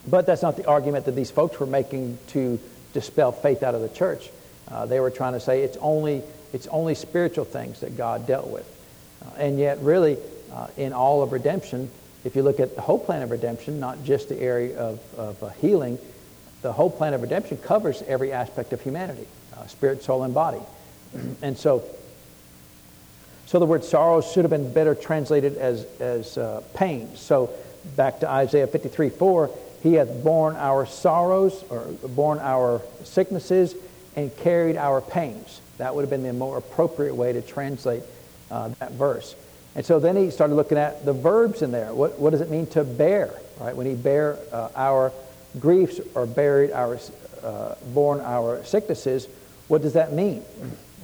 but 0.08 0.26
that's 0.26 0.42
not 0.42 0.56
the 0.56 0.66
argument 0.66 1.04
that 1.06 1.12
these 1.12 1.30
folks 1.30 1.58
were 1.60 1.66
making 1.66 2.18
to 2.28 2.58
dispel 2.92 3.32
faith 3.32 3.62
out 3.62 3.74
of 3.74 3.80
the 3.80 3.88
church. 3.88 4.30
Uh, 4.70 4.86
they 4.86 5.00
were 5.00 5.10
trying 5.10 5.32
to 5.34 5.40
say 5.40 5.62
it's 5.62 5.76
only, 5.78 6.22
it's 6.52 6.66
only 6.68 6.94
spiritual 6.94 7.44
things 7.44 7.80
that 7.80 7.96
God 7.96 8.26
dealt 8.26 8.48
with. 8.48 8.68
Uh, 9.24 9.40
and 9.40 9.58
yet, 9.58 9.78
really, 9.80 10.18
uh, 10.52 10.68
in 10.76 10.92
all 10.92 11.22
of 11.22 11.32
redemption, 11.32 11.90
if 12.24 12.36
you 12.36 12.42
look 12.42 12.60
at 12.60 12.74
the 12.74 12.80
whole 12.80 12.98
plan 12.98 13.22
of 13.22 13.30
redemption, 13.30 13.80
not 13.80 14.04
just 14.04 14.28
the 14.28 14.40
area 14.40 14.78
of, 14.78 15.00
of 15.18 15.42
uh, 15.42 15.48
healing, 15.60 15.98
the 16.62 16.72
whole 16.72 16.90
plan 16.90 17.14
of 17.14 17.22
redemption 17.22 17.56
covers 17.58 18.02
every 18.02 18.32
aspect 18.32 18.72
of 18.72 18.80
humanity 18.80 19.26
uh, 19.56 19.66
spirit, 19.66 20.02
soul, 20.02 20.22
and 20.22 20.34
body. 20.34 20.60
and 21.42 21.56
so, 21.56 21.82
so 23.46 23.58
the 23.58 23.66
word 23.66 23.84
sorrow 23.84 24.20
should 24.20 24.44
have 24.44 24.50
been 24.50 24.72
better 24.72 24.94
translated 24.94 25.56
as, 25.56 25.84
as 26.00 26.38
uh, 26.38 26.62
pain. 26.74 27.14
So 27.16 27.50
back 27.96 28.20
to 28.20 28.30
Isaiah 28.30 28.66
53 28.66 29.10
4, 29.10 29.50
he 29.82 29.94
hath 29.94 30.22
borne 30.22 30.56
our 30.56 30.86
sorrows, 30.86 31.64
or 31.68 31.84
borne 32.08 32.38
our 32.38 32.82
sicknesses, 33.04 33.74
and 34.14 34.34
carried 34.38 34.76
our 34.76 35.00
pains. 35.00 35.60
That 35.78 35.94
would 35.94 36.02
have 36.02 36.10
been 36.10 36.22
the 36.22 36.32
more 36.32 36.58
appropriate 36.58 37.14
way 37.14 37.32
to 37.32 37.42
translate 37.42 38.02
uh, 38.50 38.68
that 38.78 38.92
verse. 38.92 39.34
And 39.74 39.84
so 39.84 39.98
then 39.98 40.16
he 40.16 40.30
started 40.30 40.54
looking 40.54 40.78
at 40.78 41.04
the 41.04 41.12
verbs 41.12 41.62
in 41.62 41.72
there. 41.72 41.92
What, 41.94 42.18
what 42.18 42.30
does 42.30 42.42
it 42.42 42.50
mean 42.50 42.66
to 42.68 42.84
bear? 42.84 43.30
Right? 43.58 43.74
When 43.74 43.86
he 43.86 43.94
bare 43.94 44.38
uh, 44.52 44.68
our 44.76 45.12
griefs 45.58 46.00
or 46.14 46.26
buried 46.26 46.70
our, 46.72 46.98
uh, 47.42 47.74
borne 47.94 48.20
our 48.20 48.62
sicknesses, 48.64 49.26
what 49.68 49.82
does 49.82 49.94
that 49.94 50.12
mean? 50.12 50.42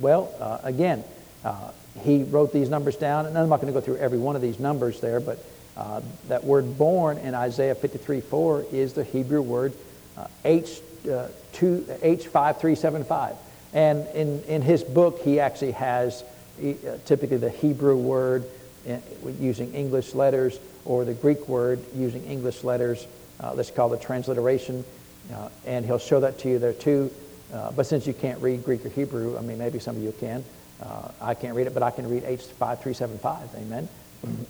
Well, 0.01 0.31
uh, 0.39 0.59
again, 0.63 1.03
uh, 1.45 1.71
he 2.03 2.25
wrote 2.25 2.53
these 2.53 2.69
numbers 2.69 2.97
down, 2.97 3.27
and 3.27 3.37
I'm 3.37 3.49
not 3.49 3.61
going 3.61 3.73
to 3.73 3.79
go 3.79 3.85
through 3.85 3.97
every 3.97 4.19
one 4.19 4.37
of 4.37 4.43
these 4.43 4.61
numbers 4.61 5.01
there, 5.01 5.19
but 5.19 5.43
Uh, 5.79 6.01
that 6.27 6.43
word 6.43 6.77
borne 6.77 7.19
in 7.19 7.35
Isaiah 7.35 7.75
53 7.75 8.21
4 8.21 8.65
is 8.73 8.95
the 8.95 9.05
Hebrew 9.05 9.41
word 9.41 9.73
uh, 10.17 10.27
H, 10.45 10.81
uh, 11.11 11.29
two, 11.53 11.87
H5375. 12.03 13.37
And 13.73 14.07
in, 14.09 14.43
in 14.45 14.63
his 14.63 14.83
book, 14.83 15.21
he 15.23 15.39
actually 15.39 15.73
has 15.73 16.25
uh, 16.61 16.73
typically 17.05 17.37
the 17.37 17.51
Hebrew 17.51 17.97
word 17.97 18.45
uh, 18.89 18.97
using 19.39 19.73
English 19.73 20.15
letters 20.15 20.59
or 20.85 21.05
the 21.05 21.15
Greek 21.15 21.47
word 21.49 21.79
using 21.95 22.25
English 22.25 22.65
letters. 22.65 23.07
Uh, 23.39 23.53
let's 23.55 23.71
call 23.71 23.93
it 23.95 24.01
transliteration. 24.01 24.85
Uh, 25.33 25.49
and 25.67 25.85
he'll 25.85 25.99
show 25.99 26.19
that 26.21 26.39
to 26.41 26.49
you 26.49 26.59
there 26.59 26.73
too. 26.73 27.11
Uh, 27.53 27.71
but 27.73 27.87
since 27.87 28.07
you 28.07 28.15
can't 28.15 28.41
read 28.43 28.65
Greek 28.65 28.85
or 28.85 28.89
Hebrew, 28.89 29.39
I 29.39 29.43
mean, 29.43 29.59
maybe 29.59 29.79
some 29.79 29.97
of 29.97 30.03
you 30.03 30.13
can. 30.19 30.45
Uh, 30.83 31.11
I 31.21 31.35
can't 31.35 31.55
read 31.55 31.67
it, 31.67 31.75
but 31.75 31.83
I 31.83 31.91
can 31.91 32.09
read 32.09 32.25
H5375. 32.25 33.55
Amen. 33.57 33.89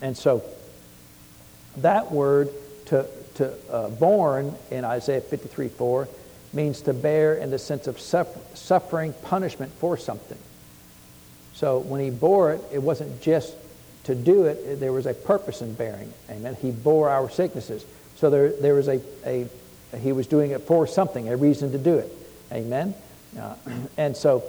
And 0.01 0.17
so 0.17 0.43
that 1.83 2.11
word 2.11 2.51
to, 2.87 3.07
to 3.35 3.53
uh, 3.71 3.89
borne 3.91 4.55
in 4.71 4.85
Isaiah 4.85 5.21
53 5.21 5.69
4 5.69 6.09
means 6.53 6.81
to 6.83 6.95
bear 6.95 7.35
in 7.35 7.51
the 7.51 7.59
sense 7.59 7.87
of 7.87 8.01
suffer, 8.01 8.39
suffering 8.55 9.13
punishment 9.25 9.73
for 9.73 9.97
something. 9.97 10.39
So 11.55 11.79
when 11.81 12.01
he 12.01 12.11
bore 12.11 12.53
it, 12.53 12.61
it 12.73 12.83
wasn't 12.83 13.21
just 13.21 13.55
to 14.05 14.15
do 14.15 14.45
it, 14.45 14.81
there 14.81 14.93
was 14.93 15.07
a 15.07 15.13
purpose 15.13 15.61
in 15.61 15.75
bearing 15.75 16.09
it. 16.09 16.33
Amen. 16.33 16.57
He 16.63 16.71
bore 16.71 17.11
our 17.11 17.29
sicknesses. 17.29 17.85
So 18.17 18.31
there, 18.31 18.51
there 18.53 18.75
was 18.75 18.89
a, 18.89 19.03
a, 19.27 19.47
he 19.99 20.13
was 20.13 20.27
doing 20.27 20.53
it 20.53 20.63
for 20.63 20.87
something, 20.87 21.29
a 21.29 21.37
reason 21.37 21.73
to 21.73 21.79
do 21.79 21.99
it. 21.99 22.11
Amen. 22.51 22.95
Uh, 23.39 23.55
and 23.99 24.17
so 24.17 24.45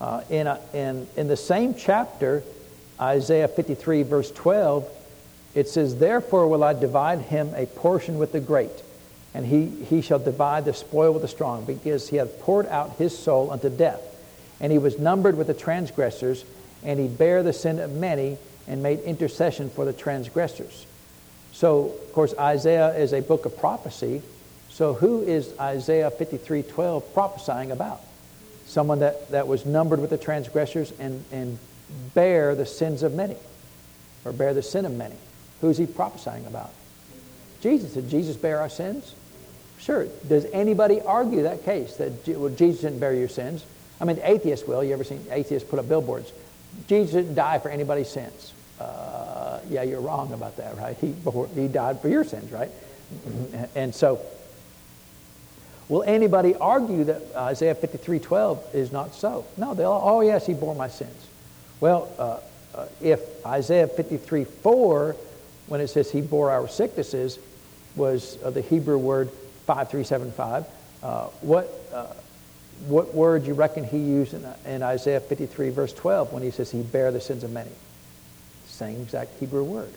uh, 0.00 0.22
in, 0.30 0.46
a, 0.46 0.60
in, 0.72 1.06
in 1.16 1.28
the 1.28 1.36
same 1.36 1.74
chapter, 1.74 2.42
Isaiah 3.00 3.48
53, 3.48 4.04
verse 4.04 4.30
12, 4.32 4.88
it 5.58 5.68
says, 5.68 5.96
Therefore 5.96 6.46
will 6.46 6.62
I 6.62 6.72
divide 6.72 7.18
him 7.18 7.52
a 7.56 7.66
portion 7.66 8.18
with 8.18 8.30
the 8.30 8.38
great, 8.38 8.70
and 9.34 9.44
he, 9.44 9.66
he 9.66 10.02
shall 10.02 10.20
divide 10.20 10.64
the 10.64 10.72
spoil 10.72 11.12
with 11.12 11.22
the 11.22 11.28
strong, 11.28 11.64
because 11.64 12.08
he 12.08 12.16
hath 12.16 12.38
poured 12.42 12.66
out 12.68 12.92
his 12.92 13.18
soul 13.18 13.50
unto 13.50 13.68
death. 13.68 14.00
And 14.60 14.70
he 14.70 14.78
was 14.78 15.00
numbered 15.00 15.36
with 15.36 15.48
the 15.48 15.54
transgressors, 15.54 16.44
and 16.84 17.00
he 17.00 17.08
bare 17.08 17.42
the 17.42 17.52
sin 17.52 17.80
of 17.80 17.90
many, 17.90 18.38
and 18.68 18.84
made 18.84 19.00
intercession 19.00 19.68
for 19.68 19.84
the 19.84 19.92
transgressors. 19.92 20.86
So, 21.50 21.86
of 21.86 22.12
course, 22.12 22.34
Isaiah 22.38 22.94
is 22.94 23.12
a 23.12 23.20
book 23.20 23.44
of 23.44 23.58
prophecy. 23.58 24.22
So, 24.70 24.94
who 24.94 25.22
is 25.22 25.52
Isaiah 25.58 26.12
53 26.12 26.62
12 26.62 27.14
prophesying 27.14 27.72
about? 27.72 28.00
Someone 28.66 29.00
that, 29.00 29.28
that 29.32 29.48
was 29.48 29.66
numbered 29.66 29.98
with 29.98 30.10
the 30.10 30.18
transgressors 30.18 30.92
and, 31.00 31.24
and 31.32 31.58
bear 32.14 32.54
the 32.54 32.66
sins 32.66 33.02
of 33.02 33.14
many, 33.14 33.36
or 34.24 34.30
bear 34.32 34.54
the 34.54 34.62
sin 34.62 34.84
of 34.84 34.92
many. 34.92 35.16
Who's 35.60 35.78
he 35.78 35.86
prophesying 35.86 36.46
about? 36.46 36.70
Jesus. 37.60 37.94
Did 37.94 38.08
Jesus 38.08 38.36
bear 38.36 38.60
our 38.60 38.68
sins? 38.68 39.14
Sure. 39.78 40.06
Does 40.28 40.46
anybody 40.52 41.00
argue 41.00 41.44
that 41.44 41.64
case 41.64 41.96
that 41.96 42.26
well, 42.28 42.50
Jesus 42.50 42.82
didn't 42.82 42.98
bear 42.98 43.14
your 43.14 43.28
sins? 43.28 43.64
I 44.00 44.04
mean, 44.04 44.18
atheists 44.22 44.66
will. 44.66 44.82
You 44.84 44.92
ever 44.92 45.04
seen 45.04 45.24
atheists 45.30 45.68
put 45.68 45.78
up 45.78 45.88
billboards? 45.88 46.32
Jesus 46.86 47.14
didn't 47.14 47.34
die 47.34 47.58
for 47.58 47.68
anybody's 47.68 48.08
sins. 48.08 48.52
Uh, 48.78 49.60
yeah, 49.68 49.82
you're 49.82 50.00
wrong 50.00 50.32
about 50.32 50.56
that, 50.58 50.76
right? 50.76 50.96
He, 51.00 51.14
he 51.54 51.68
died 51.68 52.00
for 52.00 52.08
your 52.08 52.24
sins, 52.24 52.52
right? 52.52 52.70
And 53.74 53.94
so, 53.94 54.20
will 55.88 56.02
anybody 56.02 56.54
argue 56.54 57.04
that 57.04 57.22
Isaiah 57.34 57.74
53:12 57.74 58.74
is 58.74 58.92
not 58.92 59.14
so? 59.14 59.46
No, 59.56 59.74
they'll. 59.74 60.00
Oh, 60.02 60.20
yes, 60.20 60.46
he 60.46 60.54
bore 60.54 60.74
my 60.74 60.88
sins. 60.88 61.26
Well, 61.80 62.08
uh, 62.18 62.40
uh, 62.74 62.86
if 63.00 63.20
Isaiah 63.46 63.88
53:4 63.88 65.16
when 65.68 65.80
it 65.80 65.88
says 65.88 66.10
he 66.10 66.20
bore 66.20 66.50
our 66.50 66.68
sicknesses 66.68 67.38
was 67.96 68.38
uh, 68.42 68.50
the 68.50 68.62
Hebrew 68.62 68.98
word 68.98 69.30
5375. 69.66 70.66
Uh, 71.02 71.26
what, 71.40 71.68
uh, 71.92 72.06
what 72.86 73.14
word 73.14 73.42
do 73.42 73.48
you 73.48 73.54
reckon 73.54 73.84
he 73.84 73.98
used 73.98 74.34
in, 74.34 74.46
in, 74.66 74.82
Isaiah 74.82 75.20
53, 75.20 75.70
verse 75.70 75.92
12, 75.92 76.32
when 76.32 76.42
he 76.42 76.50
says 76.50 76.70
he 76.70 76.82
bare 76.82 77.12
the 77.12 77.20
sins 77.20 77.44
of 77.44 77.50
many? 77.50 77.70
Same 78.66 79.02
exact 79.02 79.38
Hebrew 79.38 79.64
word. 79.64 79.92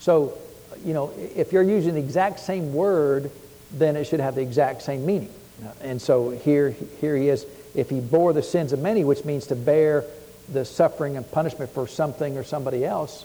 So, 0.00 0.36
you 0.84 0.94
know, 0.94 1.12
if 1.16 1.52
you're 1.52 1.62
using 1.62 1.94
the 1.94 2.00
exact 2.00 2.40
same 2.40 2.74
word, 2.74 3.30
then 3.72 3.96
it 3.96 4.04
should 4.04 4.20
have 4.20 4.34
the 4.34 4.42
exact 4.42 4.82
same 4.82 5.04
meaning. 5.06 5.32
And 5.80 6.00
so 6.00 6.30
here, 6.30 6.70
here 7.00 7.16
he 7.16 7.28
is. 7.28 7.46
If 7.74 7.90
he 7.90 8.00
bore 8.00 8.32
the 8.32 8.42
sins 8.42 8.72
of 8.72 8.80
many, 8.80 9.04
which 9.04 9.24
means 9.24 9.46
to 9.48 9.56
bear 9.56 10.04
the 10.48 10.64
suffering 10.64 11.16
and 11.16 11.30
punishment 11.30 11.70
for 11.70 11.86
something 11.86 12.36
or 12.36 12.44
somebody 12.44 12.84
else, 12.84 13.24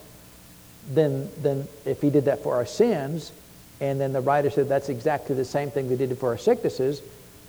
then, 0.89 1.29
then 1.41 1.67
if 1.85 2.01
he 2.01 2.09
did 2.09 2.25
that 2.25 2.43
for 2.43 2.55
our 2.55 2.65
sins, 2.65 3.31
and 3.79 3.99
then 3.99 4.13
the 4.13 4.21
writer 4.21 4.49
said 4.49 4.69
that's 4.69 4.89
exactly 4.89 5.35
the 5.35 5.45
same 5.45 5.71
thing 5.71 5.89
they 5.89 5.95
did 5.95 6.17
for 6.17 6.29
our 6.29 6.37
sicknesses, 6.37 7.01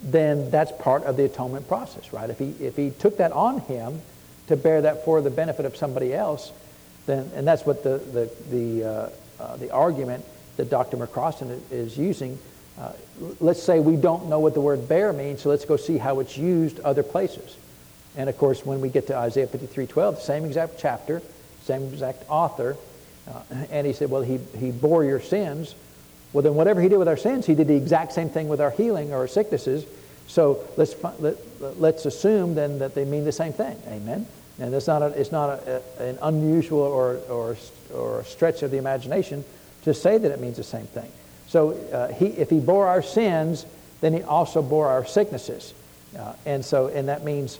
then 0.02 0.50
that's 0.50 0.72
part 0.82 1.04
of 1.04 1.16
the 1.16 1.24
atonement 1.24 1.66
process, 1.68 2.12
right? 2.12 2.28
If 2.28 2.38
he, 2.38 2.50
if 2.60 2.76
he 2.76 2.90
took 2.90 3.18
that 3.18 3.32
on 3.32 3.60
him 3.60 4.00
to 4.48 4.56
bear 4.56 4.82
that 4.82 5.04
for 5.04 5.20
the 5.20 5.30
benefit 5.30 5.64
of 5.64 5.76
somebody 5.76 6.12
else, 6.12 6.52
then, 7.06 7.30
and 7.34 7.46
that's 7.46 7.64
what 7.64 7.82
the, 7.82 7.98
the, 7.98 8.30
the, 8.50 8.84
uh, 8.84 9.10
uh, 9.40 9.56
the 9.56 9.70
argument 9.70 10.24
that 10.56 10.70
Dr. 10.70 10.96
McCrossan 10.96 11.60
is 11.70 11.96
using. 11.96 12.38
Uh, 12.78 12.92
let's 13.40 13.62
say 13.62 13.80
we 13.80 13.96
don't 13.96 14.28
know 14.28 14.40
what 14.40 14.54
the 14.54 14.60
word 14.60 14.88
bear 14.88 15.12
means, 15.12 15.42
so 15.42 15.48
let's 15.48 15.64
go 15.64 15.76
see 15.76 15.98
how 15.98 16.20
it's 16.20 16.36
used 16.36 16.80
other 16.80 17.02
places. 17.02 17.56
And 18.16 18.28
of 18.28 18.38
course, 18.38 18.64
when 18.64 18.80
we 18.80 18.88
get 18.88 19.06
to 19.08 19.16
Isaiah 19.16 19.46
53:12, 19.46 20.20
same 20.20 20.44
exact 20.44 20.78
chapter, 20.78 21.22
same 21.62 21.84
exact 21.92 22.24
author, 22.28 22.76
uh, 23.28 23.42
and 23.70 23.86
he 23.86 23.92
said, 23.92 24.10
Well, 24.10 24.22
he, 24.22 24.38
he 24.58 24.70
bore 24.70 25.04
your 25.04 25.20
sins. 25.20 25.74
Well, 26.32 26.42
then, 26.42 26.54
whatever 26.54 26.80
he 26.80 26.88
did 26.88 26.98
with 26.98 27.08
our 27.08 27.16
sins, 27.16 27.46
he 27.46 27.54
did 27.54 27.68
the 27.68 27.76
exact 27.76 28.12
same 28.12 28.28
thing 28.28 28.48
with 28.48 28.60
our 28.60 28.70
healing 28.70 29.12
or 29.12 29.18
our 29.18 29.28
sicknesses. 29.28 29.86
So 30.26 30.66
let's, 30.76 30.94
let, 31.20 31.36
let's 31.78 32.06
assume 32.06 32.54
then 32.54 32.78
that 32.80 32.94
they 32.94 33.04
mean 33.04 33.24
the 33.24 33.32
same 33.32 33.52
thing. 33.52 33.76
Amen? 33.88 34.26
And 34.58 34.74
it's 34.74 34.86
not, 34.86 35.02
a, 35.02 35.06
it's 35.08 35.32
not 35.32 35.50
a, 35.50 35.82
a, 35.98 36.02
an 36.04 36.18
unusual 36.22 36.80
or, 36.80 37.16
or, 37.28 37.56
or 37.92 38.20
a 38.20 38.24
stretch 38.24 38.62
of 38.62 38.70
the 38.70 38.78
imagination 38.78 39.44
to 39.82 39.94
say 39.94 40.18
that 40.18 40.30
it 40.30 40.40
means 40.40 40.56
the 40.56 40.64
same 40.64 40.86
thing. 40.86 41.10
So 41.46 41.72
uh, 41.92 42.12
he, 42.12 42.26
if 42.26 42.50
he 42.50 42.60
bore 42.60 42.86
our 42.86 43.02
sins, 43.02 43.66
then 44.00 44.12
he 44.12 44.22
also 44.22 44.62
bore 44.62 44.88
our 44.88 45.04
sicknesses. 45.04 45.74
Uh, 46.18 46.32
and 46.46 46.64
so, 46.64 46.88
and 46.88 47.08
that 47.08 47.24
means 47.24 47.58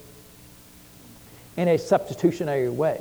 in 1.57 1.69
a 1.69 1.79
substitutionary 1.79 2.69
way. 2.69 3.01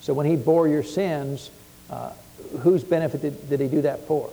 So 0.00 0.14
when 0.14 0.26
he 0.26 0.36
bore 0.36 0.66
your 0.66 0.82
sins, 0.82 1.50
uh, 1.90 2.12
whose 2.60 2.84
benefit 2.84 3.22
did, 3.22 3.48
did 3.50 3.60
he 3.60 3.68
do 3.68 3.82
that 3.82 4.06
for? 4.06 4.30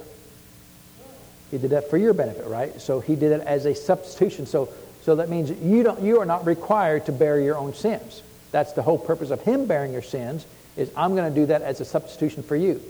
He 1.51 1.57
did 1.57 1.71
that 1.71 1.89
for 1.89 1.97
your 1.97 2.13
benefit, 2.13 2.45
right? 2.45 2.79
So 2.79 2.99
he 2.99 3.15
did 3.15 3.31
it 3.31 3.41
as 3.41 3.65
a 3.65 3.73
substitution. 3.73 4.45
So, 4.45 4.69
so 5.01 5.15
that 5.15 5.29
means 5.29 5.49
you, 5.49 5.83
don't, 5.83 6.01
you 6.01 6.19
are 6.19 6.25
not 6.25 6.45
required 6.45 7.05
to 7.07 7.11
bear 7.11 7.39
your 7.39 7.57
own 7.57 7.73
sins. 7.73 8.21
That's 8.51 8.73
the 8.73 8.81
whole 8.81 8.97
purpose 8.97 9.31
of 9.31 9.41
him 9.41 9.65
bearing 9.65 9.93
your 9.93 10.01
sins, 10.01 10.45
is 10.77 10.91
I'm 10.95 11.15
going 11.15 11.33
to 11.33 11.39
do 11.39 11.47
that 11.47 11.61
as 11.61 11.81
a 11.81 11.85
substitution 11.85 12.43
for 12.43 12.55
you. 12.55 12.81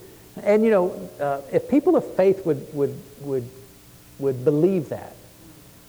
And, 0.43 0.63
you 0.63 0.71
know, 0.71 1.09
uh, 1.19 1.41
if 1.51 1.69
people 1.69 1.95
of 1.95 2.15
faith 2.15 2.45
would, 2.45 2.73
would, 2.73 2.95
would, 3.21 3.49
would 4.19 4.45
believe 4.45 4.89
that, 4.89 5.15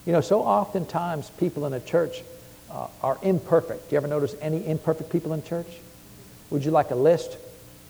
you 0.06 0.12
know, 0.12 0.20
so 0.20 0.40
oftentimes 0.42 1.30
people 1.30 1.66
in 1.66 1.72
a 1.72 1.80
church 1.80 2.22
uh, 2.70 2.88
are 3.02 3.18
imperfect. 3.22 3.90
Do 3.90 3.94
you 3.94 3.96
ever 3.98 4.09
notice 4.09 4.35
any 4.40 4.66
imperfect 4.66 5.11
people 5.11 5.33
in 5.33 5.42
church? 5.42 5.66
Would 6.50 6.64
you 6.64 6.70
like 6.70 6.90
a 6.90 6.96
list? 6.96 7.37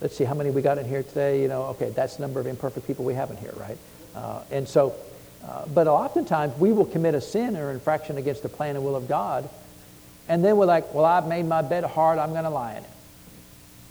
Let's 0.00 0.16
see 0.16 0.24
how 0.24 0.34
many 0.34 0.50
we 0.50 0.62
got 0.62 0.78
in 0.78 0.86
here 0.86 1.02
today. 1.02 1.42
You 1.42 1.48
know, 1.48 1.62
okay, 1.66 1.90
that's 1.90 2.16
the 2.16 2.22
number 2.22 2.40
of 2.40 2.46
imperfect 2.46 2.86
people 2.86 3.04
we 3.04 3.14
have 3.14 3.30
in 3.30 3.36
here, 3.36 3.52
right? 3.56 3.78
Uh, 4.14 4.42
and 4.50 4.68
so, 4.68 4.94
uh, 5.46 5.66
but 5.66 5.86
oftentimes 5.86 6.56
we 6.58 6.72
will 6.72 6.84
commit 6.86 7.14
a 7.14 7.20
sin 7.20 7.56
or 7.56 7.70
infraction 7.70 8.18
against 8.18 8.42
the 8.42 8.48
plan 8.48 8.76
and 8.76 8.84
will 8.84 8.96
of 8.96 9.08
God, 9.08 9.48
and 10.28 10.44
then 10.44 10.56
we're 10.56 10.66
like, 10.66 10.94
well, 10.94 11.04
I've 11.04 11.26
made 11.26 11.46
my 11.46 11.62
bed 11.62 11.84
hard, 11.84 12.18
I'm 12.18 12.30
going 12.30 12.44
to 12.44 12.50
lie 12.50 12.72
in 12.72 12.84
it. 12.84 12.90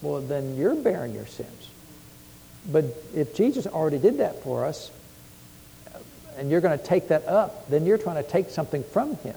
Well, 0.02 0.22
then 0.22 0.56
you're 0.56 0.76
bearing 0.76 1.13
your 1.13 1.26
sins. 1.26 1.69
But 2.72 2.86
if 3.15 3.36
Jesus 3.36 3.67
already 3.67 3.98
did 3.98 4.19
that 4.19 4.44
for 4.44 4.65
us, 4.65 4.92
and 6.38 6.50
you're 6.50 6.62
going 6.62 6.77
to 6.77 6.84
take 6.84 7.10
that 7.10 7.27
up, 7.27 7.69
then 7.69 7.86
you're 7.86 7.98
trying 7.98 8.23
to 8.23 8.29
take 8.29 8.50
something 8.50 8.84
from 8.84 9.15
him. 9.17 9.36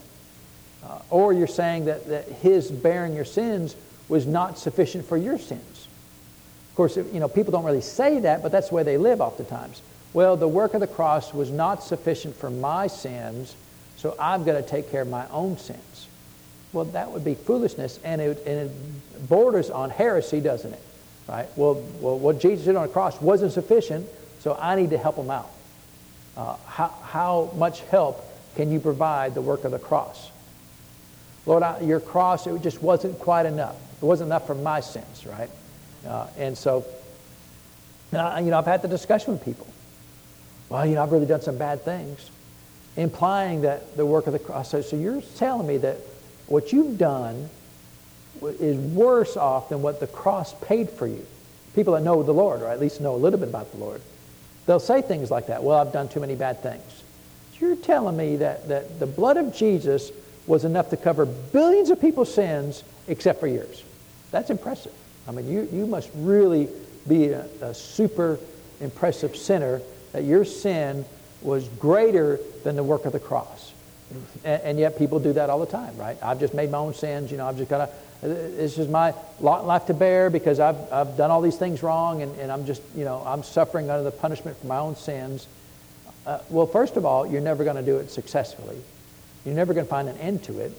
Uh, 0.85 0.99
or 1.11 1.33
you're 1.33 1.49
saying 1.49 1.87
that, 1.87 2.07
that 2.09 2.29
his 2.29 2.71
bearing 2.71 3.15
your 3.15 3.25
sins 3.25 3.75
was 4.09 4.27
not 4.27 4.59
sufficient 4.59 5.05
for 5.07 5.17
your 5.17 5.39
sins. 5.39 5.72
Of 6.73 6.77
course, 6.77 6.97
you 6.97 7.21
know, 7.21 7.29
people 7.29 7.53
don't 7.53 7.67
really 7.67 7.83
say 7.83 8.21
that, 8.21 8.43
but 8.43 8.51
that's 8.51 8.73
way 8.73 8.83
they 8.83 8.97
live 8.97 9.21
oftentimes. 9.21 9.83
Well, 10.15 10.39
the 10.39 10.49
work 10.49 10.73
of 10.73 10.81
the 10.81 10.87
cross 10.87 11.35
was 11.35 11.51
not 11.51 11.85
sufficient 11.85 12.35
for 12.35 12.49
my 12.49 12.87
sins, 12.87 13.55
so 13.99 14.17
I've 14.19 14.47
got 14.47 14.55
to 14.55 14.63
take 14.63 14.91
care 14.91 15.03
of 15.03 15.09
my 15.09 15.29
own 15.29 15.59
sins. 15.59 16.09
Well, 16.73 16.87
that 16.87 17.11
would 17.11 17.27
be 17.27 17.35
foolishness, 17.35 18.01
and 18.05 18.23
it, 18.23 18.43
and 18.47 18.71
it 18.71 19.29
borders 19.29 19.69
on 19.69 19.91
heresy, 19.91 20.41
doesn't 20.41 20.73
it? 20.73 20.81
Right? 21.29 21.47
Well, 21.57 21.75
well, 22.01 22.19
what 22.19 22.41
Jesus 22.41 22.65
did 22.65 22.75
on 22.75 22.87
the 22.87 22.93
cross 22.93 23.21
wasn't 23.21 23.53
sufficient, 23.53 24.07
so 24.41 24.57
I 24.59 24.75
need 24.75 24.91
to 24.91 24.99
help 24.99 25.17
him 25.17 25.31
out. 25.31 25.51
Uh, 26.39 26.57
how, 26.67 26.89
how 26.89 27.51
much 27.57 27.83
help 27.83 28.25
can 28.57 28.73
you 28.73 28.81
provide 28.81 29.35
the 29.35 29.43
work 29.43 29.65
of 29.65 29.73
the 29.73 29.79
cross? 29.79 30.31
Lord, 31.45 31.63
I, 31.63 31.81
your 31.81 32.01
cross, 32.01 32.47
it 32.47 32.63
just 32.63 32.83
wasn't 32.83 33.19
quite 33.19 33.45
enough. 33.45 33.77
It 34.01 34.07
wasn't 34.07 34.29
enough 34.29 34.47
for 34.47 34.55
my 34.55 34.81
sins, 34.81 35.27
right? 35.27 35.51
Uh, 36.07 36.27
and 36.37 36.57
so 36.57 36.85
I, 38.13 38.41
you 38.41 38.51
know, 38.51 38.59
I've 38.59 38.67
had 38.67 38.83
the 38.83 38.89
discussion 38.89 39.33
with 39.33 39.45
people. 39.45 39.67
Well, 40.69 40.85
you 40.87 40.95
know, 40.95 41.03
I've 41.03 41.13
really 41.13 41.27
done 41.27 41.43
some 41.43 41.59
bad 41.59 41.83
things, 41.83 42.31
implying 42.97 43.63
that 43.63 43.97
the 43.97 44.07
work 44.07 44.27
of 44.27 44.33
the 44.33 44.39
cross. 44.39 44.71
So, 44.71 44.81
so 44.83 44.97
you're 44.97 45.23
telling 45.37 45.67
me 45.67 45.79
that 45.79 45.99
what 46.47 46.73
you've 46.73 46.99
done 46.99 47.49
is 48.43 48.77
worse 48.77 49.37
off 49.37 49.69
than 49.69 49.83
what 49.83 50.01
the 50.01 50.07
cross 50.07 50.55
paid 50.63 50.91
for 50.91 51.07
you. 51.07 51.27
People 51.75 51.95
that 51.95 52.03
know 52.03 52.23
the 52.23 52.33
Lord, 52.33 52.63
or 52.63 52.69
at 52.69 52.81
least 52.81 53.01
know 53.01 53.15
a 53.15 53.17
little 53.17 53.39
bit 53.39 53.49
about 53.49 53.71
the 53.71 53.79
Lord, 53.79 54.01
they'll 54.67 54.81
say 54.81 55.01
things 55.01 55.31
like 55.31 55.47
that. 55.47 55.63
Well, 55.63 55.79
I've 55.79 55.93
done 55.93 56.09
too 56.09 56.21
many 56.21 56.35
bad 56.35 56.63
things. 56.63 57.03
You're 57.59 57.77
telling 57.77 58.17
me 58.17 58.37
that, 58.37 58.69
that 58.69 58.99
the 58.99 59.07
blood 59.07 59.37
of 59.37 59.55
Jesus 59.55 60.11
was 60.47 60.65
enough 60.65 60.91
to 60.91 60.97
cover 60.97 61.25
billions 61.25 61.91
of 61.91 62.01
people's 62.01 62.35
sins 62.35 62.83
except 63.07 63.39
for 63.41 63.47
yours. 63.47 63.85
That's 64.33 64.51
impressive. 64.51 64.93
I 65.27 65.33
mean, 65.33 65.49
you, 65.49 65.69
you 65.73 65.87
must 65.87 66.11
really 66.15 66.69
be 67.09 67.29
a, 67.29 67.47
a 67.61 67.75
super 67.75 68.39
impressive 68.81 69.37
sinner 69.37 69.81
that 70.13 70.25
your 70.25 70.45
sin 70.45 71.05
was 71.41 71.69
greater 71.69 72.39
than 72.65 72.77
the 72.77 72.85
work 72.85 73.05
of 73.05 73.13
the 73.13 73.21
cross. 73.21 73.73
And, 74.45 74.63
and, 74.63 74.79
yet 74.79 74.99
people 74.99 75.19
do 75.21 75.33
that 75.33 75.49
all 75.49 75.59
the 75.59 75.67
time, 75.67 75.97
right? 75.97 76.19
I've 76.23 76.39
just 76.39 76.53
made 76.53 76.71
my 76.71 76.79
own 76.79 76.93
sins. 76.93 77.31
You 77.31 77.39
know, 77.39 77.47
I've 77.47 77.57
just 77.57 77.71
got 77.71 77.87
to, 77.87 78.29
this 78.29 78.77
is 78.77 78.87
my 78.87 79.15
lot 79.41 79.63
in 79.63 79.67
life 79.67 79.87
to 79.87 79.95
bear 79.95 80.29
because 80.29 80.61
I've, 80.61 80.93
I've 80.93 81.17
done 81.17 81.31
all 81.31 81.41
these 81.41 81.57
things 81.57 81.83
wrong 81.83 82.21
and, 82.21 82.39
and 82.39 82.53
I'm 82.53 82.67
just, 82.67 82.83
you 82.95 83.05
know, 83.05 83.23
I'm 83.25 83.43
suffering 83.43 83.91
under 83.91 84.05
the 84.05 84.11
punishment 84.11 84.59
for 84.59 84.67
my 84.67 84.79
own 84.79 84.97
sins. 84.97 85.47
Uh, 86.27 86.39
well, 86.51 86.67
first 86.67 86.97
of 86.97 87.07
all, 87.07 87.27
you're 87.27 87.41
never 87.41 87.65
going 87.65 87.77
to 87.77 87.83
do 87.83 87.97
it 87.97 88.11
successfully. 88.11 88.77
You're 89.45 89.55
never 89.55 89.73
going 89.73 89.87
to 89.87 89.91
find 89.91 90.09
an 90.09 90.19
end 90.19 90.45
to 90.45 90.61
it. 90.61 90.73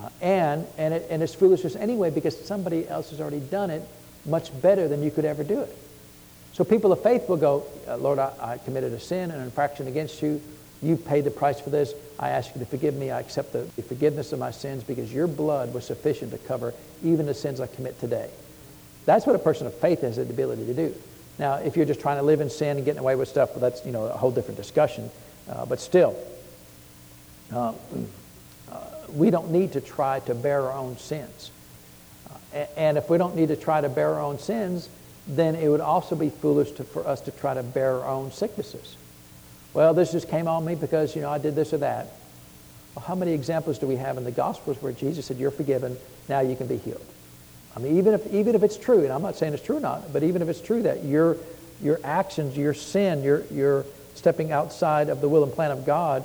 Uh, 0.00 0.08
and, 0.20 0.66
and, 0.78 0.94
it, 0.94 1.06
and 1.10 1.22
it's 1.22 1.34
foolishness 1.34 1.76
anyway 1.76 2.10
because 2.10 2.38
somebody 2.46 2.88
else 2.88 3.10
has 3.10 3.20
already 3.20 3.40
done 3.40 3.70
it 3.70 3.82
much 4.24 4.50
better 4.62 4.88
than 4.88 5.02
you 5.02 5.10
could 5.10 5.24
ever 5.24 5.44
do 5.44 5.60
it. 5.60 5.76
So 6.52 6.64
people 6.64 6.92
of 6.92 7.02
faith 7.02 7.28
will 7.28 7.36
go, 7.36 7.64
uh, 7.86 7.96
Lord, 7.96 8.18
I, 8.18 8.32
I 8.40 8.58
committed 8.58 8.92
a 8.92 9.00
sin, 9.00 9.30
and 9.30 9.40
an 9.40 9.44
infraction 9.44 9.86
against 9.86 10.22
you. 10.22 10.40
You've 10.82 11.04
paid 11.04 11.24
the 11.24 11.30
price 11.30 11.60
for 11.60 11.70
this. 11.70 11.92
I 12.18 12.30
ask 12.30 12.54
you 12.54 12.60
to 12.60 12.66
forgive 12.66 12.94
me. 12.94 13.10
I 13.10 13.20
accept 13.20 13.52
the, 13.52 13.68
the 13.76 13.82
forgiveness 13.82 14.32
of 14.32 14.38
my 14.38 14.50
sins 14.50 14.82
because 14.82 15.12
your 15.12 15.26
blood 15.26 15.74
was 15.74 15.84
sufficient 15.84 16.32
to 16.32 16.38
cover 16.38 16.72
even 17.04 17.26
the 17.26 17.34
sins 17.34 17.60
I 17.60 17.66
commit 17.66 18.00
today. 18.00 18.30
That's 19.04 19.26
what 19.26 19.36
a 19.36 19.38
person 19.38 19.66
of 19.66 19.74
faith 19.74 20.00
has 20.02 20.16
the 20.16 20.22
ability 20.22 20.66
to 20.66 20.74
do. 20.74 20.94
Now, 21.38 21.54
if 21.54 21.76
you're 21.76 21.86
just 21.86 22.00
trying 22.00 22.18
to 22.18 22.22
live 22.22 22.40
in 22.40 22.50
sin 22.50 22.76
and 22.76 22.84
getting 22.84 23.00
away 23.00 23.16
with 23.16 23.28
stuff, 23.28 23.50
well, 23.50 23.60
that's 23.60 23.84
you 23.86 23.92
know 23.92 24.04
a 24.04 24.16
whole 24.16 24.30
different 24.30 24.58
discussion. 24.58 25.10
Uh, 25.48 25.64
but 25.64 25.80
still, 25.80 26.14
uh, 27.52 27.72
we 29.14 29.30
don't 29.30 29.50
need 29.50 29.72
to 29.72 29.80
try 29.80 30.20
to 30.20 30.34
bear 30.34 30.62
our 30.62 30.72
own 30.72 30.96
sins. 30.98 31.50
Uh, 32.54 32.66
and 32.76 32.98
if 32.98 33.08
we 33.10 33.18
don't 33.18 33.36
need 33.36 33.48
to 33.48 33.56
try 33.56 33.80
to 33.80 33.88
bear 33.88 34.14
our 34.14 34.20
own 34.20 34.38
sins, 34.38 34.88
then 35.26 35.54
it 35.54 35.68
would 35.68 35.80
also 35.80 36.16
be 36.16 36.30
foolish 36.30 36.72
to, 36.72 36.84
for 36.84 37.06
us 37.06 37.20
to 37.22 37.30
try 37.30 37.54
to 37.54 37.62
bear 37.62 38.00
our 38.00 38.08
own 38.08 38.32
sicknesses. 38.32 38.96
Well, 39.72 39.94
this 39.94 40.12
just 40.12 40.28
came 40.28 40.48
on 40.48 40.64
me 40.64 40.74
because, 40.74 41.14
you 41.14 41.22
know, 41.22 41.30
I 41.30 41.38
did 41.38 41.54
this 41.54 41.72
or 41.72 41.78
that. 41.78 42.08
Well, 42.94 43.04
how 43.04 43.14
many 43.14 43.32
examples 43.32 43.78
do 43.78 43.86
we 43.86 43.96
have 43.96 44.18
in 44.18 44.24
the 44.24 44.32
Gospels 44.32 44.82
where 44.82 44.92
Jesus 44.92 45.26
said, 45.26 45.36
You're 45.36 45.52
forgiven, 45.52 45.96
now 46.28 46.40
you 46.40 46.56
can 46.56 46.66
be 46.66 46.76
healed? 46.76 47.04
I 47.76 47.78
mean, 47.78 47.98
even 47.98 48.14
if, 48.14 48.26
even 48.32 48.56
if 48.56 48.64
it's 48.64 48.76
true, 48.76 49.04
and 49.04 49.12
I'm 49.12 49.22
not 49.22 49.36
saying 49.36 49.54
it's 49.54 49.62
true 49.62 49.76
or 49.76 49.80
not, 49.80 50.12
but 50.12 50.24
even 50.24 50.42
if 50.42 50.48
it's 50.48 50.60
true 50.60 50.82
that 50.82 51.04
your, 51.04 51.36
your 51.80 52.00
actions, 52.02 52.56
your 52.56 52.74
sin, 52.74 53.22
your, 53.22 53.44
your 53.52 53.84
stepping 54.16 54.50
outside 54.50 55.08
of 55.08 55.20
the 55.20 55.28
will 55.28 55.44
and 55.44 55.52
plan 55.52 55.70
of 55.70 55.86
God 55.86 56.24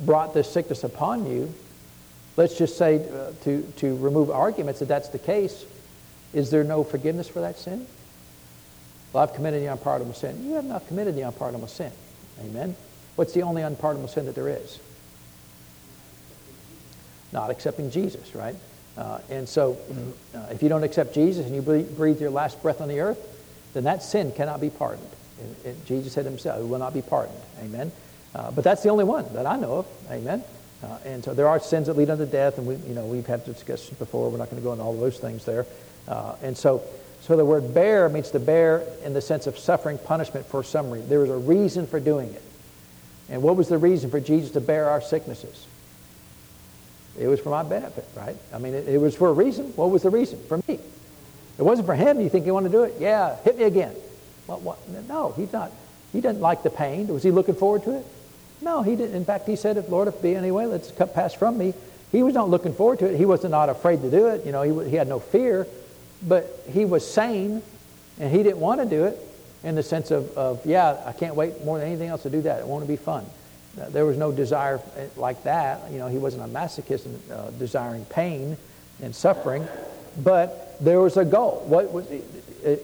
brought 0.00 0.34
this 0.34 0.50
sickness 0.50 0.82
upon 0.82 1.30
you, 1.30 1.54
let's 2.36 2.56
just 2.56 2.76
say 2.76 2.96
uh, 2.96 3.32
to, 3.44 3.62
to 3.78 3.96
remove 3.96 4.30
arguments 4.30 4.80
that 4.80 4.86
that's 4.86 5.08
the 5.08 5.18
case, 5.18 5.64
is 6.32 6.50
there 6.50 6.64
no 6.64 6.84
forgiveness 6.84 7.28
for 7.28 7.40
that 7.40 7.58
sin? 7.58 7.86
Well, 9.12 9.22
I've 9.22 9.34
committed 9.34 9.62
the 9.62 9.66
unpardonable 9.66 10.14
sin. 10.14 10.44
You 10.46 10.54
have 10.54 10.64
not 10.64 10.86
committed 10.86 11.16
the 11.16 11.22
unpardonable 11.22 11.68
sin. 11.68 11.92
Amen. 12.40 12.76
What's 13.16 13.32
the 13.32 13.42
only 13.42 13.62
unpardonable 13.62 14.08
sin 14.08 14.26
that 14.26 14.34
there 14.34 14.48
is? 14.48 14.78
Not 17.32 17.50
accepting 17.50 17.90
Jesus, 17.90 18.34
right? 18.34 18.54
Uh, 18.96 19.18
and 19.30 19.48
so, 19.48 19.76
uh, 20.34 20.46
if 20.50 20.62
you 20.62 20.68
don't 20.68 20.84
accept 20.84 21.14
Jesus 21.14 21.46
and 21.46 21.54
you 21.54 21.62
breathe 21.62 22.20
your 22.20 22.30
last 22.30 22.62
breath 22.62 22.80
on 22.80 22.88
the 22.88 23.00
earth, 23.00 23.18
then 23.74 23.84
that 23.84 24.02
sin 24.02 24.32
cannot 24.32 24.60
be 24.60 24.70
pardoned. 24.70 25.06
Jesus 25.86 26.12
said 26.12 26.24
himself, 26.24 26.60
it 26.60 26.64
will 26.64 26.78
not 26.78 26.92
be 26.92 27.02
pardoned. 27.02 27.38
Amen. 27.62 27.92
Uh, 28.34 28.50
but 28.50 28.62
that's 28.62 28.82
the 28.82 28.88
only 28.88 29.04
one 29.04 29.32
that 29.34 29.46
I 29.46 29.56
know 29.56 29.78
of. 29.78 29.86
Amen. 30.10 30.44
Uh, 30.82 30.98
and 31.04 31.22
so 31.22 31.34
there 31.34 31.48
are 31.48 31.60
sins 31.60 31.86
that 31.88 31.96
lead 31.96 32.08
unto 32.10 32.26
death, 32.26 32.58
and 32.58 32.66
we, 32.66 32.76
you 32.76 32.94
know, 32.94 33.04
we've 33.04 33.26
had 33.26 33.44
discussions 33.44 33.98
before. 33.98 34.30
We're 34.30 34.38
not 34.38 34.50
going 34.50 34.62
to 34.62 34.64
go 34.64 34.72
into 34.72 34.84
all 34.84 34.96
those 34.96 35.18
things 35.18 35.44
there. 35.44 35.66
Uh, 36.08 36.36
and 36.42 36.56
so, 36.56 36.82
so 37.20 37.36
the 37.36 37.44
word 37.44 37.74
bear 37.74 38.08
means 38.08 38.30
to 38.30 38.40
bear 38.40 38.84
in 39.04 39.12
the 39.12 39.20
sense 39.20 39.46
of 39.46 39.58
suffering 39.58 39.98
punishment 39.98 40.46
for 40.46 40.64
some 40.64 40.90
reason. 40.90 41.08
There 41.08 41.20
was 41.20 41.30
a 41.30 41.36
reason 41.36 41.86
for 41.86 42.00
doing 42.00 42.32
it. 42.32 42.42
And 43.28 43.42
what 43.42 43.56
was 43.56 43.68
the 43.68 43.78
reason 43.78 44.10
for 44.10 44.20
Jesus 44.20 44.52
to 44.52 44.60
bear 44.60 44.88
our 44.88 45.00
sicknesses? 45.00 45.66
It 47.18 47.26
was 47.26 47.40
for 47.40 47.50
my 47.50 47.62
benefit, 47.62 48.06
right? 48.16 48.36
I 48.52 48.58
mean, 48.58 48.74
it, 48.74 48.88
it 48.88 48.98
was 48.98 49.14
for 49.14 49.28
a 49.28 49.32
reason. 49.32 49.66
What 49.76 49.90
was 49.90 50.02
the 50.02 50.10
reason? 50.10 50.40
For 50.48 50.56
me. 50.66 50.78
It 51.58 51.62
wasn't 51.62 51.86
for 51.86 51.94
him. 51.94 52.20
You 52.20 52.30
think 52.30 52.46
he 52.46 52.50
wanted 52.50 52.72
to 52.72 52.78
do 52.78 52.82
it? 52.84 52.94
Yeah, 52.98 53.36
hit 53.44 53.58
me 53.58 53.64
again. 53.64 53.94
What, 54.46 54.62
what? 54.62 54.78
No, 55.06 55.32
he's 55.36 55.52
not. 55.52 55.70
He 56.12 56.20
didn't 56.20 56.40
like 56.40 56.62
the 56.62 56.70
pain. 56.70 57.06
Was 57.08 57.22
he 57.22 57.30
looking 57.30 57.54
forward 57.54 57.84
to 57.84 57.98
it? 57.98 58.06
No, 58.62 58.82
he 58.82 58.96
didn't. 58.96 59.14
In 59.14 59.24
fact, 59.24 59.46
he 59.46 59.56
said, 59.56 59.76
if 59.76 59.88
Lord, 59.88 60.08
if 60.08 60.20
be 60.20 60.34
any 60.34 60.50
way, 60.50 60.66
let's 60.66 60.90
cut 60.90 61.14
pass 61.14 61.32
from 61.34 61.56
me. 61.56 61.74
He 62.12 62.22
was 62.22 62.34
not 62.34 62.50
looking 62.50 62.74
forward 62.74 62.98
to 63.00 63.06
it. 63.06 63.16
He 63.16 63.24
was 63.24 63.44
not 63.44 63.68
afraid 63.68 64.02
to 64.02 64.10
do 64.10 64.26
it. 64.28 64.44
You 64.44 64.52
know, 64.52 64.62
he, 64.62 64.90
he 64.90 64.96
had 64.96 65.08
no 65.08 65.20
fear, 65.20 65.66
but 66.26 66.64
he 66.70 66.84
was 66.84 67.08
sane, 67.08 67.62
and 68.18 68.30
he 68.30 68.42
didn't 68.42 68.60
want 68.60 68.80
to 68.80 68.86
do 68.86 69.04
it 69.04 69.18
in 69.62 69.74
the 69.74 69.82
sense 69.82 70.10
of, 70.10 70.36
of, 70.36 70.64
yeah, 70.66 71.00
I 71.06 71.12
can't 71.12 71.34
wait 71.34 71.64
more 71.64 71.78
than 71.78 71.86
anything 71.86 72.08
else 72.08 72.22
to 72.22 72.30
do 72.30 72.42
that. 72.42 72.60
It 72.60 72.66
won't 72.66 72.86
be 72.88 72.96
fun. 72.96 73.24
There 73.90 74.04
was 74.04 74.16
no 74.16 74.32
desire 74.32 74.80
eh, 74.96 75.06
like 75.16 75.44
that. 75.44 75.90
You 75.90 75.98
know, 75.98 76.08
he 76.08 76.18
wasn't 76.18 76.42
a 76.42 76.48
masochist 76.48 77.06
uh, 77.30 77.50
desiring 77.52 78.04
pain 78.06 78.56
and 79.00 79.14
suffering, 79.14 79.66
but 80.18 80.76
there 80.80 81.00
was 81.00 81.16
a 81.16 81.24
goal. 81.24 81.64
What 81.66 81.90
was 81.92 82.10
it, 82.10 82.24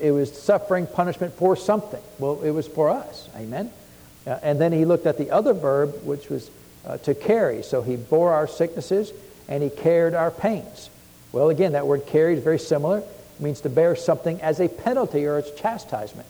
it 0.00 0.12
was 0.12 0.32
suffering 0.32 0.86
punishment 0.86 1.34
for 1.34 1.56
something. 1.56 2.02
Well, 2.18 2.40
it 2.42 2.50
was 2.50 2.66
for 2.66 2.88
us. 2.88 3.28
Amen. 3.36 3.70
Uh, 4.26 4.38
and 4.42 4.60
then 4.60 4.72
he 4.72 4.84
looked 4.84 5.06
at 5.06 5.18
the 5.18 5.30
other 5.30 5.52
verb, 5.52 6.02
which 6.04 6.28
was 6.28 6.50
uh, 6.86 6.98
to 6.98 7.14
carry. 7.14 7.62
So 7.62 7.82
he 7.82 7.96
bore 7.96 8.32
our 8.32 8.48
sicknesses 8.48 9.12
and 9.48 9.62
he 9.62 9.70
carried 9.70 10.14
our 10.14 10.30
pains. 10.30 10.90
Well, 11.32 11.50
again, 11.50 11.72
that 11.72 11.86
word 11.86 12.06
carry 12.06 12.34
is 12.34 12.42
very 12.42 12.58
similar. 12.58 12.98
It 12.98 13.40
means 13.40 13.60
to 13.62 13.68
bear 13.68 13.94
something 13.96 14.40
as 14.40 14.60
a 14.60 14.68
penalty 14.68 15.26
or 15.26 15.36
as 15.36 15.50
chastisement. 15.52 16.26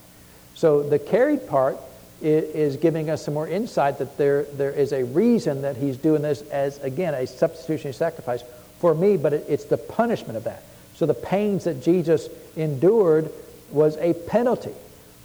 So 0.55 0.83
the 0.83 0.99
carried 0.99 1.47
part 1.47 1.79
is, 2.21 2.45
is 2.55 2.77
giving 2.77 3.11
us 3.11 3.25
some 3.25 3.35
more 3.35 3.47
insight 3.47 3.99
that 3.99 4.17
there, 4.17 4.45
there 4.45 4.73
is 4.73 4.93
a 4.93 5.05
reason 5.05 5.63
that 5.63 5.77
he's 5.77 5.97
doing 5.97 6.23
this 6.23 6.43
as, 6.51 6.79
again, 6.83 7.15
a 7.15 7.27
substitutionary 7.27 7.95
sacrifice 7.95 8.43
for 8.79 8.95
me, 8.95 9.17
but 9.17 9.33
it, 9.33 9.45
it's 9.49 9.65
the 9.65 9.77
punishment 9.77 10.37
of 10.37 10.45
that. 10.45 10.63
So 10.97 11.07
the 11.07 11.15
pains 11.15 11.65
that 11.65 11.83
Jesus 11.83 12.29
endured 12.57 13.31
was 13.71 13.97
a 13.99 14.15
penalty. 14.15 14.73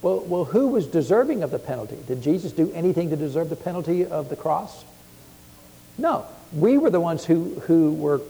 Well, 0.02 0.22
well, 0.22 0.45
who 0.45 0.68
was 0.68 0.88
deserving 0.88 1.43
of 1.43 1.52
the 1.52 1.60
penalty? 1.60 1.97
Did 2.08 2.22
Jesus 2.22 2.52
do 2.52 2.72
anything 2.74 3.12
to 3.12 3.16
deserve 3.16 3.49
the 3.49 3.56
penalty 3.56 4.06
of 4.06 4.30
the 4.30 4.36
cross? 4.36 4.84
No. 5.97 6.26
We 6.54 6.78
were 6.78 6.89
the 6.89 6.99
ones 6.99 7.24
who, 7.24 7.62
who, 7.62 7.93
were, 7.93 8.22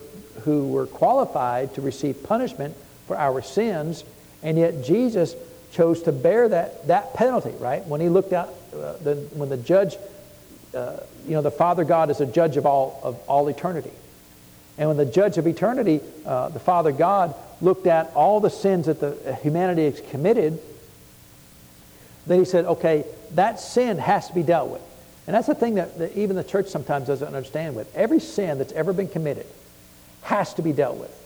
who 0.41 0.67
were 0.67 0.85
qualified 0.85 1.73
to 1.75 1.81
receive 1.81 2.23
punishment 2.23 2.75
for 3.07 3.17
our 3.17 3.41
sins, 3.41 4.03
and 4.43 4.57
yet 4.57 4.83
Jesus 4.83 5.35
chose 5.71 6.03
to 6.03 6.11
bear 6.11 6.49
that, 6.49 6.87
that 6.87 7.13
penalty, 7.13 7.51
right? 7.59 7.85
When 7.87 8.01
he 8.01 8.09
looked 8.09 8.33
out, 8.33 8.53
uh, 8.73 8.93
the, 8.97 9.15
when 9.33 9.49
the 9.49 9.57
judge, 9.57 9.95
uh, 10.75 10.97
you 11.25 11.31
know, 11.31 11.41
the 11.41 11.51
Father 11.51 11.83
God 11.85 12.09
is 12.09 12.19
a 12.19 12.25
judge 12.25 12.57
of 12.57 12.65
all, 12.65 12.99
of 13.01 13.17
all 13.27 13.47
eternity. 13.47 13.91
And 14.77 14.89
when 14.89 14.97
the 14.97 15.05
judge 15.05 15.37
of 15.37 15.47
eternity, 15.47 16.01
uh, 16.25 16.49
the 16.49 16.59
Father 16.59 16.91
God, 16.91 17.33
looked 17.61 17.87
at 17.87 18.11
all 18.13 18.39
the 18.39 18.49
sins 18.49 18.87
that 18.87 18.99
the 18.99 19.35
humanity 19.35 19.85
has 19.85 20.01
committed, 20.09 20.59
then 22.27 22.39
he 22.39 22.45
said, 22.45 22.65
okay, 22.65 23.05
that 23.33 23.59
sin 23.59 23.97
has 23.97 24.27
to 24.27 24.35
be 24.35 24.43
dealt 24.43 24.69
with. 24.69 24.81
And 25.27 25.35
that's 25.35 25.47
the 25.47 25.55
thing 25.55 25.75
that, 25.75 25.97
that 25.99 26.17
even 26.17 26.35
the 26.35 26.43
church 26.43 26.67
sometimes 26.67 27.07
doesn't 27.07 27.27
understand 27.27 27.75
with. 27.75 27.95
Every 27.95 28.19
sin 28.19 28.57
that's 28.57 28.73
ever 28.73 28.93
been 28.93 29.07
committed 29.07 29.45
has 30.23 30.53
to 30.55 30.61
be 30.61 30.73
dealt 30.73 30.97
with. 30.97 31.17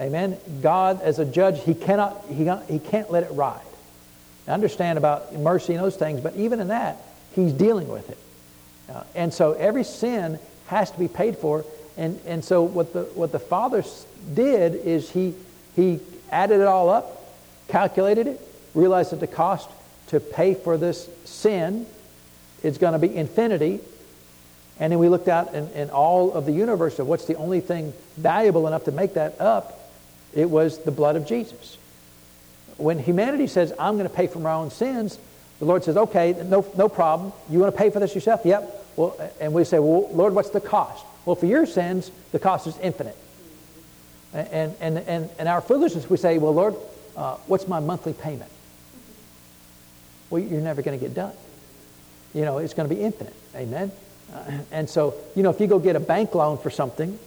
Amen. 0.00 0.38
God, 0.62 1.00
as 1.02 1.18
a 1.18 1.24
judge, 1.24 1.62
he 1.62 1.74
cannot 1.74 2.24
he, 2.28 2.50
he 2.68 2.78
can't 2.78 3.10
let 3.10 3.24
it 3.24 3.32
ride. 3.32 3.60
I 4.48 4.52
understand 4.52 4.98
about 4.98 5.34
mercy 5.34 5.74
and 5.74 5.82
those 5.82 5.96
things, 5.96 6.20
but 6.20 6.34
even 6.36 6.60
in 6.60 6.68
that, 6.68 7.00
he's 7.34 7.52
dealing 7.52 7.88
with 7.88 8.10
it. 8.10 8.18
Uh, 8.88 9.04
and 9.14 9.32
so 9.32 9.52
every 9.52 9.84
sin 9.84 10.38
has 10.66 10.90
to 10.90 10.98
be 10.98 11.08
paid 11.08 11.38
for. 11.38 11.64
And, 11.96 12.18
and 12.26 12.44
so 12.44 12.62
what 12.62 12.92
the, 12.92 13.02
what 13.14 13.32
the 13.32 13.38
Father 13.38 13.84
did 14.34 14.74
is 14.74 15.10
he, 15.10 15.34
he 15.76 16.00
added 16.30 16.60
it 16.60 16.66
all 16.66 16.88
up, 16.88 17.22
calculated 17.68 18.26
it, 18.26 18.40
realized 18.74 19.12
that 19.12 19.20
the 19.20 19.26
cost 19.26 19.68
to 20.12 20.20
pay 20.20 20.54
for 20.54 20.78
this 20.78 21.08
sin 21.24 21.84
is 22.62 22.78
going 22.78 22.92
to 22.92 22.98
be 22.98 23.14
infinity. 23.14 23.80
And 24.78 24.92
then 24.92 24.98
we 24.98 25.08
looked 25.08 25.28
out 25.28 25.54
in, 25.54 25.68
in 25.70 25.90
all 25.90 26.32
of 26.32 26.46
the 26.46 26.52
universe 26.52 26.98
of 26.98 27.06
what's 27.06 27.24
the 27.24 27.34
only 27.36 27.60
thing 27.60 27.92
valuable 28.16 28.66
enough 28.66 28.84
to 28.84 28.92
make 28.92 29.14
that 29.14 29.40
up. 29.40 29.90
It 30.32 30.48
was 30.48 30.78
the 30.78 30.90
blood 30.90 31.16
of 31.16 31.26
Jesus. 31.26 31.76
when 32.76 32.98
humanity 32.98 33.46
says, 33.46 33.72
I'm 33.78 33.96
going 33.96 34.08
to 34.08 34.14
pay 34.14 34.26
for 34.26 34.38
my 34.38 34.52
own 34.52 34.70
sins, 34.70 35.18
the 35.58 35.64
Lord 35.64 35.84
says, 35.84 35.96
okay, 35.96 36.32
no, 36.44 36.64
no 36.76 36.88
problem. 36.88 37.32
You 37.48 37.60
want 37.60 37.74
to 37.74 37.78
pay 37.78 37.90
for 37.90 38.00
this 38.00 38.14
yourself? 38.14 38.42
Yep. 38.44 38.86
Well, 38.96 39.32
and 39.40 39.52
we 39.52 39.64
say, 39.64 39.78
well, 39.78 40.08
Lord, 40.12 40.34
what's 40.34 40.50
the 40.50 40.60
cost? 40.60 41.04
Well, 41.24 41.36
for 41.36 41.46
your 41.46 41.66
sins, 41.66 42.10
the 42.32 42.38
cost 42.38 42.66
is 42.66 42.76
infinite. 42.78 43.16
And, 44.34 44.74
and, 44.80 44.98
and, 44.98 45.30
and 45.38 45.48
our 45.48 45.60
foolishness, 45.60 46.08
we 46.10 46.16
say, 46.16 46.38
well, 46.38 46.54
Lord, 46.54 46.74
uh, 47.16 47.36
what's 47.46 47.68
my 47.68 47.80
monthly 47.80 48.12
payment? 48.14 48.50
Well, 50.32 50.42
you're 50.42 50.62
never 50.62 50.80
going 50.80 50.98
to 50.98 51.04
get 51.04 51.14
done. 51.14 51.34
You 52.32 52.46
know, 52.46 52.56
it's 52.56 52.72
going 52.72 52.88
to 52.88 52.94
be 52.94 53.02
infinite. 53.02 53.34
Amen? 53.54 53.92
Uh, 54.32 54.50
and 54.70 54.88
so, 54.88 55.14
you 55.36 55.42
know, 55.42 55.50
if 55.50 55.60
you 55.60 55.66
go 55.66 55.78
get 55.78 55.94
a 55.94 56.00
bank 56.00 56.34
loan 56.34 56.56
for 56.56 56.70
something, 56.70 57.18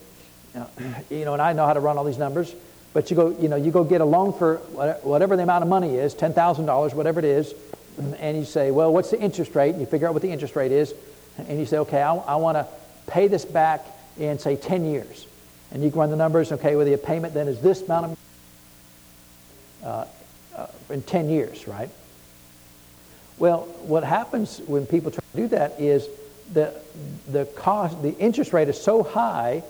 uh, 0.56 0.66
you 1.12 1.24
know, 1.24 1.34
and 1.34 1.42
I 1.42 1.54
know 1.54 1.68
how 1.68 1.74
to 1.74 1.80
run 1.80 2.00
all 2.00 2.04
these 2.04 2.18
numbers, 2.18 2.52
but 2.94 3.12
you 3.12 3.16
go, 3.16 3.30
you 3.40 3.48
know, 3.48 3.58
you 3.58 3.70
go 3.70 3.84
get 3.84 4.02
a 4.02 4.06
loan 4.06 4.34
for 4.34 4.58
whatever 5.04 5.38
the 5.38 5.44
amount 5.44 5.62
of 5.62 5.70
money 5.70 5.98
is, 5.98 6.16
$10,000, 6.16 6.94
whatever 6.96 7.20
it 7.20 7.26
is, 7.26 7.54
and 8.18 8.38
you 8.38 8.44
say, 8.44 8.72
well, 8.72 8.92
what's 8.92 9.12
the 9.12 9.20
interest 9.20 9.54
rate? 9.54 9.70
And 9.70 9.82
you 9.82 9.86
figure 9.86 10.08
out 10.08 10.14
what 10.14 10.24
the 10.24 10.32
interest 10.32 10.56
rate 10.56 10.72
is, 10.72 10.96
and 11.38 11.60
you 11.60 11.68
say, 11.68 11.78
okay, 11.78 12.02
I, 12.02 12.16
I 12.16 12.38
want 12.38 12.58
to 12.58 12.66
pay 13.06 13.28
this 13.28 13.46
back 13.46 13.86
in, 14.18 14.40
say, 14.40 14.56
10 14.56 14.84
years. 14.84 15.28
And 15.72 15.84
you 15.84 15.92
can 15.92 16.00
run 16.00 16.10
the 16.10 16.16
numbers, 16.16 16.52
okay, 16.54 16.76
well, 16.76 16.86
the 16.86 16.98
payment 16.98 17.36
then 17.36 17.48
is 17.48 17.62
this 17.62 17.84
amount 17.84 18.06
of 18.06 18.18
uh, 19.84 20.06
uh, 20.56 20.68
in 20.90 21.04
10 21.04 21.30
years, 21.30 21.68
right? 21.68 21.92
Well, 23.38 23.62
what 23.82 24.04
happens 24.04 24.60
when 24.66 24.86
people 24.86 25.12
try 25.12 25.24
to 25.32 25.38
do 25.38 25.48
that 25.50 25.80
is 25.80 26.08
the, 26.54 26.74
the 27.30 27.46
cost, 27.46 28.02
the 28.02 28.18
interest 28.18 28.54
rate 28.54 28.70
is 28.70 28.82
so 28.82 29.04
high 29.04 29.64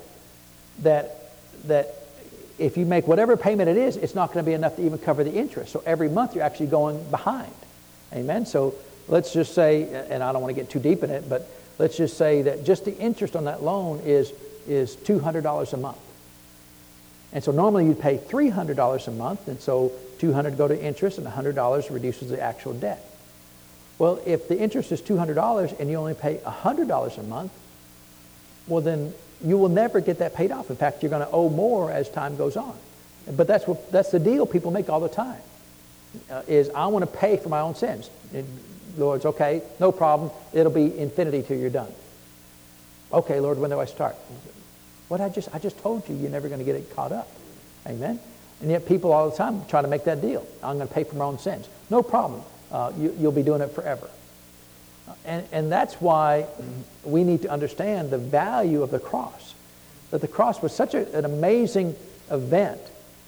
that, 0.80 1.32
that 1.64 1.94
if 2.58 2.76
you 2.76 2.86
make 2.86 3.06
whatever 3.06 3.36
payment 3.36 3.68
it 3.68 3.76
is, 3.76 3.96
it's 3.96 4.14
not 4.14 4.32
going 4.32 4.44
to 4.44 4.48
be 4.48 4.54
enough 4.54 4.76
to 4.76 4.84
even 4.84 4.98
cover 4.98 5.24
the 5.24 5.32
interest. 5.32 5.72
So 5.72 5.82
every 5.84 6.08
month 6.08 6.34
you're 6.34 6.44
actually 6.44 6.68
going 6.68 7.02
behind. 7.10 7.52
Amen? 8.12 8.46
So 8.46 8.74
let's 9.08 9.32
just 9.32 9.54
say, 9.54 10.06
and 10.10 10.22
I 10.22 10.32
don't 10.32 10.42
want 10.42 10.54
to 10.54 10.60
get 10.60 10.70
too 10.70 10.80
deep 10.80 11.02
in 11.02 11.10
it, 11.10 11.28
but 11.28 11.48
let's 11.78 11.96
just 11.96 12.16
say 12.16 12.42
that 12.42 12.64
just 12.64 12.84
the 12.84 12.96
interest 12.96 13.34
on 13.34 13.44
that 13.44 13.62
loan 13.62 14.00
is, 14.00 14.32
is 14.66 14.96
$200 14.96 15.72
a 15.72 15.76
month. 15.76 15.98
And 17.32 17.42
so 17.42 17.52
normally 17.52 17.86
you'd 17.86 18.00
pay 18.00 18.16
$300 18.16 19.08
a 19.08 19.10
month, 19.10 19.48
and 19.48 19.60
so 19.60 19.92
200 20.18 20.56
go 20.56 20.68
to 20.68 20.80
interest 20.80 21.18
and 21.18 21.26
$100 21.26 21.90
reduces 21.90 22.30
the 22.30 22.40
actual 22.40 22.72
debt. 22.72 23.04
Well, 23.98 24.20
if 24.26 24.48
the 24.48 24.58
interest 24.58 24.92
is 24.92 25.00
$200 25.00 25.80
and 25.80 25.90
you 25.90 25.96
only 25.96 26.14
pay 26.14 26.36
$100 26.36 27.18
a 27.18 27.22
month, 27.22 27.52
well 28.66 28.82
then 28.82 29.14
you 29.42 29.58
will 29.58 29.68
never 29.68 30.00
get 30.00 30.18
that 30.18 30.34
paid 30.34 30.50
off. 30.50 30.70
In 30.70 30.76
fact, 30.76 31.02
you're 31.02 31.10
going 31.10 31.26
to 31.26 31.30
owe 31.30 31.48
more 31.48 31.90
as 31.90 32.08
time 32.08 32.36
goes 32.36 32.56
on. 32.56 32.76
But 33.30 33.46
that's, 33.46 33.66
what, 33.66 33.90
that's 33.90 34.10
the 34.10 34.18
deal 34.18 34.46
people 34.46 34.70
make 34.70 34.88
all 34.88 35.00
the 35.00 35.08
time, 35.08 35.40
uh, 36.30 36.42
is 36.46 36.70
I 36.70 36.86
want 36.86 37.10
to 37.10 37.18
pay 37.18 37.36
for 37.36 37.48
my 37.48 37.60
own 37.60 37.74
sins. 37.74 38.08
And 38.32 38.46
Lord's, 38.96 39.26
okay, 39.26 39.62
no 39.80 39.92
problem. 39.92 40.30
It'll 40.52 40.72
be 40.72 40.96
infinity 40.96 41.42
till 41.42 41.58
you're 41.58 41.70
done. 41.70 41.92
Okay, 43.12 43.40
Lord, 43.40 43.58
when 43.58 43.70
do 43.70 43.80
I 43.80 43.84
start? 43.84 44.16
What 45.08 45.20
I 45.20 45.28
just, 45.28 45.48
I 45.54 45.58
just 45.58 45.78
told 45.78 46.08
you, 46.08 46.16
you're 46.16 46.30
never 46.30 46.48
going 46.48 46.58
to 46.60 46.64
get 46.64 46.76
it 46.76 46.94
caught 46.94 47.12
up. 47.12 47.28
Amen? 47.86 48.18
And 48.60 48.70
yet 48.70 48.86
people 48.86 49.12
all 49.12 49.30
the 49.30 49.36
time 49.36 49.64
try 49.66 49.82
to 49.82 49.88
make 49.88 50.04
that 50.04 50.20
deal. 50.20 50.46
I'm 50.62 50.76
going 50.76 50.88
to 50.88 50.94
pay 50.94 51.04
for 51.04 51.16
my 51.16 51.24
own 51.24 51.38
sins. 51.38 51.68
No 51.90 52.02
problem. 52.02 52.42
Uh, 52.70 52.92
you, 52.98 53.14
you'll 53.18 53.32
be 53.32 53.42
doing 53.42 53.60
it 53.60 53.70
forever. 53.70 54.08
And, 55.24 55.46
and 55.52 55.72
that's 55.72 55.94
why 55.94 56.46
we 57.04 57.24
need 57.24 57.42
to 57.42 57.50
understand 57.50 58.10
the 58.10 58.18
value 58.18 58.82
of 58.82 58.90
the 58.90 58.98
cross. 58.98 59.54
That 60.10 60.20
the 60.20 60.28
cross 60.28 60.62
was 60.62 60.74
such 60.74 60.94
a, 60.94 61.16
an 61.16 61.24
amazing 61.24 61.94
event 62.30 62.80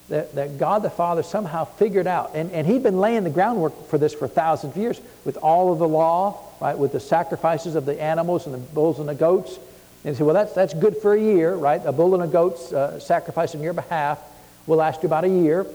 that, 0.09 0.35
that 0.35 0.59
God 0.59 0.83
the 0.83 0.91
Father 0.91 1.23
somehow 1.23 1.65
figured 1.65 2.07
out. 2.07 2.33
And, 2.35 2.51
and 2.53 2.67
He'd 2.67 2.83
been 2.83 2.99
laying 2.99 3.25
the 3.25 3.31
groundwork 3.31 3.89
for 3.89 3.99
this 3.99 4.15
for 4.15 4.27
thousands 4.27 4.75
of 4.75 4.83
years 4.83 5.01
with 5.25 5.37
all 5.37 5.73
of 5.73 5.79
the 5.79 5.89
law, 5.89 6.43
right, 6.61 6.77
with 6.77 6.93
the 6.93 7.01
sacrifices 7.01 7.75
of 7.75 7.85
the 7.85 8.01
animals 8.01 8.47
and 8.47 8.55
the 8.55 8.59
bulls 8.59 8.99
and 8.99 9.09
the 9.09 9.15
goats. 9.15 9.57
And 10.05 10.15
he 10.15 10.19
said, 10.19 10.27
well, 10.27 10.35
that's, 10.35 10.55
that's 10.55 10.75
good 10.75 10.97
for 10.97 11.15
a 11.15 11.21
year, 11.21 11.55
right? 11.55 11.81
A 11.85 11.93
bull 11.93 12.15
and 12.15 12.23
a 12.23 12.27
goat 12.27 12.73
uh, 12.73 12.99
sacrifice 13.01 13.55
on 13.55 13.63
your 13.63 13.73
behalf 13.73 14.19
will 14.67 14.79
last 14.79 15.03
you 15.03 15.09
about 15.09 15.25
a 15.25 15.29
year. 15.29 15.67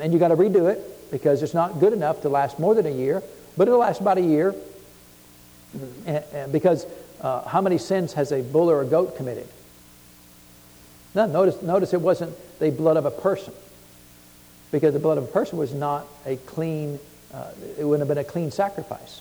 And 0.00 0.12
you 0.12 0.18
got 0.18 0.28
to 0.28 0.36
redo 0.36 0.70
it 0.70 0.93
because 1.14 1.44
it's 1.44 1.54
not 1.54 1.78
good 1.78 1.92
enough 1.92 2.22
to 2.22 2.28
last 2.28 2.58
more 2.58 2.74
than 2.74 2.86
a 2.86 2.90
year, 2.90 3.22
but 3.56 3.68
it'll 3.68 3.78
last 3.78 4.00
about 4.00 4.18
a 4.18 4.20
year. 4.20 4.52
And, 6.06 6.50
because 6.50 6.86
uh, 7.20 7.46
how 7.46 7.60
many 7.60 7.78
sins 7.78 8.14
has 8.14 8.32
a 8.32 8.42
bull 8.42 8.68
or 8.68 8.80
a 8.80 8.84
goat 8.84 9.16
committed? 9.16 9.46
None. 11.14 11.32
Notice, 11.32 11.62
notice 11.62 11.94
it 11.94 12.00
wasn't 12.00 12.34
the 12.58 12.72
blood 12.72 12.96
of 12.96 13.06
a 13.06 13.12
person 13.12 13.54
because 14.72 14.92
the 14.92 14.98
blood 14.98 15.18
of 15.18 15.22
a 15.22 15.28
person 15.28 15.56
was 15.56 15.72
not 15.72 16.04
a 16.26 16.34
clean, 16.34 16.98
uh, 17.32 17.52
it 17.78 17.84
wouldn't 17.84 18.00
have 18.00 18.08
been 18.08 18.18
a 18.18 18.28
clean 18.28 18.50
sacrifice. 18.50 19.20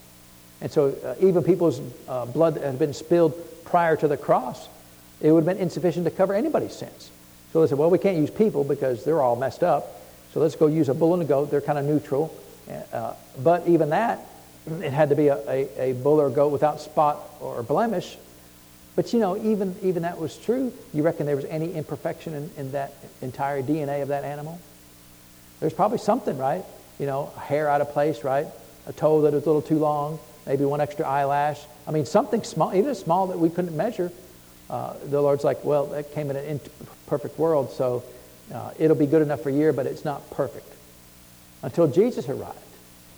And 0.61 0.71
so 0.71 0.95
uh, 1.05 1.13
even 1.23 1.43
people's 1.43 1.79
uh, 2.07 2.25
blood 2.25 2.55
that 2.55 2.63
had 2.63 2.79
been 2.79 2.93
spilled 2.93 3.35
prior 3.65 3.95
to 3.97 4.07
the 4.07 4.17
cross, 4.17 4.67
it 5.21 5.31
would 5.31 5.45
have 5.45 5.55
been 5.55 5.61
insufficient 5.61 6.05
to 6.05 6.11
cover 6.11 6.33
anybody's 6.33 6.73
sins. 6.75 7.11
So 7.51 7.61
they 7.61 7.67
said, 7.67 7.77
well, 7.77 7.91
we 7.91 7.99
can't 7.99 8.17
use 8.17 8.31
people 8.31 8.63
because 8.63 9.05
they're 9.05 9.21
all 9.21 9.35
messed 9.35 9.61
up. 9.61 9.99
So 10.33 10.39
let's 10.39 10.55
go 10.55 10.65
use 10.67 10.89
a 10.89 10.95
bull 10.95 11.13
and 11.13 11.21
a 11.21 11.25
goat. 11.25 11.51
They're 11.51 11.61
kind 11.61 11.77
of 11.77 11.85
neutral. 11.85 12.35
Uh, 12.91 13.13
but 13.41 13.67
even 13.67 13.89
that, 13.89 14.25
it 14.67 14.91
had 14.91 15.09
to 15.09 15.15
be 15.15 15.27
a, 15.27 15.37
a, 15.47 15.91
a, 15.91 15.93
bull 15.93 16.19
or 16.19 16.27
a 16.27 16.31
goat 16.31 16.51
without 16.51 16.81
spot 16.81 17.19
or 17.39 17.61
blemish. 17.61 18.17
But 18.95 19.13
you 19.13 19.19
know, 19.19 19.37
even, 19.37 19.75
even 19.83 20.03
that 20.03 20.19
was 20.19 20.37
true. 20.37 20.73
You 20.93 21.03
reckon 21.03 21.25
there 21.25 21.35
was 21.35 21.45
any 21.45 21.73
imperfection 21.73 22.33
in, 22.33 22.51
in 22.57 22.71
that 22.71 22.93
entire 23.21 23.61
DNA 23.61 24.01
of 24.01 24.07
that 24.07 24.23
animal? 24.23 24.59
There's 25.59 25.73
probably 25.73 25.97
something, 25.99 26.37
right? 26.37 26.63
You 26.99 27.05
know, 27.05 27.31
a 27.35 27.39
hair 27.39 27.69
out 27.69 27.81
of 27.81 27.91
place, 27.91 28.23
right? 28.23 28.47
A 28.87 28.93
toe 28.93 29.21
that 29.21 29.33
was 29.33 29.43
a 29.43 29.45
little 29.45 29.61
too 29.61 29.77
long, 29.77 30.19
maybe 30.47 30.65
one 30.65 30.81
extra 30.81 31.07
eyelash. 31.07 31.59
I 31.87 31.91
mean, 31.91 32.05
something 32.05 32.43
small, 32.43 32.73
even 32.73 32.95
small 32.95 33.27
that 33.27 33.39
we 33.39 33.49
couldn't 33.49 33.75
measure. 33.75 34.11
Uh, 34.69 34.93
the 35.05 35.21
Lord's 35.21 35.43
like, 35.43 35.63
well, 35.63 35.87
that 35.87 36.13
came 36.13 36.31
in 36.31 36.37
an 36.37 36.45
imperfect 36.45 37.37
world, 37.37 37.71
so 37.71 38.03
uh, 38.51 38.71
it'll 38.79 38.95
be 38.95 39.05
good 39.05 39.21
enough 39.21 39.41
for 39.41 39.49
a 39.49 39.53
year, 39.53 39.73
but 39.73 39.85
it's 39.85 40.03
not 40.03 40.29
perfect. 40.31 40.67
Until 41.61 41.87
Jesus 41.87 42.27
arrived. 42.27 42.57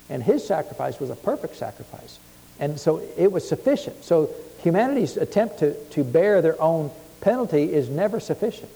And 0.09 0.21
his 0.21 0.45
sacrifice 0.45 0.99
was 0.99 1.09
a 1.09 1.15
perfect 1.15 1.55
sacrifice. 1.55 2.19
And 2.59 2.80
so 2.80 3.01
it 3.17 3.32
was 3.32 3.47
sufficient. 3.47 4.03
So 4.03 4.30
humanity's 4.59 5.17
attempt 5.17 5.59
to, 5.59 5.73
to 5.73 6.03
bear 6.03 6.41
their 6.41 6.61
own 6.61 6.91
penalty 7.21 7.73
is 7.73 7.89
never 7.89 8.19
sufficient. 8.19 8.69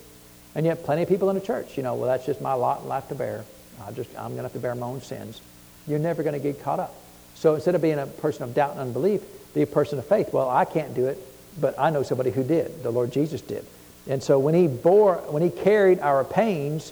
And 0.55 0.65
yet 0.65 0.83
plenty 0.83 1.03
of 1.03 1.09
people 1.09 1.29
in 1.29 1.35
the 1.35 1.41
church, 1.41 1.77
you 1.77 1.83
know, 1.83 1.95
well, 1.95 2.07
that's 2.07 2.25
just 2.25 2.41
my 2.41 2.53
lot 2.53 2.81
in 2.81 2.87
life 2.87 3.07
to 3.09 3.15
bear. 3.15 3.45
I 3.85 3.91
just, 3.91 4.09
I'm 4.17 4.29
going 4.29 4.37
to 4.37 4.43
have 4.43 4.53
to 4.53 4.59
bear 4.59 4.73
my 4.75 4.87
own 4.87 5.01
sins. 5.01 5.41
You're 5.87 5.99
never 5.99 6.23
going 6.23 6.33
to 6.33 6.39
get 6.39 6.61
caught 6.61 6.79
up. 6.79 6.95
So 7.35 7.55
instead 7.55 7.75
of 7.75 7.81
being 7.81 7.99
a 7.99 8.07
person 8.07 8.43
of 8.43 8.53
doubt 8.53 8.71
and 8.71 8.81
unbelief, 8.81 9.21
be 9.53 9.61
a 9.61 9.67
person 9.67 9.99
of 9.99 10.05
faith. 10.05 10.33
Well, 10.33 10.49
I 10.49 10.65
can't 10.65 10.93
do 10.93 11.07
it, 11.07 11.17
but 11.61 11.79
I 11.79 11.89
know 11.89 12.03
somebody 12.03 12.31
who 12.31 12.43
did. 12.43 12.83
The 12.83 12.91
Lord 12.91 13.11
Jesus 13.11 13.41
did. 13.41 13.65
And 14.09 14.21
so 14.23 14.39
when 14.39 14.55
he 14.55 14.67
bore, 14.67 15.17
when 15.29 15.43
he 15.43 15.51
carried 15.51 15.99
our 15.99 16.23
pains, 16.23 16.91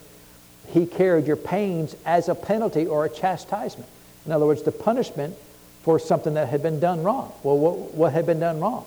he 0.68 0.86
carried 0.86 1.26
your 1.26 1.36
pains 1.36 1.96
as 2.06 2.30
a 2.30 2.36
penalty 2.36 2.86
or 2.86 3.06
a 3.06 3.10
chastisement. 3.10 3.90
In 4.26 4.32
other 4.32 4.46
words, 4.46 4.62
the 4.62 4.72
punishment 4.72 5.36
for 5.82 5.98
something 5.98 6.36
that 6.36 6.50
had 6.50 6.62
been 6.62 6.80
done 6.80 7.04
wrong. 7.04 7.34
Well, 7.44 7.58
what, 7.58 7.94
what 7.96 8.14
had 8.14 8.26
been 8.26 8.40
done 8.40 8.60
wrong? 8.60 8.86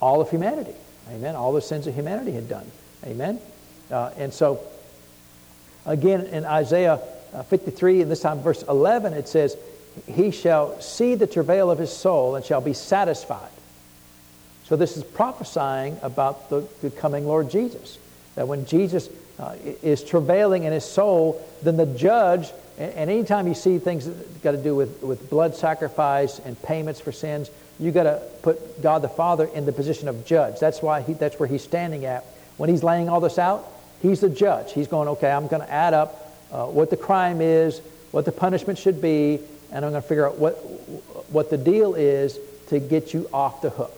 All 0.00 0.20
of 0.20 0.30
humanity. 0.30 0.74
Amen. 1.10 1.36
All 1.36 1.52
the 1.52 1.60
sins 1.60 1.86
of 1.86 1.94
humanity 1.94 2.32
had 2.32 2.48
done. 2.48 2.70
Amen. 3.04 3.40
Uh, 3.90 4.10
and 4.16 4.32
so, 4.32 4.60
again, 5.84 6.22
in 6.26 6.44
Isaiah 6.44 7.00
uh, 7.34 7.42
53, 7.42 8.02
and 8.02 8.10
this 8.10 8.20
time 8.20 8.40
verse 8.40 8.62
11, 8.62 9.12
it 9.12 9.28
says, 9.28 9.56
He 10.06 10.30
shall 10.30 10.80
see 10.80 11.14
the 11.14 11.26
travail 11.26 11.70
of 11.70 11.78
his 11.78 11.92
soul 11.92 12.36
and 12.36 12.44
shall 12.44 12.60
be 12.60 12.72
satisfied. 12.72 13.50
So 14.66 14.74
this 14.76 14.96
is 14.96 15.04
prophesying 15.04 15.96
about 16.02 16.50
the, 16.50 16.66
the 16.82 16.90
coming 16.90 17.26
Lord 17.26 17.50
Jesus. 17.50 17.98
That 18.34 18.48
when 18.48 18.66
Jesus 18.66 19.08
uh, 19.38 19.54
is 19.82 20.02
travailing 20.02 20.64
in 20.64 20.72
his 20.72 20.84
soul, 20.84 21.44
then 21.62 21.76
the 21.76 21.86
judge, 21.86 22.50
and, 22.76 22.92
and 22.92 23.10
anytime 23.10 23.46
you 23.46 23.54
see 23.54 23.78
things 23.78 24.06
that 24.06 24.42
got 24.42 24.52
to 24.52 24.62
do 24.62 24.74
with, 24.74 25.02
with 25.02 25.30
blood 25.30 25.54
sacrifice 25.54 26.40
and 26.40 26.60
payments 26.62 27.00
for 27.00 27.12
sins, 27.12 27.48
you 27.78 27.92
got 27.92 28.04
to 28.04 28.22
put 28.42 28.82
God 28.82 29.02
the 29.02 29.08
Father 29.08 29.46
in 29.54 29.66
the 29.66 29.72
position 29.72 30.08
of 30.08 30.26
judge. 30.26 30.58
That's 30.58 30.82
why 30.82 31.02
he, 31.02 31.12
that's 31.12 31.38
where 31.38 31.48
he's 31.48 31.62
standing 31.62 32.04
at. 32.04 32.24
When 32.56 32.68
he's 32.68 32.82
laying 32.82 33.08
all 33.08 33.20
this 33.20 33.38
out, 33.38 33.70
he's 34.02 34.20
the 34.20 34.30
judge. 34.30 34.72
He's 34.72 34.88
going, 34.88 35.08
okay, 35.08 35.30
I'm 35.30 35.46
going 35.46 35.62
to 35.62 35.70
add 35.70 35.94
up 35.94 36.32
uh, 36.50 36.66
what 36.66 36.90
the 36.90 36.96
crime 36.96 37.40
is, 37.40 37.80
what 38.10 38.24
the 38.24 38.32
punishment 38.32 38.78
should 38.78 39.00
be, 39.00 39.38
and 39.70 39.84
I'm 39.84 39.92
going 39.92 40.02
to 40.02 40.08
figure 40.08 40.26
out 40.26 40.38
what, 40.38 40.54
what 41.30 41.50
the 41.50 41.58
deal 41.58 41.94
is 41.94 42.38
to 42.68 42.80
get 42.80 43.14
you 43.14 43.28
off 43.32 43.62
the 43.62 43.70
hook. 43.70 43.95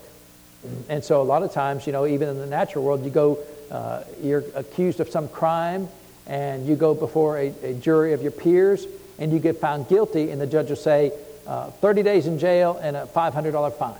And 0.89 1.05
so 1.05 1.23
a 1.23 1.25
lot 1.25 1.43
of 1.43 1.53
times, 1.53 1.87
you 1.87 1.93
know, 1.93 2.07
even 2.07 2.29
in 2.29 2.39
the 2.39 2.47
natural 2.47 2.85
world, 2.85 3.05
you 3.05 3.11
go, 3.11 3.39
uh, 3.71 4.03
you're 4.23 4.45
accused 4.55 5.01
of 5.01 5.09
some 5.09 5.29
crime, 5.29 5.89
and 6.27 6.67
you 6.67 6.77
go 6.77 6.95
before 6.95 7.39
a, 7.39 7.55
a, 7.63 7.75
jury 7.75 8.13
of 8.13 8.23
your 8.23 8.33
peers, 8.33 8.87
and 9.19 9.33
you 9.33 9.39
get 9.39 9.59
found 9.59 9.89
guilty, 9.89 10.31
and 10.31 10.41
the 10.41 10.47
judge 10.47 10.69
will 10.69 10.77
say, 10.77 11.13
uh, 11.47 11.71
30 11.71 12.03
days 12.03 12.27
in 12.27 12.39
jail 12.39 12.79
and 12.83 12.97
a 12.97 13.07
$500 13.07 13.73
fine. 13.75 13.95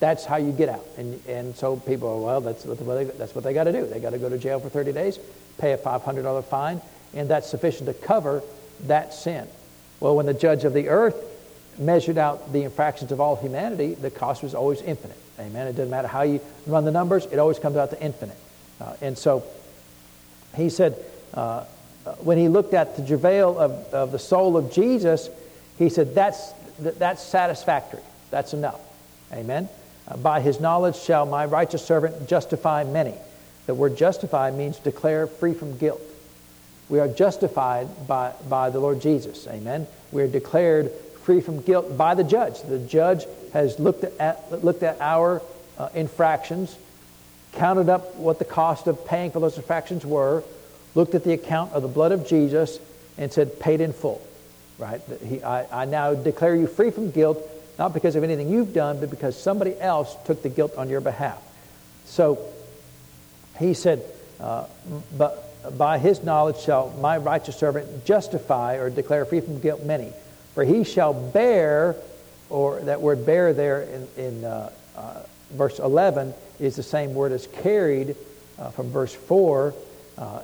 That's 0.00 0.24
how 0.24 0.36
you 0.36 0.52
get 0.52 0.68
out. 0.68 0.86
And, 0.96 1.20
and 1.26 1.54
so 1.54 1.76
people 1.76 2.08
are, 2.08 2.20
well, 2.20 2.40
that's 2.40 2.64
what 2.64 2.78
they, 2.78 3.04
that's 3.04 3.34
what 3.34 3.44
they 3.44 3.52
got 3.52 3.64
to 3.64 3.72
do. 3.72 3.86
They 3.86 4.00
got 4.00 4.10
to 4.10 4.18
go 4.18 4.28
to 4.28 4.38
jail 4.38 4.60
for 4.60 4.68
30 4.68 4.92
days, 4.92 5.18
pay 5.58 5.72
a 5.72 5.78
$500 5.78 6.44
fine, 6.44 6.80
and 7.14 7.28
that's 7.28 7.48
sufficient 7.48 7.86
to 7.86 7.94
cover 7.94 8.42
that 8.84 9.14
sin. 9.14 9.46
Well, 10.00 10.16
when 10.16 10.26
the 10.26 10.34
judge 10.34 10.64
of 10.64 10.74
the 10.74 10.88
earth 10.88 11.16
measured 11.78 12.18
out 12.18 12.52
the 12.52 12.62
infractions 12.62 13.12
of 13.12 13.20
all 13.20 13.36
humanity, 13.36 13.94
the 13.94 14.10
cost 14.10 14.42
was 14.42 14.54
always 14.54 14.80
infinite. 14.82 15.18
Amen. 15.38 15.66
It 15.66 15.72
doesn't 15.72 15.90
matter 15.90 16.08
how 16.08 16.22
you 16.22 16.40
run 16.66 16.84
the 16.84 16.90
numbers, 16.90 17.26
it 17.26 17.38
always 17.38 17.58
comes 17.58 17.76
out 17.76 17.90
to 17.90 18.02
infinite. 18.02 18.36
Uh, 18.80 18.94
and 19.00 19.16
so 19.16 19.44
he 20.56 20.70
said, 20.70 20.96
uh, 21.34 21.64
when 22.20 22.38
he 22.38 22.48
looked 22.48 22.74
at 22.74 22.96
the 22.96 23.06
travail 23.06 23.58
of, 23.58 23.72
of 23.92 24.12
the 24.12 24.18
soul 24.18 24.56
of 24.56 24.72
Jesus, 24.72 25.28
he 25.78 25.88
said, 25.88 26.14
that's, 26.14 26.52
that's 26.78 27.22
satisfactory. 27.22 28.02
That's 28.30 28.54
enough. 28.54 28.80
Amen. 29.32 29.68
Uh, 30.08 30.16
by 30.16 30.40
his 30.40 30.60
knowledge 30.60 30.96
shall 30.96 31.26
my 31.26 31.44
righteous 31.44 31.84
servant 31.84 32.28
justify 32.28 32.84
many. 32.84 33.14
The 33.66 33.74
word 33.74 33.96
justify 33.96 34.50
means 34.50 34.78
declare 34.78 35.26
free 35.26 35.52
from 35.52 35.76
guilt. 35.76 36.00
We 36.88 37.00
are 37.00 37.08
justified 37.08 38.06
by, 38.06 38.32
by 38.48 38.70
the 38.70 38.78
Lord 38.78 39.00
Jesus. 39.00 39.46
Amen. 39.48 39.88
We 40.12 40.22
are 40.22 40.28
declared 40.28 40.92
free 41.26 41.40
from 41.40 41.60
guilt 41.60 41.98
by 41.98 42.14
the 42.14 42.22
judge. 42.22 42.62
The 42.62 42.78
judge 42.78 43.26
has 43.52 43.80
looked 43.80 44.04
at, 44.04 44.64
looked 44.64 44.84
at 44.84 45.00
our 45.00 45.42
uh, 45.76 45.88
infractions, 45.92 46.76
counted 47.54 47.88
up 47.88 48.14
what 48.14 48.38
the 48.38 48.44
cost 48.44 48.86
of 48.86 49.04
paying 49.04 49.32
for 49.32 49.40
those 49.40 49.56
infractions 49.56 50.06
were, 50.06 50.44
looked 50.94 51.16
at 51.16 51.24
the 51.24 51.32
account 51.32 51.72
of 51.72 51.82
the 51.82 51.88
blood 51.88 52.12
of 52.12 52.28
Jesus, 52.28 52.78
and 53.18 53.32
said, 53.32 53.58
paid 53.58 53.80
in 53.80 53.92
full. 53.92 54.24
Right? 54.78 55.00
He, 55.26 55.42
I, 55.42 55.82
I 55.82 55.84
now 55.86 56.14
declare 56.14 56.54
you 56.54 56.68
free 56.68 56.92
from 56.92 57.10
guilt, 57.10 57.42
not 57.76 57.92
because 57.92 58.14
of 58.14 58.22
anything 58.22 58.48
you've 58.48 58.72
done, 58.72 59.00
but 59.00 59.10
because 59.10 59.36
somebody 59.36 59.78
else 59.80 60.14
took 60.26 60.42
the 60.42 60.48
guilt 60.48 60.76
on 60.76 60.88
your 60.88 61.00
behalf. 61.00 61.42
So 62.04 62.38
he 63.58 63.74
said, 63.74 64.04
uh, 64.38 64.66
but 65.18 65.76
by 65.76 65.98
his 65.98 66.22
knowledge 66.22 66.58
shall 66.58 66.90
my 67.00 67.16
righteous 67.16 67.56
servant 67.56 68.04
justify 68.04 68.76
or 68.76 68.90
declare 68.90 69.24
free 69.24 69.40
from 69.40 69.58
guilt 69.58 69.82
many. 69.82 70.12
For 70.56 70.64
he 70.64 70.84
shall 70.84 71.12
bear, 71.12 71.96
or 72.48 72.80
that 72.80 73.02
word 73.02 73.26
bear 73.26 73.52
there 73.52 73.82
in, 73.82 74.08
in 74.16 74.44
uh, 74.46 74.70
uh, 74.96 75.22
verse 75.50 75.78
11 75.78 76.32
is 76.58 76.76
the 76.76 76.82
same 76.82 77.12
word 77.12 77.32
as 77.32 77.46
carried 77.46 78.16
uh, 78.58 78.70
from 78.70 78.88
verse 78.88 79.14
4. 79.14 79.74
Uh, 80.16 80.40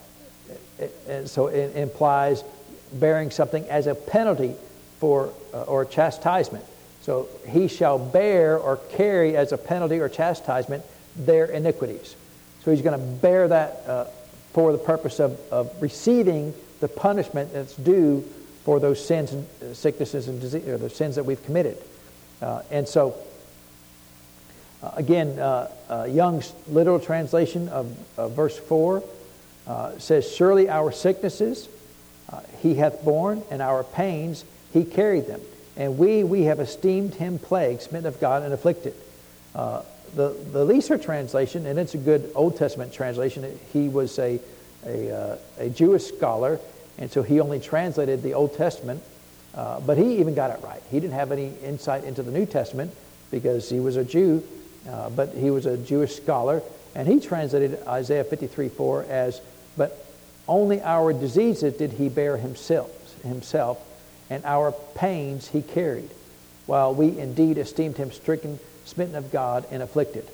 and 1.09 1.27
so 1.27 1.47
it 1.47 1.75
implies 1.77 2.45
bearing 2.93 3.31
something 3.31 3.65
as 3.71 3.87
a 3.87 3.95
penalty 3.95 4.55
for 4.99 5.33
uh, 5.55 5.63
or 5.63 5.87
chastisement. 5.87 6.67
So 7.01 7.27
he 7.49 7.67
shall 7.67 7.99
bear 7.99 8.59
or 8.59 8.77
carry 8.77 9.35
as 9.35 9.53
a 9.53 9.57
penalty 9.57 9.99
or 9.99 10.11
chastisement 10.11 10.85
their 11.17 11.47
iniquities. 11.47 12.17
So 12.63 12.71
he's 12.71 12.83
going 12.83 13.01
to 13.01 13.07
bear 13.23 13.49
that 13.49 13.83
uh, 13.87 14.05
for 14.53 14.73
the 14.73 14.79
purpose 14.79 15.21
of, 15.21 15.41
of 15.51 15.73
receiving 15.81 16.53
the 16.81 16.89
punishment 16.89 17.55
that's 17.55 17.75
due 17.75 18.29
for 18.65 18.79
those 18.79 19.05
sins 19.05 19.33
and 19.33 19.47
uh, 19.63 19.75
sicknesses 19.75 20.29
and 20.29 20.41
disease, 20.41 20.67
or 20.69 20.79
the 20.79 20.91
sins 20.91 21.17
that 21.17 21.25
we've 21.25 21.45
committed. 21.45 21.77
Uh, 22.41 22.63
and 22.71 22.87
so, 22.87 23.15
uh, 24.83 24.93
again, 24.95 25.39
uh, 25.39 25.71
uh 25.89 26.05
Young's 26.05 26.53
literal 26.69 27.01
translation 27.01 27.69
of, 27.69 27.87
verse 28.17 28.59
4 28.59 29.03
uh, 29.67 29.99
says, 29.99 30.31
Surely 30.31 30.69
our 30.69 30.93
sicknesses 30.93 31.69
he 32.61 32.77
hath 32.77 33.05
borne, 33.05 33.43
and 33.51 33.61
our 33.61 33.85
pains 33.85 34.45
he 34.73 34.85
carried 34.85 35.27
them. 35.27 35.41
And 35.77 35.99
we, 35.99 36.25
we 36.25 36.45
have 36.45 36.61
esteemed 36.61 37.15
him 37.15 37.39
plagued, 37.39 37.83
smitten 37.83 38.07
of 38.07 38.21
God, 38.21 38.43
and 38.43 38.55
afflicted. 38.55 38.95
the, 39.55 39.83
the 40.15 40.65
Leeser 40.65 41.03
translation, 41.03 41.67
and 41.67 41.79
it's 41.79 41.95
a 41.95 41.99
good 41.99 42.31
Old 42.35 42.57
Testament 42.57 42.93
translation, 42.93 43.59
he 43.73 43.89
was 43.89 44.19
a, 44.19 44.41
a, 44.87 45.39
a 45.59 45.69
Jewish 45.69 46.07
scholar 46.07 46.59
and 47.03 47.11
so 47.11 47.25
he 47.25 47.41
only 47.41 47.59
translated 47.59 48.23
the 48.23 48.35
Old 48.35 48.57
Testament, 48.57 49.03
uh, 49.57 49.81
but 49.81 49.99
he 49.99 50.21
even 50.21 50.37
got 50.37 50.57
it 50.57 50.63
right. 50.63 50.81
He 50.89 51.01
didn't 51.01 51.15
have 51.15 51.33
any 51.33 51.53
insight 51.65 52.05
into 52.05 52.23
the 52.23 52.31
New 52.31 52.47
Testament 52.47 52.95
because 53.33 53.69
he 53.69 53.81
was 53.81 53.97
a 53.97 54.05
Jew, 54.05 54.41
uh, 54.89 55.11
but 55.11 55.31
he 55.31 55.51
was 55.51 55.67
a 55.67 55.77
Jewish 55.77 56.15
scholar, 56.15 56.63
and 56.95 57.09
he 57.09 57.19
translated 57.19 57.83
Isaiah 57.89 58.23
53 58.23 58.69
4 58.69 59.07
as, 59.09 59.41
But 59.77 60.07
only 60.47 60.81
our 60.81 61.13
diseases 61.13 61.75
did 61.75 61.95
he 61.95 62.09
bear 62.09 62.37
himself, 62.37 63.21
himself, 63.25 63.85
and 64.31 64.45
our 64.45 64.71
pains 64.95 65.49
he 65.49 65.61
carried, 65.61 66.11
while 66.67 66.95
we 66.95 67.19
indeed 67.19 67.59
esteemed 67.59 67.97
him 67.97 68.13
stricken, 68.13 68.61
smitten 68.85 69.17
of 69.17 69.33
God, 69.33 69.67
and 69.73 69.83
afflicted. 69.83 70.29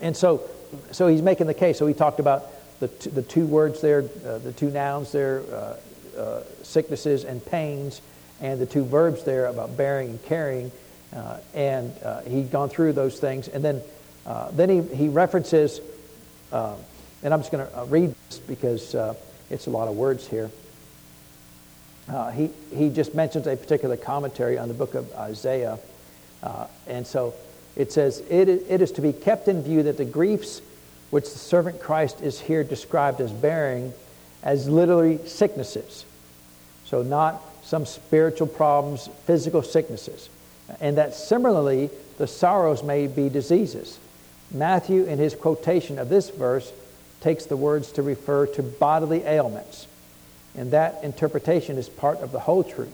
And 0.00 0.16
so, 0.16 0.42
so 0.90 1.06
he's 1.06 1.22
making 1.22 1.46
the 1.46 1.54
case. 1.54 1.78
So 1.78 1.86
he 1.86 1.94
talked 1.94 2.18
about 2.18 2.50
the, 2.80 2.88
t- 2.88 3.10
the 3.10 3.22
two 3.22 3.46
words 3.46 3.80
there, 3.80 4.04
uh, 4.26 4.38
the 4.38 4.52
two 4.52 4.70
nouns 4.70 5.12
there, 5.12 5.42
uh, 5.52 5.76
uh, 6.16 6.42
sicknesses 6.62 7.24
and 7.24 7.44
pains, 7.44 8.00
and 8.40 8.60
the 8.60 8.66
two 8.66 8.84
verbs 8.84 9.24
there 9.24 9.46
about 9.46 9.76
bearing 9.76 10.10
and 10.10 10.24
carrying. 10.24 10.70
Uh, 11.14 11.38
and 11.54 11.92
uh, 12.04 12.20
he'd 12.22 12.50
gone 12.50 12.68
through 12.68 12.92
those 12.92 13.18
things. 13.18 13.48
And 13.48 13.64
then, 13.64 13.82
then 14.52 14.68
he, 14.68 14.82
he 14.94 15.08
references, 15.08 15.80
and 16.52 17.34
I'm 17.34 17.40
just 17.40 17.50
going 17.50 17.66
to 17.66 17.84
read 17.84 18.14
this 18.28 18.38
because 18.38 18.94
it's 19.50 19.66
a 19.66 19.70
lot 19.70 19.88
of 19.88 19.96
words 19.96 20.26
here. 20.28 20.50
he, 22.34 22.50
he 22.74 22.90
just 22.90 23.14
mentions 23.14 23.46
a 23.46 23.56
particular 23.56 23.96
commentary 23.96 24.58
on 24.58 24.68
the 24.68 24.74
book 24.74 24.94
of 24.94 25.12
Isaiah. 25.14 25.78
and 26.86 27.06
so 27.06 27.34
it 27.74 27.92
says, 27.92 28.20
it, 28.28 28.48
it 28.48 28.82
is 28.82 28.92
to 28.92 29.00
be 29.00 29.12
kept 29.12 29.48
in 29.48 29.62
view 29.62 29.84
that 29.84 29.96
the 29.96 30.04
griefs 30.04 30.60
which 31.10 31.32
the 31.32 31.38
servant 31.38 31.80
Christ 31.80 32.20
is 32.20 32.40
here 32.40 32.64
described 32.64 33.20
as 33.20 33.32
bearing 33.32 33.92
as 34.42 34.68
literally 34.68 35.18
sicknesses. 35.26 36.04
So, 36.84 37.02
not 37.02 37.42
some 37.64 37.86
spiritual 37.86 38.46
problems, 38.46 39.08
physical 39.26 39.62
sicknesses. 39.62 40.28
And 40.80 40.96
that 40.96 41.14
similarly, 41.14 41.90
the 42.18 42.26
sorrows 42.26 42.82
may 42.82 43.06
be 43.06 43.28
diseases. 43.28 43.98
Matthew, 44.50 45.04
in 45.04 45.18
his 45.18 45.34
quotation 45.34 45.98
of 45.98 46.08
this 46.08 46.30
verse, 46.30 46.72
takes 47.20 47.46
the 47.46 47.56
words 47.56 47.92
to 47.92 48.02
refer 48.02 48.46
to 48.46 48.62
bodily 48.62 49.22
ailments. 49.24 49.86
And 50.56 50.70
that 50.70 51.04
interpretation 51.04 51.76
is 51.76 51.88
part 51.88 52.18
of 52.18 52.32
the 52.32 52.40
whole 52.40 52.64
truth. 52.64 52.92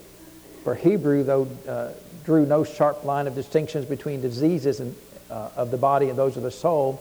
For 0.65 0.75
Hebrew, 0.75 1.23
though, 1.23 1.49
uh, 1.69 1.91
drew 2.25 2.47
no 2.47 2.65
sharp 2.65 3.05
line 3.05 3.27
of 3.27 3.35
distinctions 3.35 3.85
between 3.85 4.21
diseases 4.21 4.81
and, 4.81 4.97
uh, 5.31 5.51
of 5.57 5.71
the 5.71 5.77
body 5.77 6.09
and 6.09 6.19
those 6.19 6.37
of 6.37 6.43
the 6.43 6.51
soul, 6.51 7.01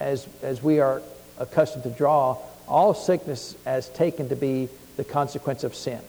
as, 0.00 0.26
as 0.42 0.62
we 0.62 0.80
are 0.80 1.02
accustomed 1.38 1.84
to 1.84 1.90
draw, 1.90 2.36
all 2.66 2.94
sickness 2.94 3.56
as 3.66 3.88
taken 3.90 4.28
to 4.28 4.36
be 4.36 4.68
the 4.96 5.04
consequence 5.04 5.64
of 5.64 5.74
sin. 5.74 6.00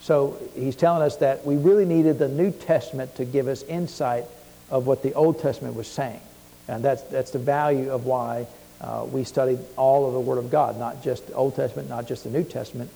So 0.00 0.38
he's 0.54 0.76
telling 0.76 1.02
us 1.02 1.16
that 1.16 1.44
we 1.44 1.56
really 1.56 1.84
needed 1.84 2.18
the 2.18 2.28
New 2.28 2.52
Testament 2.52 3.16
to 3.16 3.24
give 3.24 3.48
us 3.48 3.62
insight 3.64 4.24
of 4.70 4.86
what 4.86 5.02
the 5.02 5.14
Old 5.14 5.40
Testament 5.40 5.74
was 5.74 5.88
saying. 5.88 6.20
And 6.68 6.84
that's, 6.84 7.02
that's 7.02 7.30
the 7.30 7.38
value 7.38 7.90
of 7.90 8.04
why 8.04 8.46
uh, 8.80 9.06
we 9.10 9.24
study 9.24 9.58
all 9.76 10.06
of 10.06 10.12
the 10.12 10.20
Word 10.20 10.38
of 10.38 10.50
God, 10.50 10.78
not 10.78 11.02
just 11.02 11.26
the 11.26 11.34
Old 11.34 11.56
Testament, 11.56 11.88
not 11.88 12.06
just 12.06 12.24
the 12.24 12.30
New 12.30 12.44
Testament, 12.44 12.90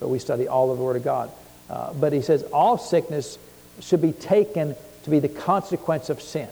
but 0.00 0.08
we 0.08 0.18
study 0.18 0.48
all 0.48 0.70
of 0.70 0.78
the 0.78 0.84
Word 0.84 0.96
of 0.96 1.04
God. 1.04 1.30
Uh, 1.68 1.92
but 1.94 2.12
he 2.12 2.22
says 2.22 2.42
all 2.44 2.78
sickness 2.78 3.38
should 3.80 4.00
be 4.00 4.12
taken 4.12 4.74
to 5.02 5.10
be 5.10 5.18
the 5.18 5.28
consequence 5.28 6.08
of 6.08 6.22
sin. 6.22 6.48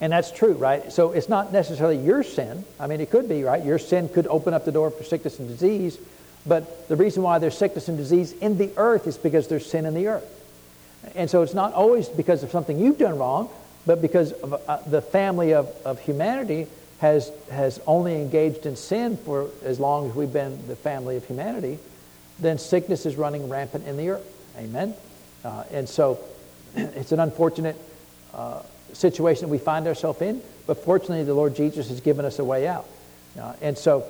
And 0.00 0.12
that's 0.12 0.30
true, 0.30 0.54
right? 0.54 0.90
So 0.92 1.12
it's 1.12 1.28
not 1.28 1.52
necessarily 1.52 1.98
your 1.98 2.22
sin. 2.22 2.64
I 2.78 2.86
mean, 2.86 3.00
it 3.00 3.10
could 3.10 3.28
be, 3.28 3.44
right? 3.44 3.62
Your 3.62 3.78
sin 3.78 4.08
could 4.08 4.26
open 4.26 4.54
up 4.54 4.64
the 4.64 4.72
door 4.72 4.90
for 4.90 5.04
sickness 5.04 5.38
and 5.38 5.48
disease. 5.48 5.98
But 6.46 6.88
the 6.88 6.96
reason 6.96 7.22
why 7.22 7.38
there's 7.38 7.56
sickness 7.56 7.88
and 7.88 7.98
disease 7.98 8.32
in 8.32 8.56
the 8.56 8.70
earth 8.78 9.06
is 9.06 9.18
because 9.18 9.48
there's 9.48 9.66
sin 9.66 9.84
in 9.84 9.92
the 9.92 10.08
earth. 10.08 10.36
And 11.14 11.28
so 11.28 11.42
it's 11.42 11.54
not 11.54 11.74
always 11.74 12.08
because 12.08 12.42
of 12.42 12.50
something 12.50 12.78
you've 12.78 12.98
done 12.98 13.18
wrong, 13.18 13.50
but 13.86 14.00
because 14.00 14.32
of, 14.32 14.54
uh, 14.68 14.78
the 14.86 15.02
family 15.02 15.52
of, 15.52 15.68
of 15.84 16.00
humanity 16.00 16.66
has, 17.00 17.30
has 17.50 17.80
only 17.86 18.14
engaged 18.14 18.66
in 18.66 18.76
sin 18.76 19.16
for 19.18 19.48
as 19.64 19.80
long 19.80 20.08
as 20.08 20.14
we've 20.14 20.32
been 20.32 20.66
the 20.66 20.76
family 20.76 21.16
of 21.16 21.24
humanity, 21.24 21.78
then 22.38 22.58
sickness 22.58 23.04
is 23.04 23.16
running 23.16 23.48
rampant 23.48 23.86
in 23.86 23.96
the 23.96 24.10
earth. 24.10 24.56
Amen? 24.56 24.94
Uh, 25.44 25.64
and 25.72 25.88
so 25.88 26.18
it's 26.74 27.12
an 27.12 27.20
unfortunate 27.20 27.76
uh, 28.34 28.62
situation 28.94 29.48
we 29.48 29.58
find 29.58 29.86
ourselves 29.86 30.20
in, 30.22 30.42
but 30.66 30.84
fortunately, 30.84 31.24
the 31.24 31.34
Lord 31.34 31.56
Jesus 31.56 31.88
has 31.88 32.00
given 32.00 32.24
us 32.24 32.38
a 32.38 32.44
way 32.44 32.66
out. 32.66 32.86
Uh, 33.38 33.54
and 33.60 33.76
so 33.76 34.04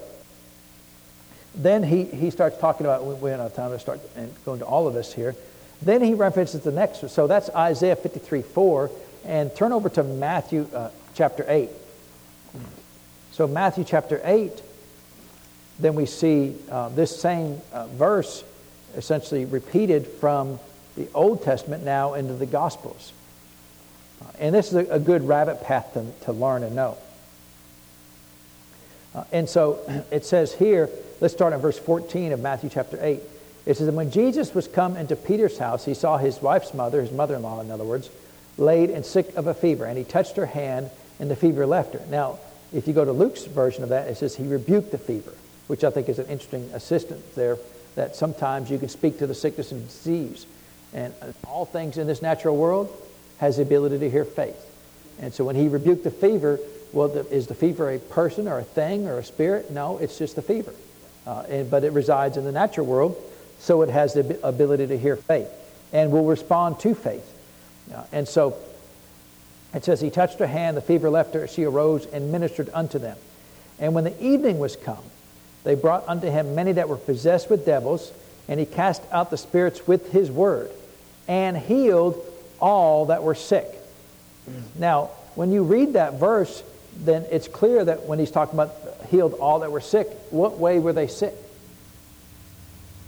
then 1.54 1.82
he, 1.82 2.04
he 2.04 2.30
starts 2.30 2.58
talking 2.58 2.86
about, 2.86 3.04
we 3.04 3.30
don't 3.30 3.40
have 3.40 3.54
time 3.54 3.70
to 3.70 3.78
start 3.78 4.00
and 4.16 4.32
go 4.44 4.54
into 4.54 4.64
all 4.64 4.86
of 4.86 4.94
this 4.94 5.12
here. 5.12 5.34
Then 5.82 6.02
he 6.02 6.14
references 6.14 6.60
the 6.62 6.72
next, 6.72 7.08
so 7.10 7.26
that's 7.26 7.48
Isaiah 7.50 7.96
53 7.96 8.42
4. 8.42 8.90
And 9.24 9.54
turn 9.54 9.72
over 9.72 9.88
to 9.90 10.02
Matthew 10.02 10.66
uh, 10.74 10.90
chapter 11.14 11.44
8. 11.46 11.68
So, 13.32 13.46
Matthew 13.46 13.84
chapter 13.84 14.20
8, 14.24 14.62
then 15.78 15.94
we 15.94 16.06
see 16.06 16.56
uh, 16.70 16.88
this 16.90 17.18
same 17.20 17.60
uh, 17.72 17.86
verse 17.88 18.44
essentially 18.96 19.44
repeated 19.44 20.06
from 20.06 20.58
the 20.96 21.08
Old 21.14 21.42
Testament 21.42 21.84
now 21.84 22.14
into 22.14 22.34
the 22.34 22.46
Gospels. 22.46 23.12
And 24.38 24.54
this 24.54 24.68
is 24.68 24.74
a, 24.74 24.94
a 24.94 24.98
good 24.98 25.26
rabbit 25.26 25.62
path 25.62 25.92
to, 25.94 26.06
to 26.24 26.32
learn 26.32 26.62
and 26.62 26.74
know. 26.74 26.96
Uh, 29.14 29.24
and 29.32 29.48
so 29.48 30.04
it 30.10 30.24
says 30.24 30.54
here, 30.54 30.88
let's 31.20 31.34
start 31.34 31.52
in 31.52 31.60
verse 31.60 31.78
14 31.78 32.32
of 32.32 32.40
Matthew 32.40 32.70
chapter 32.70 32.98
8. 33.00 33.20
It 33.66 33.76
says, 33.76 33.88
And 33.88 33.96
when 33.96 34.10
Jesus 34.10 34.54
was 34.54 34.66
come 34.66 34.96
into 34.96 35.16
Peter's 35.16 35.58
house, 35.58 35.84
he 35.84 35.94
saw 35.94 36.16
his 36.16 36.40
wife's 36.40 36.74
mother, 36.74 37.00
his 37.00 37.12
mother 37.12 37.36
in 37.36 37.42
law, 37.42 37.60
in 37.60 37.70
other 37.70 37.84
words, 37.84 38.10
laid 38.56 38.90
and 38.90 39.04
sick 39.04 39.34
of 39.36 39.46
a 39.46 39.54
fever. 39.54 39.84
And 39.84 39.98
he 39.98 40.04
touched 40.04 40.36
her 40.36 40.46
hand, 40.46 40.90
and 41.18 41.30
the 41.30 41.36
fever 41.36 41.66
left 41.66 41.94
her. 41.94 42.02
Now, 42.08 42.38
if 42.72 42.88
you 42.88 42.94
go 42.94 43.04
to 43.04 43.12
Luke's 43.12 43.44
version 43.44 43.82
of 43.82 43.90
that, 43.90 44.08
it 44.08 44.16
says 44.16 44.36
he 44.36 44.46
rebuked 44.46 44.92
the 44.92 44.98
fever, 44.98 45.32
which 45.66 45.84
I 45.84 45.90
think 45.90 46.08
is 46.08 46.18
an 46.18 46.26
interesting 46.26 46.70
assistance 46.72 47.34
there, 47.34 47.58
that 47.96 48.16
sometimes 48.16 48.70
you 48.70 48.78
can 48.78 48.88
speak 48.88 49.18
to 49.18 49.26
the 49.26 49.34
sickness 49.34 49.72
and 49.72 49.86
disease. 49.86 50.46
And 50.92 51.12
all 51.46 51.66
things 51.66 51.98
in 51.98 52.06
this 52.06 52.22
natural 52.22 52.56
world 52.56 52.90
has 53.40 53.56
the 53.56 53.62
ability 53.62 53.98
to 53.98 54.10
hear 54.10 54.24
faith. 54.24 54.56
And 55.18 55.32
so 55.32 55.44
when 55.44 55.56
he 55.56 55.68
rebuked 55.68 56.04
the 56.04 56.10
fever, 56.10 56.60
well, 56.92 57.08
the, 57.08 57.26
is 57.34 57.46
the 57.46 57.54
fever 57.54 57.90
a 57.90 57.98
person 57.98 58.46
or 58.46 58.58
a 58.58 58.64
thing 58.64 59.06
or 59.08 59.18
a 59.18 59.24
spirit? 59.24 59.70
No, 59.70 59.98
it's 59.98 60.18
just 60.18 60.36
the 60.36 60.42
fever. 60.42 60.72
Uh, 61.26 61.44
and, 61.48 61.70
but 61.70 61.82
it 61.82 61.92
resides 61.92 62.36
in 62.36 62.44
the 62.44 62.52
natural 62.52 62.86
world, 62.86 63.16
so 63.58 63.82
it 63.82 63.88
has 63.88 64.14
the 64.14 64.38
ability 64.46 64.86
to 64.88 64.98
hear 64.98 65.16
faith 65.16 65.48
and 65.92 66.12
will 66.12 66.24
respond 66.24 66.78
to 66.80 66.94
faith. 66.94 67.26
Uh, 67.94 68.04
and 68.12 68.28
so 68.28 68.56
it 69.74 69.84
says, 69.84 70.00
He 70.00 70.10
touched 70.10 70.38
her 70.38 70.46
hand, 70.46 70.76
the 70.76 70.82
fever 70.82 71.08
left 71.10 71.34
her, 71.34 71.48
she 71.48 71.64
arose 71.64 72.06
and 72.06 72.30
ministered 72.30 72.68
unto 72.74 72.98
them. 72.98 73.16
And 73.78 73.94
when 73.94 74.04
the 74.04 74.22
evening 74.22 74.58
was 74.58 74.76
come, 74.76 75.02
they 75.64 75.74
brought 75.74 76.06
unto 76.08 76.30
him 76.30 76.54
many 76.54 76.72
that 76.72 76.88
were 76.88 76.96
possessed 76.96 77.48
with 77.48 77.64
devils, 77.64 78.12
and 78.48 78.60
he 78.60 78.66
cast 78.66 79.02
out 79.12 79.30
the 79.30 79.38
spirits 79.38 79.86
with 79.86 80.12
his 80.12 80.30
word, 80.30 80.70
and 81.26 81.56
healed 81.56 82.22
all 82.60 83.06
that 83.06 83.22
were 83.22 83.34
sick. 83.34 83.66
Now, 84.78 85.10
when 85.34 85.52
you 85.52 85.62
read 85.62 85.92
that 85.94 86.14
verse, 86.14 86.62
then 86.96 87.24
it's 87.30 87.48
clear 87.48 87.84
that 87.84 88.06
when 88.06 88.18
he's 88.18 88.30
talking 88.30 88.54
about 88.54 88.74
healed 89.10 89.34
all 89.34 89.60
that 89.60 89.70
were 89.70 89.80
sick, 89.80 90.08
what 90.30 90.58
way 90.58 90.78
were 90.78 90.92
they 90.92 91.06
sick? 91.06 91.34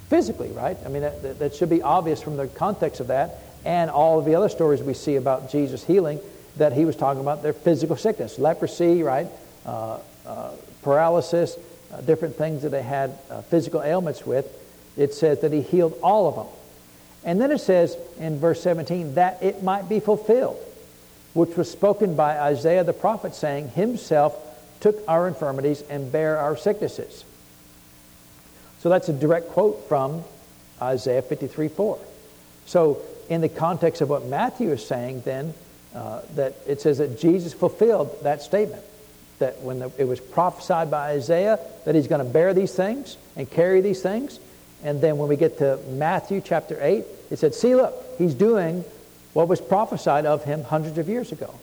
Physically, 0.09 0.51
right? 0.51 0.77
I 0.85 0.89
mean, 0.89 1.03
that, 1.03 1.39
that 1.39 1.55
should 1.55 1.71
be 1.71 1.83
obvious 1.83 2.23
from 2.23 2.37
the 2.37 2.47
context 2.49 3.01
of 3.01 3.09
that 3.09 3.39
and 3.65 3.91
all 3.91 4.19
of 4.19 4.25
the 4.25 4.35
other 4.35 4.49
stories 4.49 4.83
we 4.83 4.95
see 4.95 5.17
about 5.17 5.51
Jesus 5.51 5.85
healing 5.85 6.21
that 6.57 6.73
he 6.73 6.85
was 6.85 6.97
talking 6.97 7.21
about 7.21 7.43
their 7.43 7.53
physical 7.53 7.97
sickness, 7.97 8.39
leprosy, 8.39 9.03
right? 9.03 9.29
Uh, 9.65 9.99
uh, 10.27 10.51
paralysis, 10.83 11.57
uh, 11.93 12.01
different 12.03 12.37
things 12.37 12.63
that 12.63 12.71
they 12.71 12.83
had 12.83 13.17
uh, 13.31 13.41
physical 13.43 13.83
ailments 13.83 14.27
with. 14.27 14.47
It 14.97 15.15
says 15.15 15.41
that 15.41 15.53
he 15.53 15.63
healed 15.63 15.99
all 16.03 16.29
of 16.29 16.35
them. 16.35 16.47
And 17.25 17.41
then 17.41 17.51
it 17.51 17.61
says 17.61 17.97
in 18.19 18.39
verse 18.39 18.63
17 18.63 19.15
that 19.15 19.43
it 19.43 19.63
might 19.63 19.89
be 19.89 20.01
fulfilled 20.01 20.59
which 21.35 21.57
was 21.57 21.71
spoken 21.71 22.15
by 22.15 22.39
Isaiah 22.39 22.85
the 22.85 22.93
prophet, 22.93 23.35
saying, 23.35 23.69
Himself 23.71 24.37
took 24.81 25.03
our 25.09 25.29
infirmities 25.29 25.83
and 25.89 26.11
bare 26.13 26.39
our 26.39 26.57
sicknesses. 26.57 27.25
So 28.81 28.89
that's 28.89 29.09
a 29.09 29.13
direct 29.13 29.49
quote 29.51 29.89
from 29.89 30.25
Isaiah 30.81 31.23
53 31.23 31.69
4. 31.69 31.99
So, 32.67 33.01
in 33.29 33.41
the 33.41 33.49
context 33.49 34.03
of 34.03 34.11
what 34.11 34.27
Matthew 34.27 34.71
is 34.73 34.85
saying, 34.87 35.23
then, 35.23 35.55
uh, 35.95 36.23
that 36.35 36.55
it 36.67 36.81
says 36.81 36.99
that 36.99 37.19
Jesus 37.19 37.53
fulfilled 37.53 38.11
that 38.23 38.43
statement. 38.43 38.83
That 39.39 39.61
when 39.63 39.79
the, 39.79 39.91
it 39.97 40.05
was 40.05 40.21
prophesied 40.21 40.91
by 40.91 41.13
Isaiah 41.13 41.59
that 41.85 41.95
he's 41.95 42.09
going 42.09 42.25
to 42.25 42.31
bear 42.31 42.53
these 42.53 42.75
things 42.75 43.17
and 43.37 43.51
carry 43.51 43.81
these 43.81 44.03
things. 44.03 44.39
And 44.83 45.01
then 45.01 45.19
when 45.19 45.29
we 45.29 45.37
get 45.37 45.59
to 45.59 45.79
Matthew 45.91 46.41
chapter 46.41 46.77
8, 46.81 47.05
it 47.31 47.39
said, 47.39 47.55
See, 47.55 47.75
look, 47.75 47.95
he's 48.19 48.35
doing 48.35 48.85
what 49.33 49.49
was 49.49 49.61
prophesied 49.61 50.27
of 50.27 50.45
him 50.45 50.65
hundreds 50.65 50.99
of 50.99 51.09
years 51.09 51.33
ago. 51.33 51.55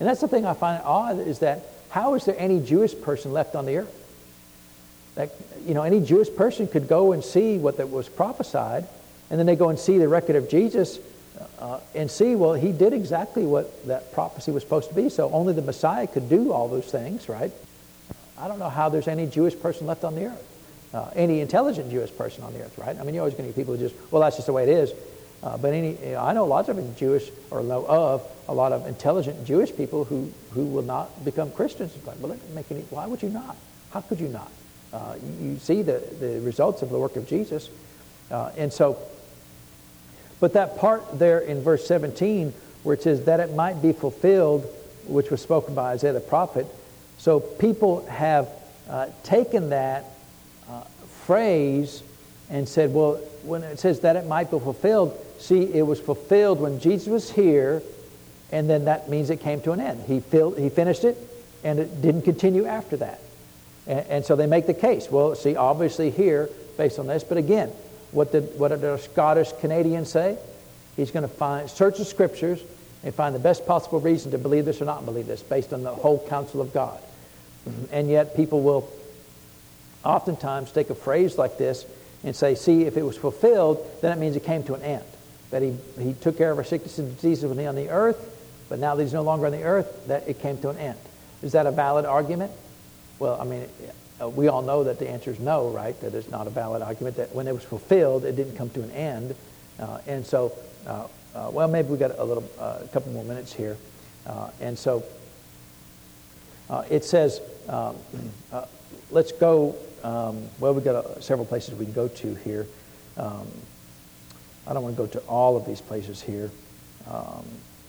And 0.00 0.08
that's 0.08 0.20
the 0.20 0.28
thing 0.28 0.46
I 0.46 0.54
find 0.54 0.82
odd 0.84 1.18
is 1.18 1.40
that 1.40 1.64
how 1.90 2.14
is 2.14 2.24
there 2.24 2.34
any 2.38 2.60
Jewish 2.60 2.98
person 3.00 3.32
left 3.32 3.54
on 3.54 3.66
the 3.66 3.78
earth? 3.78 3.98
That, 5.14 5.30
you 5.66 5.74
know, 5.74 5.82
any 5.82 6.00
Jewish 6.00 6.34
person 6.34 6.66
could 6.66 6.88
go 6.88 7.12
and 7.12 7.22
see 7.22 7.58
what 7.58 7.76
that 7.76 7.90
was 7.90 8.08
prophesied, 8.08 8.88
and 9.30 9.38
then 9.38 9.46
they 9.46 9.56
go 9.56 9.68
and 9.68 9.78
see 9.78 9.98
the 9.98 10.08
record 10.08 10.36
of 10.36 10.48
Jesus 10.48 10.98
uh, 11.58 11.80
and 11.94 12.10
see, 12.10 12.34
well, 12.34 12.54
he 12.54 12.72
did 12.72 12.92
exactly 12.92 13.44
what 13.44 13.86
that 13.86 14.12
prophecy 14.12 14.50
was 14.50 14.62
supposed 14.62 14.88
to 14.88 14.94
be. 14.94 15.08
So 15.08 15.30
only 15.30 15.52
the 15.52 15.62
Messiah 15.62 16.06
could 16.06 16.28
do 16.28 16.52
all 16.52 16.68
those 16.68 16.86
things, 16.86 17.28
right? 17.28 17.52
I 18.38 18.48
don't 18.48 18.58
know 18.58 18.70
how 18.70 18.88
there's 18.88 19.08
any 19.08 19.26
Jewish 19.26 19.58
person 19.58 19.86
left 19.86 20.02
on 20.02 20.14
the 20.14 20.26
earth. 20.26 20.51
Uh, 20.92 21.10
any 21.14 21.40
intelligent 21.40 21.90
Jewish 21.90 22.14
person 22.16 22.44
on 22.44 22.52
the 22.52 22.62
earth, 22.62 22.76
right? 22.76 22.98
I 22.98 23.02
mean, 23.02 23.14
you're 23.14 23.22
always 23.22 23.34
going 23.34 23.48
to 23.48 23.54
get 23.54 23.60
people 23.60 23.76
who 23.76 23.88
just, 23.88 23.94
well, 24.10 24.20
that's 24.20 24.36
just 24.36 24.46
the 24.46 24.52
way 24.52 24.64
it 24.64 24.68
is. 24.68 24.92
Uh, 25.42 25.56
but 25.56 25.72
any, 25.72 25.92
you 25.92 26.12
know, 26.12 26.20
I 26.20 26.32
know 26.32 26.44
lots 26.44 26.68
of 26.68 26.96
Jewish, 26.96 27.30
or 27.50 27.62
know 27.62 27.84
of, 27.86 28.22
a 28.48 28.54
lot 28.54 28.72
of 28.72 28.86
intelligent 28.86 29.44
Jewish 29.44 29.74
people 29.74 30.04
who, 30.04 30.30
who 30.50 30.66
will 30.66 30.82
not 30.82 31.24
become 31.24 31.50
Christians. 31.50 31.94
It's 31.96 32.06
like, 32.06 32.16
well, 32.20 32.36
make 32.54 32.70
any, 32.70 32.82
why 32.90 33.06
would 33.06 33.22
you 33.22 33.30
not? 33.30 33.56
How 33.90 34.02
could 34.02 34.20
you 34.20 34.28
not? 34.28 34.52
Uh, 34.92 35.14
you, 35.22 35.48
you, 35.48 35.58
see 35.58 35.82
the, 35.82 36.02
the 36.20 36.40
results 36.40 36.82
of 36.82 36.90
the 36.90 36.98
work 36.98 37.16
of 37.16 37.26
Jesus. 37.26 37.70
Uh, 38.30 38.52
and 38.56 38.72
so, 38.72 38.98
but 40.40 40.52
that 40.52 40.76
part 40.76 41.18
there 41.18 41.38
in 41.38 41.62
verse 41.62 41.86
17 41.86 42.52
where 42.82 42.94
it 42.94 43.02
says 43.02 43.24
that 43.24 43.40
it 43.40 43.54
might 43.54 43.80
be 43.80 43.92
fulfilled, 43.92 44.66
which 45.06 45.30
was 45.30 45.40
spoken 45.40 45.74
by 45.74 45.92
Isaiah 45.92 46.12
the 46.12 46.20
prophet. 46.20 46.66
So 47.18 47.40
people 47.40 48.04
have 48.06 48.48
uh, 48.88 49.08
taken 49.22 49.70
that 49.70 50.04
phrase 51.32 52.02
and 52.50 52.68
said, 52.68 52.92
well, 52.92 53.14
when 53.44 53.62
it 53.62 53.78
says 53.78 54.00
that 54.00 54.16
it 54.16 54.26
might 54.26 54.50
be 54.50 54.58
fulfilled, 54.58 55.18
See, 55.42 55.64
it 55.74 55.82
was 55.82 55.98
fulfilled 55.98 56.60
when 56.60 56.78
Jesus 56.78 57.08
was 57.08 57.28
here, 57.28 57.82
and 58.52 58.70
then 58.70 58.84
that 58.84 59.10
means 59.10 59.28
it 59.28 59.40
came 59.40 59.60
to 59.62 59.72
an 59.72 59.80
end. 59.80 60.04
He, 60.06 60.20
filled, 60.20 60.56
he 60.56 60.68
finished 60.68 61.02
it, 61.02 61.18
and 61.64 61.80
it 61.80 62.00
didn't 62.00 62.22
continue 62.22 62.64
after 62.64 62.96
that. 62.98 63.20
And, 63.88 64.06
and, 64.08 64.24
so 64.24 64.36
they 64.36 64.46
make 64.46 64.68
the 64.68 64.74
case. 64.74 65.10
Well, 65.10 65.34
see, 65.34 65.56
obviously 65.56 66.10
here, 66.10 66.48
based 66.76 67.00
on 67.00 67.08
this, 67.08 67.24
but 67.24 67.38
again, 67.38 67.70
what 68.12 68.30
did, 68.30 68.56
what 68.56 68.68
did 68.68 69.00
Scottish 69.00 69.50
Canadian 69.58 70.06
say? 70.06 70.38
He's 70.94 71.10
going 71.10 71.28
to 71.28 71.34
find, 71.34 71.68
search 71.68 71.98
the 71.98 72.04
scriptures 72.04 72.62
and 73.02 73.12
find 73.12 73.34
the 73.34 73.40
best 73.40 73.66
possible 73.66 73.98
reason 73.98 74.30
to 74.30 74.38
believe 74.38 74.64
this 74.64 74.80
or 74.80 74.84
not 74.84 75.04
believe 75.04 75.26
this 75.26 75.42
based 75.42 75.72
on 75.72 75.82
the 75.82 75.92
whole 75.92 76.24
counsel 76.28 76.60
of 76.60 76.72
God. 76.72 77.00
And 77.90 78.08
yet 78.08 78.36
people 78.36 78.62
will 78.62 78.88
oftentimes 80.04 80.72
take 80.72 80.90
a 80.90 80.94
phrase 80.94 81.38
like 81.38 81.58
this 81.58 81.86
and 82.24 82.34
say, 82.34 82.54
see, 82.54 82.82
if 82.82 82.96
it 82.96 83.02
was 83.02 83.16
fulfilled, 83.16 83.84
then 84.00 84.16
it 84.16 84.20
means 84.20 84.36
it 84.36 84.44
came 84.44 84.62
to 84.64 84.74
an 84.74 84.82
end 84.82 85.04
that 85.52 85.62
he, 85.62 85.76
he 86.00 86.14
took 86.14 86.36
care 86.36 86.50
of 86.50 86.58
our 86.58 86.64
sickness 86.64 86.98
and 86.98 87.14
diseases 87.14 87.44
when 87.44 87.58
he 87.58 87.66
on 87.66 87.76
the 87.76 87.90
earth, 87.90 88.18
but 88.68 88.78
now 88.78 88.94
that 88.94 89.02
he's 89.02 89.12
no 89.12 89.22
longer 89.22 89.46
on 89.46 89.52
the 89.52 89.62
earth, 89.62 90.06
that 90.08 90.26
it 90.26 90.40
came 90.40 90.58
to 90.58 90.70
an 90.70 90.78
end. 90.78 90.98
Is 91.42 91.52
that 91.52 91.66
a 91.66 91.70
valid 91.70 92.06
argument? 92.06 92.50
Well, 93.18 93.38
I 93.40 93.44
mean, 93.44 93.68
uh, 94.20 94.30
we 94.30 94.48
all 94.48 94.62
know 94.62 94.84
that 94.84 94.98
the 94.98 95.08
answer 95.08 95.30
is 95.30 95.38
no, 95.38 95.68
right? 95.68 95.98
That 96.00 96.14
it's 96.14 96.30
not 96.30 96.46
a 96.46 96.50
valid 96.50 96.80
argument. 96.80 97.16
That 97.16 97.34
when 97.34 97.46
it 97.46 97.54
was 97.54 97.64
fulfilled, 97.64 98.24
it 98.24 98.34
didn't 98.34 98.56
come 98.56 98.70
to 98.70 98.82
an 98.82 98.90
end. 98.92 99.34
Uh, 99.78 99.98
and 100.06 100.24
so, 100.24 100.56
uh, 100.86 101.06
uh 101.34 101.50
well, 101.52 101.68
maybe 101.68 101.88
we 101.88 101.98
got 101.98 102.18
a 102.18 102.24
little, 102.24 102.48
uh, 102.58 102.78
a 102.82 102.88
couple 102.88 103.12
more 103.12 103.24
minutes 103.24 103.52
here. 103.52 103.76
Uh, 104.26 104.50
and 104.60 104.78
so, 104.78 105.04
it 106.88 107.04
says, 107.04 107.42
um, 107.68 107.94
let's 109.10 109.32
go. 109.32 109.76
Um, 110.02 110.48
well, 110.58 110.74
we've 110.74 110.84
got 110.84 111.22
several 111.22 111.46
places 111.46 111.74
we 111.74 111.84
can 111.84 111.94
go 111.94 112.08
to 112.08 112.34
here. 112.36 112.66
Um, 113.16 113.46
I 114.66 114.72
don't 114.72 114.82
want 114.82 114.96
to 114.96 115.02
go 115.02 115.06
to 115.08 115.18
all 115.26 115.56
of 115.56 115.66
these 115.66 115.80
places 115.80 116.20
here. 116.20 116.50
Um, 117.10 117.44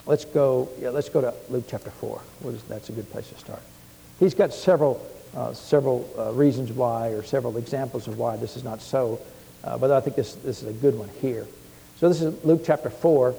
let's 0.06 0.26
go. 0.26 0.70
Yeah, 0.80 0.90
let's 0.90 1.10
go 1.10 1.22
to 1.22 1.34
Luke 1.50 1.66
chapter 1.68 1.92
four. 1.92 2.22
that's 2.68 2.90
a 2.90 2.92
good 2.92 3.10
place 3.12 3.30
to 3.30 3.38
start. 3.38 3.62
He's 4.20 4.34
got 4.34 4.54
several 4.54 5.06
uh, 5.36 5.54
several 5.54 6.10
uh, 6.18 6.32
reasons 6.32 6.72
why, 6.72 7.10
or 7.10 7.24
several 7.24 7.58
examples 7.58 8.08
of 8.08 8.18
why 8.18 8.38
this 8.38 8.56
is 8.56 8.64
not 8.64 8.82
so. 8.82 9.20
Uh, 9.64 9.78
but 9.78 9.92
I 9.92 10.02
think 10.02 10.16
this 10.16 10.34
this 10.36 10.62
is 10.62 10.68
a 10.68 10.74
good 10.74 10.98
one 10.98 11.10
here. 11.22 11.48
So 11.98 12.10
this 12.10 12.22
is 12.22 12.44
Luke 12.44 12.64
chapter 12.66 12.90
four. 12.90 13.36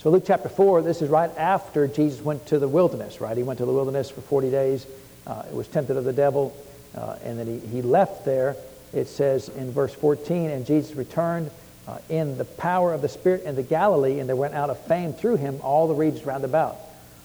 So 0.00 0.10
Luke 0.10 0.24
chapter 0.26 0.48
four. 0.48 0.82
This 0.82 1.00
is 1.00 1.08
right 1.08 1.30
after 1.38 1.86
Jesus 1.86 2.20
went 2.20 2.46
to 2.46 2.58
the 2.58 2.68
wilderness. 2.68 3.20
Right, 3.20 3.36
he 3.36 3.42
went 3.42 3.58
to 3.58 3.66
the 3.66 3.72
wilderness 3.72 4.10
for 4.10 4.20
forty 4.20 4.50
days. 4.50 4.86
Uh, 5.26 5.44
it 5.46 5.54
was 5.54 5.68
tempted 5.68 5.96
of 5.96 6.04
the 6.04 6.12
devil, 6.12 6.56
uh, 6.96 7.16
and 7.24 7.38
then 7.38 7.46
he, 7.46 7.58
he 7.68 7.82
left 7.82 8.24
there 8.24 8.56
it 8.92 9.08
says 9.08 9.48
in 9.48 9.72
verse 9.72 9.94
14, 9.94 10.50
and 10.50 10.66
Jesus 10.66 10.94
returned 10.94 11.50
uh, 11.88 11.98
in 12.08 12.36
the 12.36 12.44
power 12.44 12.92
of 12.92 13.02
the 13.02 13.08
Spirit 13.08 13.44
into 13.44 13.62
Galilee, 13.62 14.20
and 14.20 14.28
there 14.28 14.36
went 14.36 14.54
out 14.54 14.70
a 14.70 14.74
fame 14.74 15.12
through 15.12 15.36
him 15.36 15.60
all 15.62 15.88
the 15.88 15.94
regions 15.94 16.24
round 16.26 16.44
about. 16.44 16.76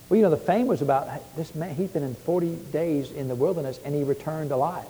Well, 0.08 0.18
you 0.18 0.24
know, 0.24 0.30
the 0.30 0.38
fame 0.38 0.68
was 0.68 0.82
about 0.82 1.10
this 1.36 1.54
man, 1.54 1.76
he's 1.76 1.90
been 1.90 2.04
in 2.04 2.16
40 2.16 2.56
days 2.72 3.12
in 3.12 3.28
the 3.28 3.36
wilderness 3.36 3.78
and 3.84 3.94
he 3.94 4.06
returned 4.06 4.52
alive, 4.52 4.86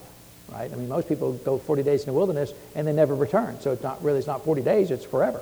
right? 0.52 0.72
I 0.72 0.76
mean, 0.76 0.88
most 0.88 1.10
people 1.10 1.34
go 1.34 1.58
40 1.58 1.82
days 1.82 2.02
in 2.02 2.06
the 2.06 2.14
wilderness 2.14 2.54
and 2.76 2.86
they 2.86 2.94
never 2.94 3.16
return. 3.16 3.60
So 3.60 3.72
it's 3.72 3.82
not 3.82 4.04
really, 4.04 4.20
it's 4.20 4.28
not 4.28 4.46
40 4.46 4.62
days, 4.62 4.92
it's 4.92 5.04
forever. 5.04 5.42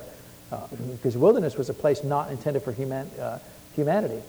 Uh, 0.50 0.66
because 0.94 1.18
wilderness 1.18 1.58
was 1.58 1.70
a 1.70 1.74
place 1.74 2.06
not 2.06 2.32
intended 2.32 2.64
for 2.64 2.72
human, 2.72 3.08
uh, 3.20 3.40
humanity. 3.76 4.22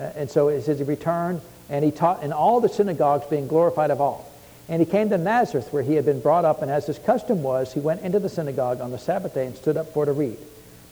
Uh, 0.00 0.04
and 0.16 0.30
so 0.30 0.48
it 0.48 0.62
says 0.62 0.78
he 0.78 0.84
returned 0.84 1.42
and 1.68 1.84
he 1.84 1.90
taught 1.90 2.22
in 2.22 2.32
all 2.32 2.60
the 2.60 2.68
synagogues, 2.68 3.26
being 3.26 3.48
glorified 3.48 3.90
of 3.90 4.00
all. 4.00 4.30
And 4.68 4.80
he 4.80 4.86
came 4.86 5.10
to 5.10 5.18
Nazareth, 5.18 5.72
where 5.72 5.82
he 5.82 5.94
had 5.94 6.04
been 6.04 6.20
brought 6.20 6.44
up, 6.44 6.62
and 6.62 6.70
as 6.70 6.86
his 6.86 6.98
custom 6.98 7.42
was, 7.42 7.72
he 7.72 7.80
went 7.80 8.02
into 8.02 8.18
the 8.18 8.28
synagogue 8.28 8.80
on 8.80 8.90
the 8.90 8.98
Sabbath 8.98 9.34
day 9.34 9.46
and 9.46 9.56
stood 9.56 9.76
up 9.76 9.92
for 9.92 10.04
to 10.04 10.12
read. 10.12 10.38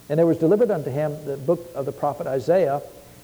And 0.08 0.18
there 0.18 0.26
was 0.26 0.38
delivered 0.38 0.70
unto 0.70 0.90
him 0.90 1.16
the 1.24 1.36
book 1.36 1.70
of 1.74 1.86
the 1.86 1.92
prophet 1.92 2.26
Isaiah. 2.26 2.82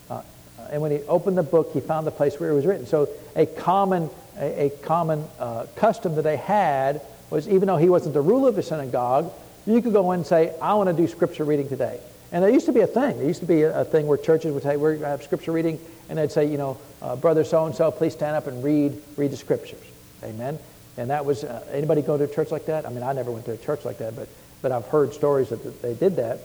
Uh, 0.08 0.22
and 0.70 0.82
when 0.82 0.90
he 0.90 1.02
opened 1.02 1.38
the 1.38 1.42
book, 1.42 1.70
he 1.72 1.80
found 1.80 2.06
the 2.06 2.10
place 2.10 2.40
where 2.40 2.50
it 2.50 2.54
was 2.54 2.66
written. 2.66 2.86
So 2.86 3.08
a 3.36 3.46
common, 3.46 4.10
a, 4.38 4.66
a 4.66 4.70
common 4.82 5.24
uh, 5.38 5.66
custom 5.76 6.16
that 6.16 6.22
they 6.22 6.36
had 6.36 7.00
was 7.28 7.48
even 7.48 7.68
though 7.68 7.76
he 7.76 7.88
wasn't 7.88 8.14
the 8.14 8.20
ruler 8.20 8.48
of 8.48 8.56
the 8.56 8.62
synagogue, 8.62 9.32
you 9.66 9.80
could 9.82 9.92
go 9.92 10.10
in 10.12 10.20
and 10.20 10.26
say, 10.26 10.52
I 10.60 10.74
want 10.74 10.88
to 10.88 10.94
do 10.94 11.06
scripture 11.06 11.44
reading 11.44 11.68
today. 11.68 12.00
And 12.32 12.42
there 12.42 12.50
used 12.50 12.66
to 12.66 12.72
be 12.72 12.80
a 12.80 12.86
thing. 12.86 13.18
There 13.18 13.26
used 13.26 13.40
to 13.40 13.46
be 13.46 13.62
a, 13.62 13.80
a 13.80 13.84
thing 13.84 14.06
where 14.06 14.18
churches 14.18 14.52
would 14.52 14.62
say, 14.62 14.76
we're 14.76 14.92
going 14.92 15.02
to 15.02 15.08
have 15.08 15.22
scripture 15.22 15.52
reading, 15.52 15.78
and 16.08 16.18
they'd 16.18 16.32
say, 16.32 16.46
you 16.46 16.58
know, 16.58 16.78
uh, 17.02 17.16
brother 17.16 17.44
so-and-so, 17.44 17.90
please 17.90 18.12
stand 18.12 18.36
up 18.36 18.46
and 18.46 18.62
read, 18.62 19.00
read 19.16 19.30
the 19.30 19.36
scriptures. 19.36 19.82
Amen. 20.22 20.58
And 20.96 21.10
that 21.10 21.24
was, 21.24 21.44
uh, 21.44 21.64
anybody 21.72 22.02
go 22.02 22.18
to 22.18 22.24
a 22.24 22.28
church 22.28 22.50
like 22.50 22.66
that? 22.66 22.86
I 22.86 22.90
mean, 22.90 23.02
I 23.02 23.12
never 23.12 23.30
went 23.30 23.46
to 23.46 23.52
a 23.52 23.56
church 23.56 23.84
like 23.84 23.98
that, 23.98 24.14
but, 24.16 24.28
but 24.60 24.72
I've 24.72 24.86
heard 24.86 25.14
stories 25.14 25.48
that 25.48 25.82
they 25.82 25.94
did 25.94 26.16
that. 26.16 26.40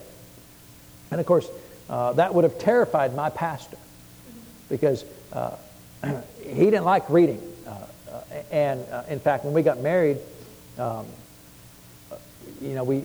And 1.11 1.19
of 1.19 1.25
course, 1.25 1.49
uh, 1.89 2.13
that 2.13 2.33
would 2.33 2.43
have 2.43 2.57
terrified 2.57 3.15
my 3.15 3.29
pastor 3.29 3.77
because 4.69 5.05
uh, 5.33 5.55
he 6.43 6.65
didn't 6.65 6.85
like 6.85 7.09
reading. 7.09 7.41
Uh, 7.65 7.69
uh, 8.11 8.21
and 8.51 8.85
in 9.09 9.19
fact, 9.19 9.45
when 9.45 9.53
we 9.53 9.61
got 9.61 9.79
married, 9.79 10.17
um, 10.77 11.05
you 12.61 12.75
know, 12.75 12.83
we, 12.83 13.03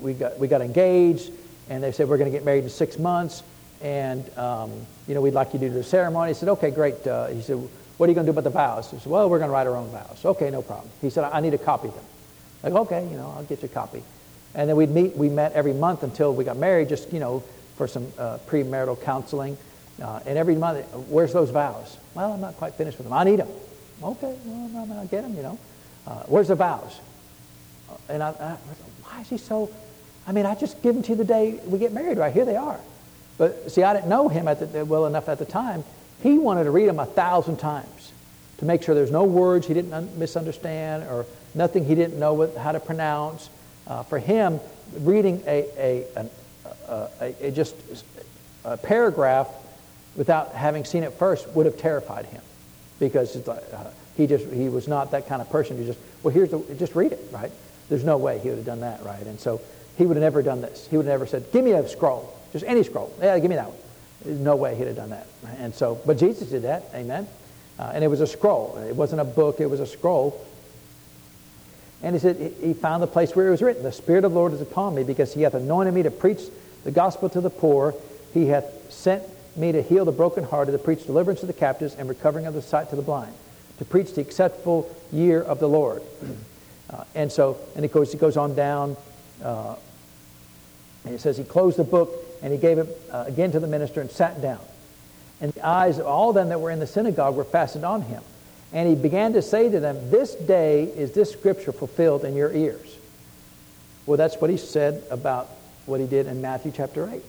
we, 0.00 0.14
got, 0.14 0.38
we 0.38 0.48
got 0.48 0.60
engaged, 0.60 1.32
and 1.68 1.82
they 1.82 1.92
said, 1.92 2.08
We're 2.08 2.18
going 2.18 2.30
to 2.30 2.36
get 2.36 2.44
married 2.44 2.64
in 2.64 2.70
six 2.70 2.98
months, 2.98 3.42
and, 3.80 4.36
um, 4.38 4.72
you 5.06 5.14
know, 5.14 5.20
we'd 5.20 5.34
like 5.34 5.52
you 5.52 5.60
to 5.60 5.68
do 5.68 5.74
the 5.74 5.82
ceremony. 5.82 6.30
He 6.30 6.34
said, 6.34 6.48
Okay, 6.48 6.70
great. 6.70 6.96
he 6.96 7.42
said, 7.42 7.56
What 7.96 8.06
are 8.06 8.10
you 8.10 8.14
going 8.14 8.26
to 8.26 8.32
do 8.32 8.38
about 8.38 8.44
the 8.44 8.50
vows? 8.50 8.90
He 8.90 8.98
said, 8.98 9.10
Well, 9.10 9.28
we're 9.30 9.38
going 9.38 9.48
to 9.48 9.52
write 9.52 9.66
our 9.66 9.76
own 9.76 9.90
vows. 9.90 10.24
Okay, 10.24 10.50
no 10.50 10.62
problem. 10.62 10.90
He 11.00 11.10
said, 11.10 11.24
I 11.24 11.40
need 11.40 11.54
a 11.54 11.58
copy 11.58 11.88
of 11.88 11.94
them. 11.94 12.04
Like, 12.62 12.72
okay, 12.72 13.08
you 13.08 13.16
know, 13.16 13.32
I'll 13.36 13.44
get 13.44 13.62
you 13.62 13.66
a 13.66 13.72
copy. 13.72 14.02
And 14.54 14.68
then 14.68 14.76
we'd 14.76 14.90
meet, 14.90 15.16
we 15.16 15.28
met 15.28 15.52
every 15.52 15.74
month 15.74 16.02
until 16.02 16.34
we 16.34 16.44
got 16.44 16.56
married, 16.56 16.88
just, 16.88 17.12
you 17.12 17.20
know, 17.20 17.44
for 17.76 17.86
some 17.86 18.12
uh, 18.18 18.38
premarital 18.48 19.00
counseling. 19.02 19.56
Uh, 20.02 20.20
and 20.26 20.38
every 20.38 20.54
month, 20.54 20.84
where's 21.08 21.32
those 21.32 21.50
vows? 21.50 21.96
Well, 22.14 22.32
I'm 22.32 22.40
not 22.40 22.56
quite 22.56 22.74
finished 22.74 22.98
with 22.98 23.06
them. 23.06 23.12
I 23.12 23.24
need 23.24 23.38
them. 23.38 23.48
Okay, 24.02 24.36
well, 24.44 24.98
I'll 24.98 25.06
get 25.06 25.22
them, 25.22 25.34
you 25.34 25.42
know. 25.42 25.58
Uh, 26.06 26.22
where's 26.26 26.48
the 26.48 26.54
vows? 26.54 27.00
Uh, 27.90 27.94
and 28.08 28.22
I, 28.22 28.30
I, 28.30 28.56
why 29.02 29.20
is 29.20 29.28
he 29.28 29.38
so, 29.38 29.70
I 30.26 30.32
mean, 30.32 30.46
I 30.46 30.54
just 30.54 30.82
give 30.82 30.94
them 30.94 31.02
to 31.04 31.10
you 31.10 31.16
the 31.16 31.24
day 31.24 31.60
we 31.66 31.78
get 31.78 31.92
married, 31.92 32.18
right? 32.18 32.32
Here 32.32 32.44
they 32.44 32.56
are. 32.56 32.78
But 33.38 33.70
see, 33.70 33.84
I 33.84 33.94
didn't 33.94 34.08
know 34.08 34.28
him 34.28 34.44
the, 34.44 34.84
well 34.84 35.06
enough 35.06 35.28
at 35.28 35.38
the 35.38 35.44
time. 35.44 35.84
He 36.22 36.38
wanted 36.38 36.64
to 36.64 36.72
read 36.72 36.88
them 36.88 36.98
a 36.98 37.06
thousand 37.06 37.58
times 37.58 38.12
to 38.58 38.64
make 38.64 38.82
sure 38.82 38.94
there's 38.94 39.12
no 39.12 39.24
words 39.24 39.66
he 39.66 39.74
didn't 39.74 39.92
un- 39.94 40.10
misunderstand 40.18 41.04
or 41.04 41.24
nothing 41.54 41.84
he 41.84 41.94
didn't 41.94 42.18
know 42.18 42.34
what, 42.34 42.56
how 42.56 42.72
to 42.72 42.80
pronounce. 42.80 43.48
Uh, 43.86 44.02
for 44.02 44.18
him, 44.18 44.60
reading 44.98 45.42
a, 45.46 46.04
a, 46.16 46.28
a, 46.88 47.34
a, 47.40 47.50
just 47.52 47.74
a 48.64 48.76
paragraph 48.76 49.48
without 50.16 50.52
having 50.52 50.84
seen 50.84 51.04
it 51.04 51.12
first 51.12 51.48
would 51.50 51.64
have 51.64 51.78
terrified 51.78 52.26
him 52.26 52.42
because 52.98 53.36
uh, 53.48 53.92
he 54.16 54.26
just 54.26 54.46
he 54.48 54.68
was 54.68 54.88
not 54.88 55.12
that 55.12 55.28
kind 55.28 55.40
of 55.40 55.48
person. 55.48 55.76
Who 55.76 55.86
just 55.86 55.98
well 56.22 56.34
here's 56.34 56.50
the 56.50 56.58
just 56.78 56.94
read 56.94 57.12
it 57.12 57.20
right? 57.30 57.52
There's 57.88 58.04
no 58.04 58.18
way 58.18 58.40
he 58.40 58.48
would 58.48 58.58
have 58.58 58.66
done 58.66 58.80
that 58.80 59.02
right? 59.04 59.22
And 59.22 59.38
so 59.38 59.60
he 59.96 60.04
would 60.04 60.16
have 60.16 60.22
never 60.22 60.42
done 60.42 60.60
this. 60.60 60.86
He 60.88 60.96
would 60.96 61.06
have 61.06 61.14
never 61.14 61.26
said 61.26 61.50
give 61.52 61.64
me 61.64 61.72
a 61.72 61.88
scroll 61.88 62.37
just 62.52 62.64
any 62.64 62.82
scroll. 62.82 63.12
Yeah 63.20 63.38
give 63.38 63.50
me 63.50 63.56
that 63.56 63.68
one. 63.68 63.76
There's 64.24 64.40
no 64.40 64.56
way 64.56 64.74
he'd 64.74 64.86
have 64.86 64.96
done 64.96 65.10
that. 65.10 65.26
And 65.58 65.74
so 65.74 66.00
but 66.06 66.18
jesus 66.18 66.48
did 66.48 66.62
that. 66.62 66.84
Amen. 66.94 67.26
Uh, 67.78 67.92
and 67.94 68.02
it 68.02 68.08
was 68.08 68.20
a 68.20 68.26
scroll. 68.26 68.76
It 68.88 68.96
wasn't 68.96 69.20
a 69.20 69.24
book. 69.24 69.60
It 69.60 69.66
was 69.66 69.80
a 69.80 69.86
scroll. 69.86 70.44
And 72.02 72.14
he 72.14 72.20
said 72.20 72.54
he 72.60 72.74
found 72.74 73.02
the 73.02 73.08
place 73.08 73.34
where 73.34 73.48
it 73.48 73.50
was 73.50 73.62
written 73.62 73.82
the 73.82 73.92
spirit 73.92 74.24
of 74.24 74.32
the 74.32 74.38
lord 74.38 74.52
is 74.52 74.60
upon 74.60 74.94
me 74.94 75.04
because 75.04 75.34
he 75.34 75.42
hath 75.42 75.54
anointed 75.54 75.94
me 75.94 76.02
to 76.02 76.10
preach 76.10 76.42
the 76.84 76.90
gospel 76.90 77.28
to 77.30 77.40
the 77.40 77.50
poor. 77.50 77.94
He 78.32 78.46
hath 78.46 78.92
sent 78.92 79.22
me 79.56 79.72
to 79.72 79.82
heal 79.82 80.04
the 80.04 80.12
brokenhearted, 80.12 80.72
to 80.72 80.78
preach 80.78 81.04
deliverance 81.06 81.40
to 81.40 81.46
the 81.46 81.52
captives, 81.52 81.94
and 81.94 82.08
recovering 82.08 82.46
of 82.46 82.54
the 82.54 82.62
sight 82.62 82.90
to 82.90 82.96
the 82.96 83.02
blind, 83.02 83.34
to 83.78 83.84
preach 83.84 84.14
the 84.14 84.20
acceptable 84.20 84.88
year 85.12 85.42
of 85.42 85.58
the 85.58 85.68
Lord. 85.68 86.02
Uh, 86.90 87.04
and 87.14 87.30
so, 87.30 87.58
and 87.76 87.84
it 87.84 87.92
goes, 87.92 88.14
it 88.14 88.18
goes 88.18 88.38
on 88.38 88.54
down. 88.54 88.96
Uh, 89.44 89.76
and 91.04 91.14
it 91.14 91.20
says 91.20 91.36
he 91.36 91.44
closed 91.44 91.76
the 91.76 91.84
book 91.84 92.08
and 92.42 92.52
he 92.52 92.58
gave 92.58 92.78
it 92.78 93.02
uh, 93.10 93.24
again 93.26 93.52
to 93.52 93.60
the 93.60 93.66
minister 93.66 94.00
and 94.00 94.10
sat 94.10 94.40
down. 94.40 94.60
And 95.40 95.52
the 95.52 95.66
eyes 95.66 95.98
of 95.98 96.06
all 96.06 96.32
them 96.32 96.48
that 96.48 96.60
were 96.60 96.70
in 96.70 96.80
the 96.80 96.86
synagogue 96.86 97.36
were 97.36 97.44
fastened 97.44 97.84
on 97.84 98.02
him. 98.02 98.22
And 98.72 98.88
he 98.88 98.94
began 98.94 99.32
to 99.32 99.42
say 99.42 99.70
to 99.70 99.80
them, 99.80 100.10
This 100.10 100.34
day 100.34 100.84
is 100.84 101.12
this 101.12 101.32
scripture 101.32 101.72
fulfilled 101.72 102.24
in 102.24 102.34
your 102.34 102.52
ears. 102.52 102.96
Well, 104.06 104.16
that's 104.16 104.36
what 104.36 104.50
he 104.50 104.56
said 104.56 105.02
about 105.10 105.48
what 105.86 106.00
he 106.00 106.06
did 106.06 106.26
in 106.26 106.40
Matthew 106.40 106.72
chapter 106.74 107.08
8. 107.08 107.22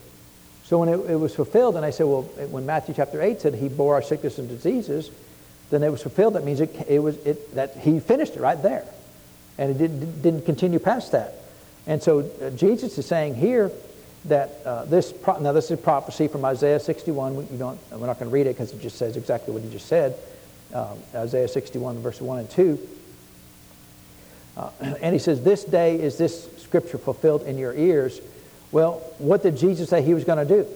So 0.64 0.78
when 0.78 0.90
it, 0.90 1.00
it, 1.10 1.16
was 1.16 1.34
fulfilled, 1.34 1.76
and 1.76 1.86
I 1.86 1.90
said, 1.90 2.06
well, 2.06 2.22
when 2.52 2.66
Matthew 2.66 2.94
chapter 2.94 3.22
8 3.22 3.42
said 3.42 3.56
he 3.56 3.70
bore 3.70 3.96
our 3.96 4.02
sickness 4.02 4.38
and 4.38 4.48
diseases, 4.48 5.10
then 5.72 5.82
it 5.84 5.90
was 5.90 6.02
fulfilled. 6.02 6.36
That 6.36 6.44
means 6.44 6.62
it, 6.62 6.76
it 6.88 7.00
was 7.00 7.18
it, 7.26 7.56
that 7.56 7.76
he 7.78 8.00
finished 8.00 8.36
it 8.36 8.42
right 8.42 8.62
there. 8.62 8.86
And 9.58 9.72
it 9.72 9.78
didn't, 9.78 10.22
didn't 10.22 10.46
continue 10.46 10.80
past 10.80 11.12
that. 11.14 11.34
And 11.88 12.04
so 12.04 12.20
uh, 12.20 12.52
Jesus 12.52 12.98
is 12.98 13.06
saying 13.06 13.36
here 13.36 13.72
that 14.26 14.60
uh, 14.66 14.86
this, 14.86 15.14
pro- 15.14 15.40
now 15.40 15.52
this 15.52 15.72
is 15.72 15.80
prophecy 15.80 16.28
from 16.28 16.44
Isaiah 16.46 16.80
61. 16.80 17.36
We, 17.36 17.58
don't, 17.58 17.80
we're 17.92 18.08
not 18.08 18.20
going 18.20 18.30
to 18.30 18.34
read 18.34 18.48
it 18.48 18.56
because 18.56 18.74
it 18.74 18.82
just 18.82 18.98
says 18.98 19.16
exactly 19.16 19.54
what 19.54 19.64
he 19.64 19.70
just 19.70 19.88
said. 19.88 20.16
Um, 20.74 21.00
Isaiah 21.16 21.48
61, 21.48 22.00
verse 22.00 22.22
1 22.22 22.40
and 22.40 22.50
2. 22.50 22.90
Uh, 24.58 24.70
and 25.02 25.14
he 25.14 25.20
says, 25.20 25.44
This 25.44 25.64
day 25.64 26.00
is 26.00 26.18
this 26.18 26.50
scripture 26.58 26.98
fulfilled 26.98 27.44
in 27.44 27.58
your 27.58 27.74
ears. 27.74 28.20
Well, 28.72 29.02
what 29.18 29.42
did 29.42 29.58
Jesus 29.58 29.90
say 29.90 30.02
he 30.02 30.14
was 30.14 30.26
going 30.26 30.46
to 30.46 30.64
do? 30.64 30.68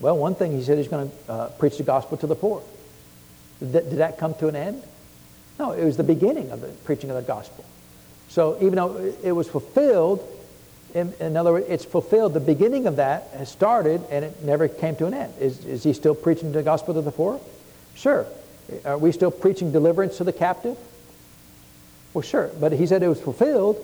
Well, 0.00 0.18
one 0.18 0.34
thing 0.34 0.52
he 0.52 0.62
said 0.62 0.78
he's 0.78 0.88
going 0.88 1.10
to 1.10 1.32
uh, 1.32 1.48
preach 1.50 1.78
the 1.78 1.84
gospel 1.84 2.18
to 2.18 2.26
the 2.26 2.34
poor. 2.34 2.62
Did 3.60 3.72
that, 3.72 3.90
did 3.90 3.98
that 4.00 4.18
come 4.18 4.34
to 4.34 4.48
an 4.48 4.56
end? 4.56 4.82
No, 5.58 5.70
it 5.70 5.84
was 5.84 5.96
the 5.96 6.04
beginning 6.04 6.50
of 6.50 6.60
the 6.60 6.68
preaching 6.84 7.08
of 7.10 7.16
the 7.16 7.22
gospel. 7.22 7.64
So 8.28 8.56
even 8.56 8.74
though 8.74 8.96
it 9.22 9.32
was 9.32 9.48
fulfilled, 9.48 10.26
in, 10.94 11.12
in, 11.20 11.36
other 11.36 11.52
words, 11.52 11.66
it's 11.68 11.84
fulfilled, 11.84 12.34
the 12.34 12.40
beginning 12.40 12.86
of 12.86 12.96
that 12.96 13.28
has 13.36 13.50
started 13.50 14.02
and 14.10 14.24
it 14.24 14.42
never 14.42 14.68
came 14.68 14.96
to 14.96 15.06
an 15.06 15.14
end. 15.14 15.32
Is, 15.40 15.64
is 15.64 15.82
he 15.82 15.92
still 15.92 16.14
preaching 16.14 16.52
the 16.52 16.62
gospel 16.62 16.94
to 16.94 17.00
the 17.00 17.12
poor? 17.12 17.40
Sure. 17.94 18.26
Are 18.84 18.98
we 18.98 19.12
still 19.12 19.30
preaching 19.30 19.72
deliverance 19.72 20.18
to 20.18 20.24
the 20.24 20.32
captive? 20.32 20.76
Well, 22.14 22.22
sure. 22.22 22.50
But 22.60 22.72
he 22.72 22.86
said 22.86 23.02
it 23.02 23.08
was 23.08 23.20
fulfilled 23.20 23.76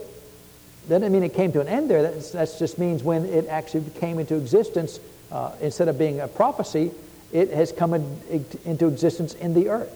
that 0.89 1.01
doesn't 1.01 1.13
mean 1.13 1.23
it 1.23 1.35
came 1.35 1.53
to 1.53 1.61
an 1.61 1.69
end 1.69 1.91
there. 1.91 2.03
That 2.03 2.57
just 2.59 2.79
means 2.79 3.03
when 3.03 3.27
it 3.27 3.47
actually 3.47 3.85
came 4.01 4.19
into 4.19 4.37
existence, 4.37 5.01
uh, 5.31 5.53
instead 5.61 5.89
of 5.89 5.99
being 5.99 6.21
a 6.21 6.29
prophecy, 6.29 6.91
it 7.31 7.51
has 7.51 7.73
come 7.73 7.93
in, 7.93 8.47
into 8.65 8.89
existence 8.89 9.35
in 9.35 9.53
the 9.53 9.69
earth. 9.69 9.93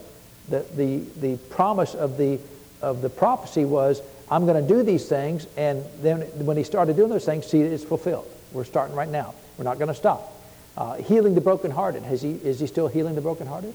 The, 0.50 0.66
the, 0.76 0.98
the 1.20 1.36
promise 1.48 1.94
of 1.94 2.18
the, 2.18 2.38
of 2.82 3.00
the 3.00 3.08
prophecy 3.08 3.64
was, 3.64 4.02
I'm 4.32 4.46
going 4.46 4.66
to 4.66 4.66
do 4.66 4.82
these 4.82 5.06
things, 5.06 5.46
and 5.58 5.84
then 6.00 6.22
when 6.46 6.56
he 6.56 6.62
started 6.64 6.96
doing 6.96 7.10
those 7.10 7.26
things, 7.26 7.46
see, 7.46 7.60
it's 7.60 7.84
fulfilled. 7.84 8.26
We're 8.52 8.64
starting 8.64 8.96
right 8.96 9.08
now. 9.08 9.34
We're 9.58 9.64
not 9.64 9.76
going 9.76 9.88
to 9.88 9.94
stop. 9.94 10.32
Uh, 10.74 10.94
healing 10.94 11.34
the 11.34 11.42
brokenhearted. 11.42 12.02
Has 12.04 12.22
he, 12.22 12.30
is 12.32 12.58
he 12.58 12.66
still 12.66 12.88
healing 12.88 13.14
the 13.14 13.20
brokenhearted? 13.20 13.74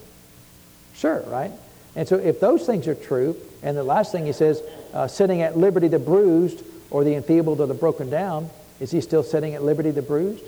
Sure, 0.94 1.20
right? 1.28 1.52
And 1.94 2.08
so 2.08 2.16
if 2.16 2.40
those 2.40 2.66
things 2.66 2.88
are 2.88 2.96
true, 2.96 3.36
and 3.62 3.76
the 3.76 3.84
last 3.84 4.10
thing 4.10 4.26
he 4.26 4.32
says, 4.32 4.60
uh, 4.92 5.06
setting 5.06 5.42
at 5.42 5.56
liberty 5.56 5.86
the 5.86 6.00
bruised, 6.00 6.64
or 6.90 7.04
the 7.04 7.14
enfeebled 7.14 7.60
or 7.60 7.68
the 7.68 7.74
broken 7.74 8.10
down, 8.10 8.50
is 8.80 8.90
he 8.90 9.00
still 9.00 9.22
setting 9.22 9.54
at 9.54 9.62
liberty 9.62 9.92
the 9.92 10.02
bruised? 10.02 10.42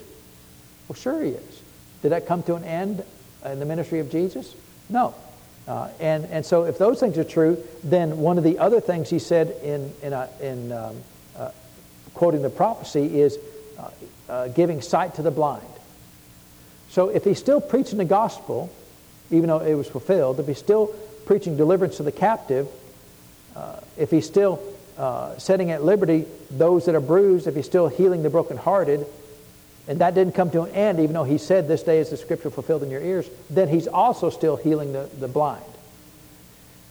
Well, 0.89 0.95
sure 0.97 1.23
he 1.23 1.29
is. 1.29 1.61
Did 2.01 2.09
that 2.09 2.27
come 2.27 2.43
to 2.43 2.55
an 2.55 2.65
end 2.65 3.05
in 3.45 3.59
the 3.59 3.65
ministry 3.65 4.01
of 4.01 4.11
Jesus? 4.11 4.55
No. 4.89 5.15
Uh, 5.67 5.89
and, 5.99 6.25
and 6.25 6.45
so 6.45 6.65
if 6.65 6.77
those 6.77 6.99
things 6.99 7.17
are 7.17 7.23
true, 7.23 7.61
then 7.83 8.17
one 8.17 8.37
of 8.37 8.43
the 8.43 8.57
other 8.57 8.81
things 8.81 9.09
he 9.09 9.19
said 9.19 9.55
in, 9.63 9.93
in, 10.01 10.13
a, 10.13 10.29
in 10.41 10.71
um, 10.71 10.95
uh, 11.37 11.51
quoting 12.13 12.41
the 12.41 12.49
prophecy 12.49 13.19
is 13.19 13.37
uh, 13.79 13.89
uh 14.27 14.47
giving 14.49 14.81
sight 14.81 15.15
to 15.15 15.21
the 15.21 15.31
blind. 15.31 15.65
So 16.89 17.09
if 17.09 17.23
he's 17.23 17.39
still 17.39 17.61
preaching 17.61 17.97
the 17.97 18.05
gospel, 18.05 18.69
even 19.29 19.47
though 19.47 19.59
it 19.59 19.75
was 19.75 19.87
fulfilled, 19.87 20.39
if 20.39 20.47
he's 20.47 20.57
still 20.57 20.87
preaching 21.25 21.55
deliverance 21.55 21.97
to 21.97 22.03
the 22.03 22.11
captive, 22.11 22.67
uh, 23.55 23.79
if 23.97 24.11
he's 24.11 24.25
still 24.25 24.61
uh, 24.97 25.37
setting 25.37 25.71
at 25.71 25.83
liberty 25.83 26.25
those 26.49 26.85
that 26.85 26.95
are 26.95 27.01
bruised, 27.01 27.47
if 27.47 27.55
he's 27.55 27.65
still 27.65 27.87
healing 27.87 28.23
the 28.23 28.29
brokenhearted, 28.29 29.05
and 29.91 29.99
that 29.99 30.15
didn't 30.15 30.35
come 30.35 30.49
to 30.51 30.61
an 30.61 30.71
end, 30.71 31.01
even 31.01 31.13
though 31.13 31.25
he 31.25 31.37
said, 31.37 31.67
This 31.67 31.83
day 31.83 31.99
is 31.99 32.11
the 32.11 32.15
scripture 32.15 32.49
fulfilled 32.49 32.81
in 32.81 32.89
your 32.89 33.01
ears, 33.01 33.29
then 33.49 33.67
he's 33.67 33.87
also 33.87 34.29
still 34.29 34.55
healing 34.55 34.93
the, 34.93 35.09
the 35.19 35.27
blind. 35.27 35.65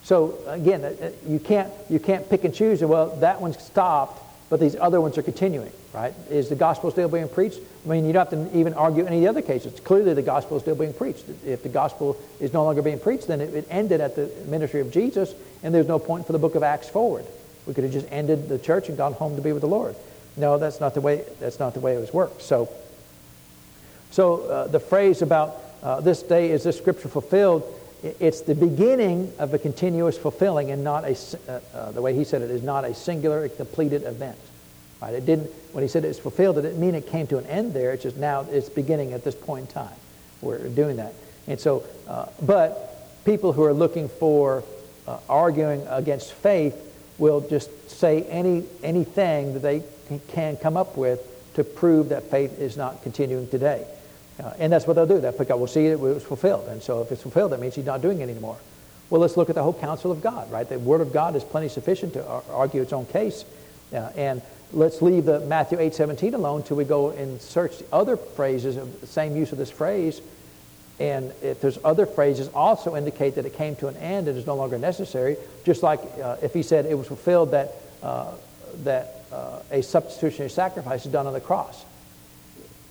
So 0.03 0.36
again, 0.46 0.84
uh, 0.84 0.94
uh, 1.01 1.11
you 1.26 1.38
can't, 1.38 1.72
you 1.88 1.98
can't 1.98 2.28
pick 2.28 2.44
and 2.44 2.55
choose, 2.55 2.82
well, 2.82 3.16
that 3.16 3.40
one's 3.40 3.59
stopped, 3.59 4.22
but 4.51 4.61
these 4.61 4.76
other 4.76 5.01
ones 5.01 5.16
are 5.16 5.22
continuing, 5.22 5.72
right? 5.94 6.12
Is 6.28 6.51
the 6.51 6.57
gospel 6.57 6.90
still 6.90 7.09
being 7.09 7.30
preached? 7.30 7.61
I 7.86 7.88
mean, 7.88 8.05
you 8.05 8.12
don't 8.12 8.30
have 8.30 8.51
to 8.51 8.59
even 8.59 8.74
argue 8.74 9.07
any 9.07 9.16
of 9.16 9.22
the 9.22 9.28
other 9.28 9.40
cases. 9.46 9.80
Clearly, 9.80 10.12
the 10.12 10.20
gospel 10.20 10.59
is 10.59 10.62
still 10.62 10.74
being 10.74 10.92
preached. 10.92 11.24
If 11.46 11.62
the 11.62 11.70
gospel 11.70 12.20
is 12.38 12.53
no 12.53 12.64
longer 12.64 12.82
being 12.82 13.01
preached, 13.01 13.28
then 13.28 13.40
it, 13.40 13.55
it 13.55 13.66
ended 13.70 14.03
at 14.03 14.14
the 14.14 14.30
ministry 14.44 14.82
of 14.82 14.90
Jesus, 14.90 15.34
and 15.62 15.74
there's 15.74 15.88
no 15.88 15.98
point 15.98 16.26
for 16.26 16.32
the 16.32 16.38
book 16.38 16.55
of 16.55 16.62
Acts 16.62 16.90
forward. 16.90 17.24
We 17.66 17.72
could 17.72 17.84
have 17.84 17.94
just 17.94 18.09
ended 18.11 18.51
the 18.51 18.59
church 18.59 18.90
and 18.90 18.98
gone 18.98 19.14
home 19.14 19.36
to 19.36 19.42
be 19.42 19.53
with 19.53 19.62
the 19.62 19.68
Lord. 19.68 19.96
No, 20.36 20.59
that's 20.59 20.80
not 20.80 20.94
the 20.94 21.01
way. 21.01 21.24
That's 21.38 21.59
not 21.59 21.74
the 21.74 21.80
way 21.80 21.94
it 21.94 22.01
was 22.01 22.12
worked. 22.12 22.42
So, 22.42 22.68
so 24.11 24.42
uh, 24.42 24.66
the 24.66 24.80
phrase 24.80 25.22
about 25.22 25.56
uh, 25.82 26.00
this 26.00 26.22
day 26.22 26.50
is 26.50 26.64
this 26.64 26.76
scripture 26.76 27.08
fulfilled, 27.08 27.62
it's 28.02 28.40
the 28.40 28.54
beginning 28.54 29.32
of 29.38 29.52
a 29.52 29.58
continuous 29.58 30.16
fulfilling 30.16 30.70
and 30.70 30.82
not 30.82 31.04
a, 31.04 31.16
uh, 31.48 31.61
uh, 31.74 31.92
the 31.92 32.00
way 32.00 32.14
he 32.14 32.24
said 32.24 32.42
it, 32.42 32.50
is 32.50 32.62
not 32.62 32.84
a 32.84 32.94
singular 32.94 33.48
completed 33.48 34.04
event. 34.04 34.38
Right? 35.00 35.14
It 35.14 35.26
didn't, 35.26 35.50
when 35.72 35.82
he 35.82 35.88
said 35.88 36.04
it's 36.04 36.18
fulfilled, 36.18 36.58
it 36.58 36.62
didn't 36.62 36.80
mean 36.80 36.94
it 36.94 37.06
came 37.06 37.26
to 37.28 37.38
an 37.38 37.46
end 37.46 37.72
there. 37.72 37.92
It's 37.92 38.02
just 38.02 38.16
now 38.16 38.46
it's 38.50 38.68
beginning 38.68 39.12
at 39.12 39.24
this 39.24 39.34
point 39.34 39.68
in 39.68 39.72
time. 39.72 39.94
We're 40.40 40.68
doing 40.68 40.96
that. 40.96 41.14
And 41.46 41.61
so, 41.61 41.84
uh, 42.08 42.26
but 42.42 43.24
people 43.24 43.52
who 43.52 43.64
are 43.64 43.72
looking 43.72 44.08
for 44.08 44.64
uh, 45.06 45.18
arguing 45.28 45.86
against 45.88 46.32
faith 46.32 46.76
will 47.18 47.40
just 47.42 47.90
say 47.90 48.22
any, 48.24 48.64
anything 48.82 49.54
that 49.54 49.61
they 49.61 49.82
can 50.28 50.56
come 50.56 50.76
up 50.76 50.96
with 50.96 51.20
to 51.54 51.64
prove 51.64 52.11
that 52.11 52.30
faith 52.30 52.58
is 52.58 52.76
not 52.76 53.02
continuing 53.02 53.48
today. 53.48 53.86
Uh, 54.43 54.53
and 54.59 54.72
that's 54.72 54.86
what 54.86 54.95
they'll 54.95 55.07
do. 55.07 55.20
They'll 55.20 55.32
pick 55.32 55.51
up, 55.51 55.59
we'll 55.59 55.66
see 55.66 55.84
that 55.88 55.93
it 55.93 56.01
was 56.01 56.22
fulfilled. 56.22 56.68
And 56.68 56.82
so 56.82 57.03
if 57.03 57.12
it's 57.12 57.22
fulfilled, 57.22 57.53
that 57.53 57.61
means 57.61 57.74
he's 57.74 57.84
not 57.84 58.01
doing 58.01 58.20
it 58.20 58.24
anymore. 58.24 58.57
Well, 59.11 59.20
let's 59.20 59.36
look 59.36 59.49
at 59.49 59.57
the 59.57 59.62
whole 59.62 59.74
counsel 59.74 60.12
of 60.12 60.22
God, 60.22 60.51
right? 60.51 60.68
The 60.68 60.78
Word 60.78 61.01
of 61.01 61.12
God 61.12 61.36
is 61.36 61.45
plenty 61.45 61.68
sufficient 61.68 62.14
to 62.14 62.24
argue 62.51 62.80
its 62.80 62.93
own 62.93 63.07
case. 63.07 63.45
Uh, 63.93 64.09
and 64.16 64.41
let's 64.72 65.03
leave 65.03 65.24
the 65.24 65.41
Matthew 65.41 65.80
8, 65.80 65.95
17 65.95 66.34
alone 66.34 66.61
until 66.61 66.76
we 66.76 66.84
go 66.84 67.11
and 67.11 67.41
search 67.41 67.74
other 67.93 68.16
phrases 68.16 68.76
of 68.76 69.01
the 69.01 69.07
same 69.07 69.36
use 69.36 69.53
of 69.53 69.59
this 69.59 69.70
phrase. 69.70 70.20
And 71.01 71.32
if 71.43 71.61
there's 71.61 71.78
other 71.84 72.07
phrases 72.07 72.49
also 72.55 72.95
indicate 72.95 73.34
that 73.34 73.47
it 73.47 73.55
came 73.55 73.74
to 73.76 73.88
an 73.88 73.97
end 73.97 74.28
and 74.28 74.38
is 74.38 74.47
no 74.47 74.55
longer 74.55 74.78
necessary, 74.78 75.36
just 75.64 75.82
like 75.82 76.01
uh, 76.22 76.36
if 76.43 76.55
he 76.55 76.62
said 76.62 76.86
it 76.86 76.97
was 76.97 77.09
fulfilled 77.09 77.51
that, 77.51 77.74
uh, 78.03 78.32
that 78.84 79.24
uh, 79.32 79.61
a 79.70 79.82
substitutionary 79.82 80.51
sacrifice 80.51 81.05
is 81.05 81.11
done 81.11 81.26
on 81.26 81.32
the 81.32 81.41
cross. 81.41 81.84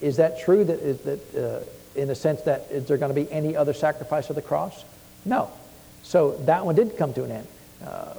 Is 0.01 0.17
that 0.17 0.39
true 0.39 0.63
that, 0.63 1.03
that 1.03 1.35
uh, 1.35 1.99
in 1.99 2.07
the 2.07 2.15
sense 2.15 2.41
that 2.43 2.67
is 2.71 2.87
there 2.87 2.97
going 2.97 3.13
to 3.13 3.21
be 3.21 3.31
any 3.31 3.55
other 3.55 3.73
sacrifice 3.73 4.29
of 4.29 4.35
the 4.35 4.41
cross? 4.41 4.85
No. 5.25 5.51
So 6.03 6.37
that 6.45 6.65
one 6.65 6.75
did 6.75 6.97
come 6.97 7.13
to 7.13 7.23
an 7.23 7.31
end. 7.31 7.47
Uh, 7.85 8.13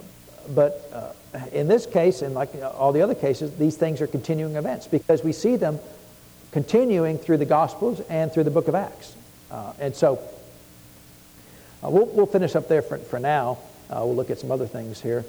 but 0.50 0.90
uh, 0.92 1.38
in 1.52 1.68
this 1.68 1.86
case, 1.86 2.22
and 2.22 2.34
like 2.34 2.50
all 2.62 2.92
the 2.92 3.02
other 3.02 3.14
cases, 3.14 3.56
these 3.56 3.76
things 3.76 4.00
are 4.00 4.06
continuing 4.06 4.56
events 4.56 4.86
because 4.86 5.22
we 5.22 5.32
see 5.32 5.56
them 5.56 5.78
continuing 6.52 7.16
through 7.18 7.36
the 7.36 7.46
Gospels 7.46 8.00
and 8.08 8.32
through 8.32 8.44
the 8.44 8.50
book 8.50 8.68
of 8.68 8.74
Acts. 8.74 9.14
Uh, 9.50 9.72
and 9.78 9.94
so 9.94 10.20
uh, 11.82 11.88
we'll, 11.88 12.06
we'll 12.06 12.26
finish 12.26 12.56
up 12.56 12.68
there 12.68 12.82
for, 12.82 12.98
for 12.98 13.18
now. 13.18 13.58
Uh, 13.88 14.02
we'll 14.04 14.16
look 14.16 14.30
at 14.30 14.38
some 14.38 14.50
other 14.50 14.66
things 14.66 15.00
here. 15.00 15.24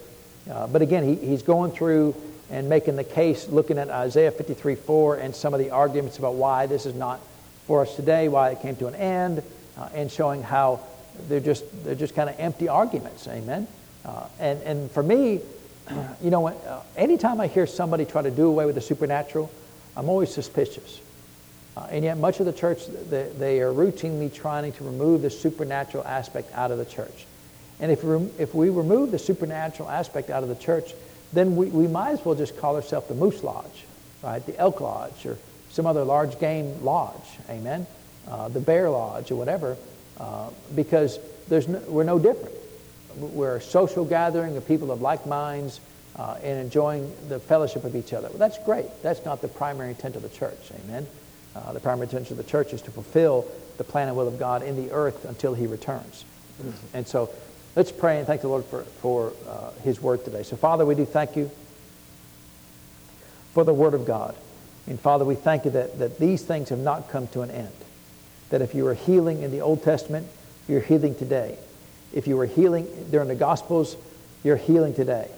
But 0.48 0.82
again, 0.82 1.04
he, 1.04 1.16
he's 1.16 1.44
going 1.44 1.72
through 1.72 2.16
and 2.52 2.70
making 2.70 2.98
the 2.98 3.04
case, 3.04 3.48
looking 3.48 3.78
at 3.78 3.90
Isaiah 3.90 4.32
53 4.32 4.76
4 4.76 5.16
and 5.16 5.36
some 5.36 5.54
of 5.54 5.60
the 5.60 5.72
arguments 5.72 6.20
about 6.20 6.36
why 6.36 6.68
this 6.68 6.86
is 6.86 6.94
not 6.94 7.20
for 7.66 7.82
us 7.82 7.96
today, 7.96 8.28
why 8.28 8.50
it 8.50 8.62
came 8.62 8.76
to 8.76 8.88
an 8.88 8.96
end, 8.96 9.42
uh, 9.78 9.90
and 9.96 10.12
showing 10.12 10.44
how 10.44 10.82
they're 11.28 11.40
just, 11.40 11.64
they're 11.84 11.96
just 11.96 12.14
kind 12.14 12.30
of 12.30 12.40
empty 12.40 12.68
arguments. 12.68 13.28
Amen. 13.28 13.68
Uh, 14.04 14.28
and, 14.40 14.62
and 14.64 14.92
for 14.92 15.02
me, 15.02 15.40
you 16.22 16.30
know, 16.30 16.48
uh, 16.48 16.82
anytime 16.96 17.42
I 17.42 17.48
hear 17.48 17.68
somebody 17.68 18.06
try 18.06 18.22
to 18.22 18.32
do 18.32 18.48
away 18.48 18.66
with 18.66 18.76
the 18.76 18.82
supernatural, 18.82 19.52
I'm 19.96 20.10
always 20.10 20.34
suspicious. 20.34 21.00
Uh, 21.76 21.88
and 21.90 22.04
yet, 22.04 22.18
much 22.18 22.40
of 22.40 22.46
the 22.46 22.54
church, 22.54 22.86
they, 23.10 23.30
they, 23.38 23.62
are 23.62 23.72
routinely 23.72 24.34
trying 24.34 24.72
to 24.74 24.84
remove 24.84 25.22
the 25.22 25.30
supernatural 25.30 26.04
aspect 26.06 26.54
out 26.54 26.72
of 26.72 26.78
the 26.78 26.86
church. 26.86 27.26
And 27.80 27.92
if, 27.92 28.04
if 28.40 28.54
we 28.54 28.70
remove 28.70 29.12
the 29.12 29.20
supernatural 29.20 29.90
aspect 29.90 30.30
out 30.30 30.44
of 30.44 30.50
the 30.50 30.56
church, 30.56 30.94
then 31.34 31.56
we, 31.56 31.68
we 31.68 31.88
might 31.88 32.12
as 32.12 32.26
well 32.26 32.36
just 32.36 32.58
call 32.58 32.76
ourselves 32.76 33.08
the 33.08 33.16
Moose 33.16 33.44
Lodge, 33.44 33.86
right? 34.24 34.46
The 34.46 34.58
Elk 34.58 34.82
Lodge 34.82 35.26
or 35.26 35.38
some 35.70 35.86
other 35.86 36.04
large 36.04 36.40
game 36.40 36.84
lodge, 36.84 37.40
amen? 37.50 37.88
Uh, 38.28 38.50
the 38.50 38.60
Bear 38.60 38.90
Lodge 38.90 39.32
or 39.32 39.36
whatever, 39.36 39.78
uh, 40.20 40.50
because 40.76 41.18
there's 41.48 41.68
no, 41.68 41.80
we're 41.88 42.04
no 42.04 42.20
different. 42.20 42.56
We're 43.18 43.58
a 43.58 43.62
social 43.62 44.06
gathering 44.06 44.58
of 44.58 44.68
people 44.68 44.92
of 44.92 45.02
like 45.02 45.26
minds 45.26 45.80
uh, 46.16 46.38
and 46.44 46.60
enjoying 46.60 47.12
the 47.30 47.40
fellowship 47.40 47.84
of 47.84 47.96
each 47.96 48.14
other. 48.14 48.30
Well, 48.30 48.38
that's 48.38 48.58
great. 48.60 48.88
That's 49.02 49.24
not 49.26 49.42
the 49.42 49.48
primary 49.48 49.90
intent 49.90 50.16
of 50.16 50.22
the 50.22 50.30
church. 50.30 50.60
Amen. 50.84 51.08
Uh, 51.56 51.74
the 51.74 51.80
primary 51.80 52.08
intent 52.08 52.32
of 52.32 52.38
the 52.38 52.44
church 52.44 52.74
is 52.74 52.82
to 52.84 52.92
fulfill 52.92 53.48
the 53.78 53.84
plan 53.84 54.08
and 54.08 54.16
will 54.16 54.28
of 54.28 54.38
God 54.38 54.64
in 54.64 54.76
the 54.76 54.92
earth 54.92 55.26
until 55.26 55.54
He 55.54 55.68
returns. 55.68 56.26
And 56.94 57.08
so 57.08 57.30
let's 57.76 57.92
pray 57.92 58.18
and 58.18 58.28
thank 58.28 58.42
the 58.42 58.48
Lord 58.48 58.66
for, 58.66 58.84
for 58.84 59.34
uh, 59.48 59.72
His 59.84 60.02
word 60.02 60.24
today. 60.26 60.44
So, 60.44 60.56
Father, 60.56 60.86
we 60.86 60.96
do 60.96 61.06
thank 61.06 61.36
you 61.36 61.50
for 63.54 63.64
the 63.64 63.74
word 63.74 63.94
of 63.94 64.06
God. 64.06 64.36
And 64.88 65.00
Father, 65.00 65.26
we 65.26 65.36
thank 65.36 65.66
you 65.66 65.72
that, 65.72 66.00
that 66.00 66.20
these 66.20 66.44
things 66.44 66.70
have 66.70 66.80
not 66.80 67.10
come 67.10 67.28
to 67.30 67.42
an 67.42 67.52
end. 67.52 67.72
That 68.50 68.62
if 68.62 68.74
you 68.74 68.84
were 68.84 68.94
healing 68.94 69.44
in 69.44 69.52
the 69.52 69.62
Old 69.62 69.84
Testament, 69.84 70.28
you're 70.68 70.82
healing 70.82 71.16
today. 71.16 71.58
If 72.14 72.28
you 72.28 72.36
were 72.36 72.46
healing 72.46 72.88
during 73.10 73.28
the 73.28 73.36
Gospels, 73.36 73.96
you're 74.44 74.58
healing 74.58 74.94
today. 74.94 75.30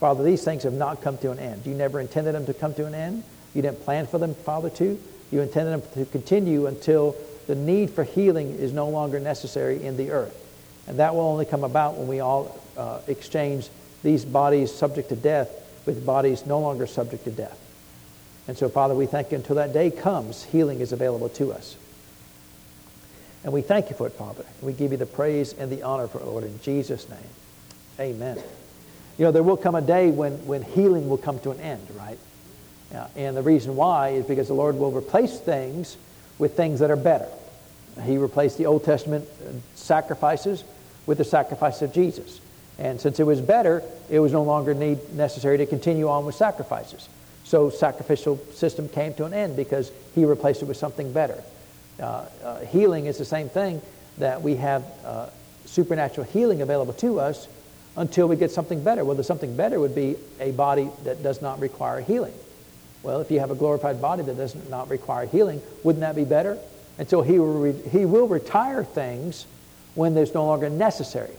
Father, 0.00 0.24
these 0.24 0.44
things 0.44 0.62
have 0.62 0.72
not 0.72 1.02
come 1.02 1.18
to 1.18 1.30
an 1.30 1.38
end. 1.38 1.66
You 1.66 1.74
never 1.74 2.00
intended 2.00 2.34
them 2.34 2.46
to 2.46 2.54
come 2.54 2.74
to 2.74 2.86
an 2.86 2.94
end. 2.94 3.24
You 3.54 3.62
didn't 3.62 3.82
plan 3.84 4.06
for 4.06 4.18
them, 4.18 4.34
Father, 4.34 4.70
to. 4.70 4.98
You 5.30 5.40
intended 5.40 5.72
them 5.72 5.82
to 5.94 6.10
continue 6.10 6.66
until 6.66 7.16
the 7.46 7.54
need 7.54 7.90
for 7.90 8.04
healing 8.04 8.50
is 8.54 8.72
no 8.72 8.88
longer 8.88 9.18
necessary 9.18 9.82
in 9.82 9.96
the 9.96 10.10
earth. 10.10 10.47
And 10.88 10.98
that 10.98 11.14
will 11.14 11.22
only 11.22 11.44
come 11.44 11.64
about 11.64 11.96
when 11.96 12.08
we 12.08 12.20
all 12.20 12.58
uh, 12.76 13.00
exchange 13.06 13.68
these 14.02 14.24
bodies 14.24 14.74
subject 14.74 15.10
to 15.10 15.16
death 15.16 15.50
with 15.84 16.04
bodies 16.04 16.46
no 16.46 16.58
longer 16.58 16.86
subject 16.86 17.24
to 17.24 17.30
death. 17.30 17.58
And 18.48 18.56
so, 18.56 18.70
Father, 18.70 18.94
we 18.94 19.04
thank 19.04 19.30
you 19.30 19.36
until 19.36 19.56
that 19.56 19.74
day 19.74 19.90
comes, 19.90 20.44
healing 20.44 20.80
is 20.80 20.92
available 20.92 21.28
to 21.30 21.52
us. 21.52 21.76
And 23.44 23.52
we 23.52 23.60
thank 23.60 23.90
you 23.90 23.96
for 23.96 24.06
it, 24.06 24.14
Father. 24.14 24.44
We 24.62 24.72
give 24.72 24.90
you 24.90 24.98
the 24.98 25.06
praise 25.06 25.52
and 25.52 25.70
the 25.70 25.82
honor 25.82 26.08
for 26.08 26.18
it, 26.18 26.24
Lord, 26.24 26.44
in 26.44 26.58
Jesus' 26.62 27.08
name. 27.08 27.18
Amen. 28.00 28.38
You 29.18 29.26
know, 29.26 29.32
there 29.32 29.42
will 29.42 29.56
come 29.56 29.74
a 29.74 29.82
day 29.82 30.10
when, 30.10 30.32
when 30.46 30.62
healing 30.62 31.08
will 31.08 31.18
come 31.18 31.38
to 31.40 31.50
an 31.50 31.60
end, 31.60 31.86
right? 31.96 32.18
And 33.14 33.36
the 33.36 33.42
reason 33.42 33.76
why 33.76 34.10
is 34.10 34.24
because 34.24 34.48
the 34.48 34.54
Lord 34.54 34.76
will 34.76 34.92
replace 34.92 35.38
things 35.38 35.98
with 36.38 36.56
things 36.56 36.80
that 36.80 36.90
are 36.90 36.96
better. 36.96 37.28
He 38.04 38.16
replaced 38.16 38.56
the 38.56 38.66
Old 38.66 38.84
Testament 38.84 39.28
uh, 39.42 39.52
sacrifices 39.74 40.64
with 41.08 41.18
the 41.18 41.24
sacrifice 41.24 41.80
of 41.80 41.92
Jesus. 41.92 42.38
And 42.78 43.00
since 43.00 43.18
it 43.18 43.24
was 43.24 43.40
better, 43.40 43.82
it 44.10 44.20
was 44.20 44.30
no 44.30 44.42
longer 44.44 44.74
need 44.74 45.14
necessary 45.14 45.56
to 45.56 45.66
continue 45.66 46.06
on 46.08 46.26
with 46.26 46.34
sacrifices. 46.34 47.08
So 47.44 47.70
sacrificial 47.70 48.36
system 48.52 48.90
came 48.90 49.14
to 49.14 49.24
an 49.24 49.32
end 49.32 49.56
because 49.56 49.90
he 50.14 50.26
replaced 50.26 50.60
it 50.62 50.66
with 50.66 50.76
something 50.76 51.10
better. 51.10 51.42
Uh, 51.98 52.26
uh, 52.44 52.60
healing 52.66 53.06
is 53.06 53.16
the 53.16 53.24
same 53.24 53.48
thing 53.48 53.80
that 54.18 54.42
we 54.42 54.56
have 54.56 54.84
uh, 55.04 55.30
supernatural 55.64 56.26
healing 56.26 56.60
available 56.60 56.92
to 56.92 57.18
us 57.18 57.48
until 57.96 58.28
we 58.28 58.36
get 58.36 58.50
something 58.50 58.84
better. 58.84 59.02
Well, 59.02 59.16
the 59.16 59.24
something 59.24 59.56
better 59.56 59.80
would 59.80 59.94
be 59.94 60.16
a 60.38 60.52
body 60.52 60.90
that 61.04 61.22
does 61.22 61.40
not 61.40 61.58
require 61.58 62.02
healing. 62.02 62.34
Well, 63.02 63.22
if 63.22 63.30
you 63.30 63.40
have 63.40 63.50
a 63.50 63.54
glorified 63.54 64.02
body 64.02 64.22
that 64.24 64.36
does 64.36 64.54
not 64.68 64.90
require 64.90 65.26
healing, 65.26 65.62
wouldn't 65.82 66.02
that 66.02 66.16
be 66.16 66.24
better? 66.24 66.58
Until 66.98 67.22
he 67.22 67.38
will, 67.38 67.60
re- 67.60 67.88
he 67.90 68.04
will 68.04 68.28
retire 68.28 68.84
things 68.84 69.46
when 69.98 70.14
there's 70.14 70.32
no 70.34 70.46
longer 70.46 70.70
necessary. 70.70 71.34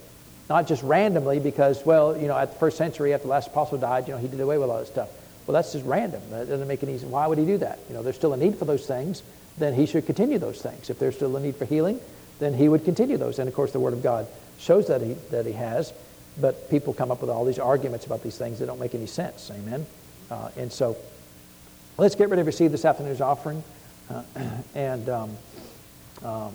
Not 0.49 0.67
just 0.67 0.83
randomly 0.83 1.39
because, 1.39 1.85
well, 1.85 2.17
you 2.17 2.27
know, 2.27 2.37
at 2.37 2.53
the 2.53 2.59
first 2.59 2.77
century 2.77 3.13
after 3.13 3.27
the 3.27 3.31
last 3.31 3.47
apostle 3.47 3.77
died, 3.77 4.07
you 4.07 4.13
know, 4.13 4.19
he 4.19 4.27
did 4.27 4.39
away 4.39 4.57
with 4.57 4.69
all 4.69 4.79
this 4.79 4.89
stuff. 4.89 5.09
Well, 5.45 5.53
that's 5.53 5.73
just 5.73 5.85
random. 5.85 6.21
That 6.31 6.47
doesn't 6.47 6.67
make 6.67 6.83
any 6.83 6.97
sense. 6.97 7.11
Why 7.11 7.27
would 7.27 7.37
he 7.37 7.45
do 7.45 7.57
that? 7.59 7.79
You 7.87 7.95
know, 7.95 8.03
there's 8.03 8.15
still 8.15 8.33
a 8.33 8.37
need 8.37 8.57
for 8.57 8.65
those 8.65 8.85
things 8.85 9.23
then 9.59 9.73
he 9.73 9.85
should 9.85 10.05
continue 10.05 10.39
those 10.39 10.61
things. 10.61 10.89
If 10.89 10.97
there's 10.99 11.15
still 11.15 11.35
a 11.35 11.39
need 11.39 11.55
for 11.55 11.65
healing, 11.65 11.99
then 12.39 12.53
he 12.53 12.69
would 12.69 12.85
continue 12.85 13.17
those. 13.17 13.39
And 13.39 13.47
of 13.47 13.53
course, 13.53 13.71
the 13.71 13.79
Word 13.79 13.93
of 13.93 14.01
God 14.01 14.25
shows 14.57 14.87
that 14.87 15.01
he, 15.01 15.13
that 15.31 15.45
he 15.45 15.51
has, 15.51 15.93
but 16.39 16.69
people 16.69 16.93
come 16.93 17.11
up 17.11 17.21
with 17.21 17.29
all 17.29 17.45
these 17.45 17.59
arguments 17.59 18.05
about 18.05 18.23
these 18.23 18.37
things 18.37 18.59
that 18.59 18.65
don't 18.65 18.79
make 18.79 18.95
any 18.95 19.05
sense. 19.05 19.51
Amen? 19.53 19.85
Uh, 20.31 20.49
and 20.57 20.71
so 20.71 20.97
let's 21.97 22.15
get 22.15 22.29
ready 22.29 22.41
to 22.41 22.45
receive 22.45 22.71
this 22.71 22.85
afternoon's 22.85 23.21
offering. 23.21 23.63
Uh, 24.09 24.23
and 24.75 25.09
um, 25.09 25.37
um, 26.23 26.53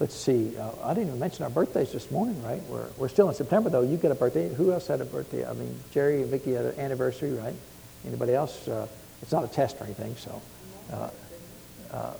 let's 0.00 0.14
see, 0.14 0.56
uh, 0.56 0.70
I 0.82 0.94
didn't 0.94 1.08
even 1.08 1.20
mention 1.20 1.44
our 1.44 1.50
birthdays 1.50 1.92
this 1.92 2.10
morning, 2.10 2.42
right? 2.42 2.62
We're, 2.68 2.88
we're 2.96 3.08
still 3.08 3.28
in 3.28 3.34
September, 3.34 3.68
though. 3.68 3.82
You 3.82 3.98
get 3.98 4.10
a 4.10 4.14
birthday. 4.14 4.52
Who 4.54 4.72
else 4.72 4.86
had 4.86 5.02
a 5.02 5.04
birthday? 5.04 5.46
I 5.46 5.52
mean, 5.52 5.78
Jerry 5.92 6.22
and 6.22 6.30
Vicki 6.30 6.54
had 6.54 6.64
an 6.64 6.80
anniversary, 6.80 7.32
right? 7.32 7.54
Anybody 8.06 8.34
else? 8.34 8.66
Uh, 8.66 8.88
it's 9.20 9.30
not 9.30 9.44
a 9.44 9.48
test 9.48 9.76
or 9.80 9.84
anything, 9.84 10.16
so. 10.16 10.42
Uh, 10.90 11.10
uh, 11.92 12.14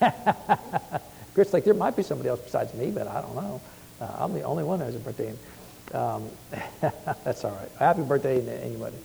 Chris, 1.34 1.52
like 1.52 1.64
there 1.64 1.74
might 1.74 1.96
be 1.96 2.02
somebody 2.02 2.28
else 2.28 2.40
besides 2.40 2.72
me, 2.74 2.90
but 2.90 3.08
I 3.08 3.20
don't 3.20 3.34
know. 3.34 3.60
Uh, 4.00 4.16
I'm 4.18 4.32
the 4.34 4.42
only 4.42 4.64
one 4.64 4.78
who 4.78 4.84
has 4.84 4.94
a 4.94 4.98
birthday. 4.98 5.34
Um, 5.92 6.28
that's 7.24 7.44
all 7.44 7.52
right. 7.52 7.68
Happy 7.78 8.02
birthday 8.02 8.40
to 8.44 8.64
anybody. 8.64 8.96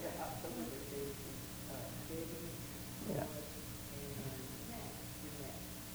Yeah. 3.15 3.23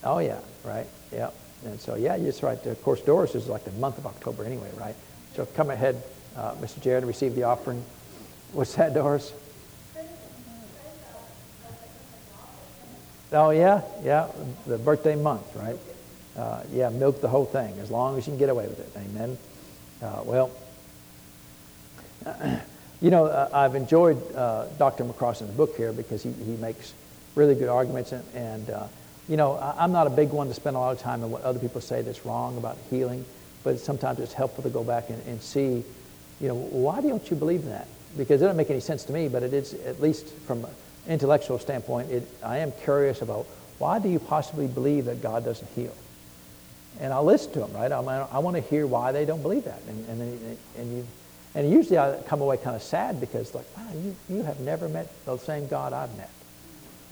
Oh 0.04 0.18
yeah, 0.18 0.40
right. 0.64 0.86
Yeah. 1.12 1.30
And 1.64 1.80
so 1.80 1.94
yeah, 1.94 2.16
you're 2.16 2.32
right. 2.42 2.64
Of 2.66 2.82
course, 2.82 3.00
Doris 3.00 3.34
is 3.34 3.48
like 3.48 3.64
the 3.64 3.72
month 3.72 3.98
of 3.98 4.06
October 4.06 4.44
anyway, 4.44 4.70
right? 4.78 4.94
So 5.34 5.46
come 5.46 5.70
ahead, 5.70 6.02
uh, 6.36 6.54
Mr. 6.56 6.80
Jared, 6.80 7.02
and 7.02 7.08
receive 7.08 7.34
the 7.34 7.44
offering. 7.44 7.84
What's 8.52 8.74
that, 8.74 8.94
Doris? 8.94 9.32
Oh, 13.34 13.48
yeah, 13.48 13.80
yeah, 14.04 14.28
the 14.66 14.76
birthday 14.76 15.16
month, 15.16 15.56
right? 15.56 15.78
Uh, 16.36 16.62
yeah, 16.70 16.90
milk 16.90 17.22
the 17.22 17.28
whole 17.28 17.46
thing 17.46 17.78
as 17.80 17.90
long 17.90 18.18
as 18.18 18.26
you 18.26 18.32
can 18.32 18.38
get 18.38 18.50
away 18.50 18.66
with 18.66 18.78
it. 18.78 18.90
Amen. 18.94 19.38
Uh, 20.02 20.22
well, 20.24 20.50
you 23.00 23.10
know, 23.10 23.26
uh, 23.26 23.48
I've 23.54 23.74
enjoyed 23.74 24.18
uh, 24.34 24.66
Dr. 24.78 25.04
McCrossan's 25.04 25.54
book 25.54 25.76
here 25.76 25.94
because 25.94 26.22
he, 26.22 26.32
he 26.32 26.56
makes 26.56 26.92
really 27.34 27.54
good 27.54 27.70
arguments. 27.70 28.12
And, 28.12 28.24
and 28.34 28.70
uh, 28.70 28.86
you 29.28 29.36
know, 29.36 29.54
I, 29.54 29.84
am 29.84 29.92
not 29.92 30.06
a 30.06 30.10
big 30.10 30.30
one 30.30 30.48
to 30.48 30.54
spend 30.54 30.76
a 30.76 30.78
lot 30.78 30.92
of 30.92 31.00
time 31.00 31.22
on 31.22 31.30
what 31.30 31.42
other 31.42 31.58
people 31.58 31.80
say 31.80 32.02
that's 32.02 32.26
wrong 32.26 32.56
about 32.56 32.76
healing, 32.90 33.24
but 33.62 33.78
sometimes 33.78 34.18
it's 34.18 34.32
helpful 34.32 34.62
to 34.64 34.70
go 34.70 34.82
back 34.82 35.10
and, 35.10 35.22
and 35.26 35.40
see, 35.40 35.84
you 36.40 36.48
know, 36.48 36.54
why 36.54 37.00
don't 37.00 37.30
you 37.30 37.36
believe 37.36 37.64
that? 37.66 37.86
Because 38.16 38.42
it 38.42 38.44
doesn't 38.44 38.56
make 38.56 38.70
any 38.70 38.80
sense 38.80 39.04
to 39.04 39.12
me, 39.12 39.28
but 39.28 39.42
it 39.42 39.52
is, 39.52 39.74
at 39.74 40.00
least 40.00 40.26
from 40.46 40.64
an 40.64 40.70
intellectual 41.08 41.58
standpoint, 41.58 42.10
it, 42.10 42.28
I 42.42 42.58
am 42.58 42.72
curious 42.82 43.22
about 43.22 43.46
why 43.78 43.98
do 43.98 44.08
you 44.08 44.18
possibly 44.18 44.66
believe 44.66 45.06
that 45.06 45.22
God 45.22 45.44
doesn't 45.44 45.70
heal? 45.72 45.94
And 47.00 47.12
I'll 47.12 47.24
listen 47.24 47.52
to 47.52 47.60
them, 47.60 47.72
right? 47.72 47.90
I, 47.90 47.98
I 48.30 48.38
want 48.38 48.56
to 48.56 48.62
hear 48.62 48.86
why 48.86 49.12
they 49.12 49.24
don't 49.24 49.42
believe 49.42 49.64
that. 49.64 49.80
And, 49.88 50.08
and, 50.08 50.58
and, 50.78 50.96
you, 50.96 51.06
and 51.54 51.70
usually 51.70 51.98
I 51.98 52.20
come 52.22 52.40
away 52.40 52.58
kind 52.58 52.76
of 52.76 52.82
sad 52.82 53.20
because, 53.20 53.54
like, 53.54 53.64
wow, 53.76 53.88
you, 53.94 54.14
you 54.28 54.42
have 54.42 54.60
never 54.60 54.88
met 54.88 55.08
the 55.24 55.36
same 55.38 55.68
God 55.68 55.92
I've 55.92 56.14
met. 56.16 56.30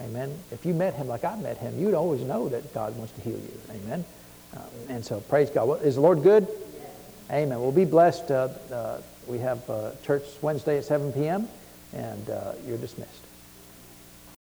Amen. 0.01 0.37
If 0.51 0.65
you 0.65 0.75
met 0.75 0.95
him 0.95 1.09
like 1.09 1.25
I 1.25 1.37
met 1.37 1.59
him, 1.59 1.79
you'd 1.79 1.95
always 1.95 2.23
know 2.23 2.49
that 2.49 2.73
God 2.73 2.97
wants 2.97 3.13
to 3.15 3.21
heal 3.21 3.39
you. 3.39 3.61
Amen. 3.71 4.05
Um, 4.57 4.63
and 4.89 5.05
so 5.05 5.21
praise 5.21 5.51
God. 5.51 5.69
Well, 5.69 5.79
is 5.79 5.97
the 5.97 6.01
Lord 6.01 6.23
good? 6.23 6.49
Amen. 7.31 7.61
We'll 7.61 7.71
be 7.71 7.85
blessed. 7.85 8.31
Uh, 8.31 8.49
uh, 8.73 9.01
we 9.27 9.39
have 9.39 9.69
uh, 9.71 9.93
church 10.03 10.25
Wednesday 10.43 10.79
at 10.79 10.85
7 10.85 11.13
p.m., 11.13 11.49
and 11.95 12.31
uh, 12.31 12.53
you're 12.67 12.79
dismissed. 12.79 13.25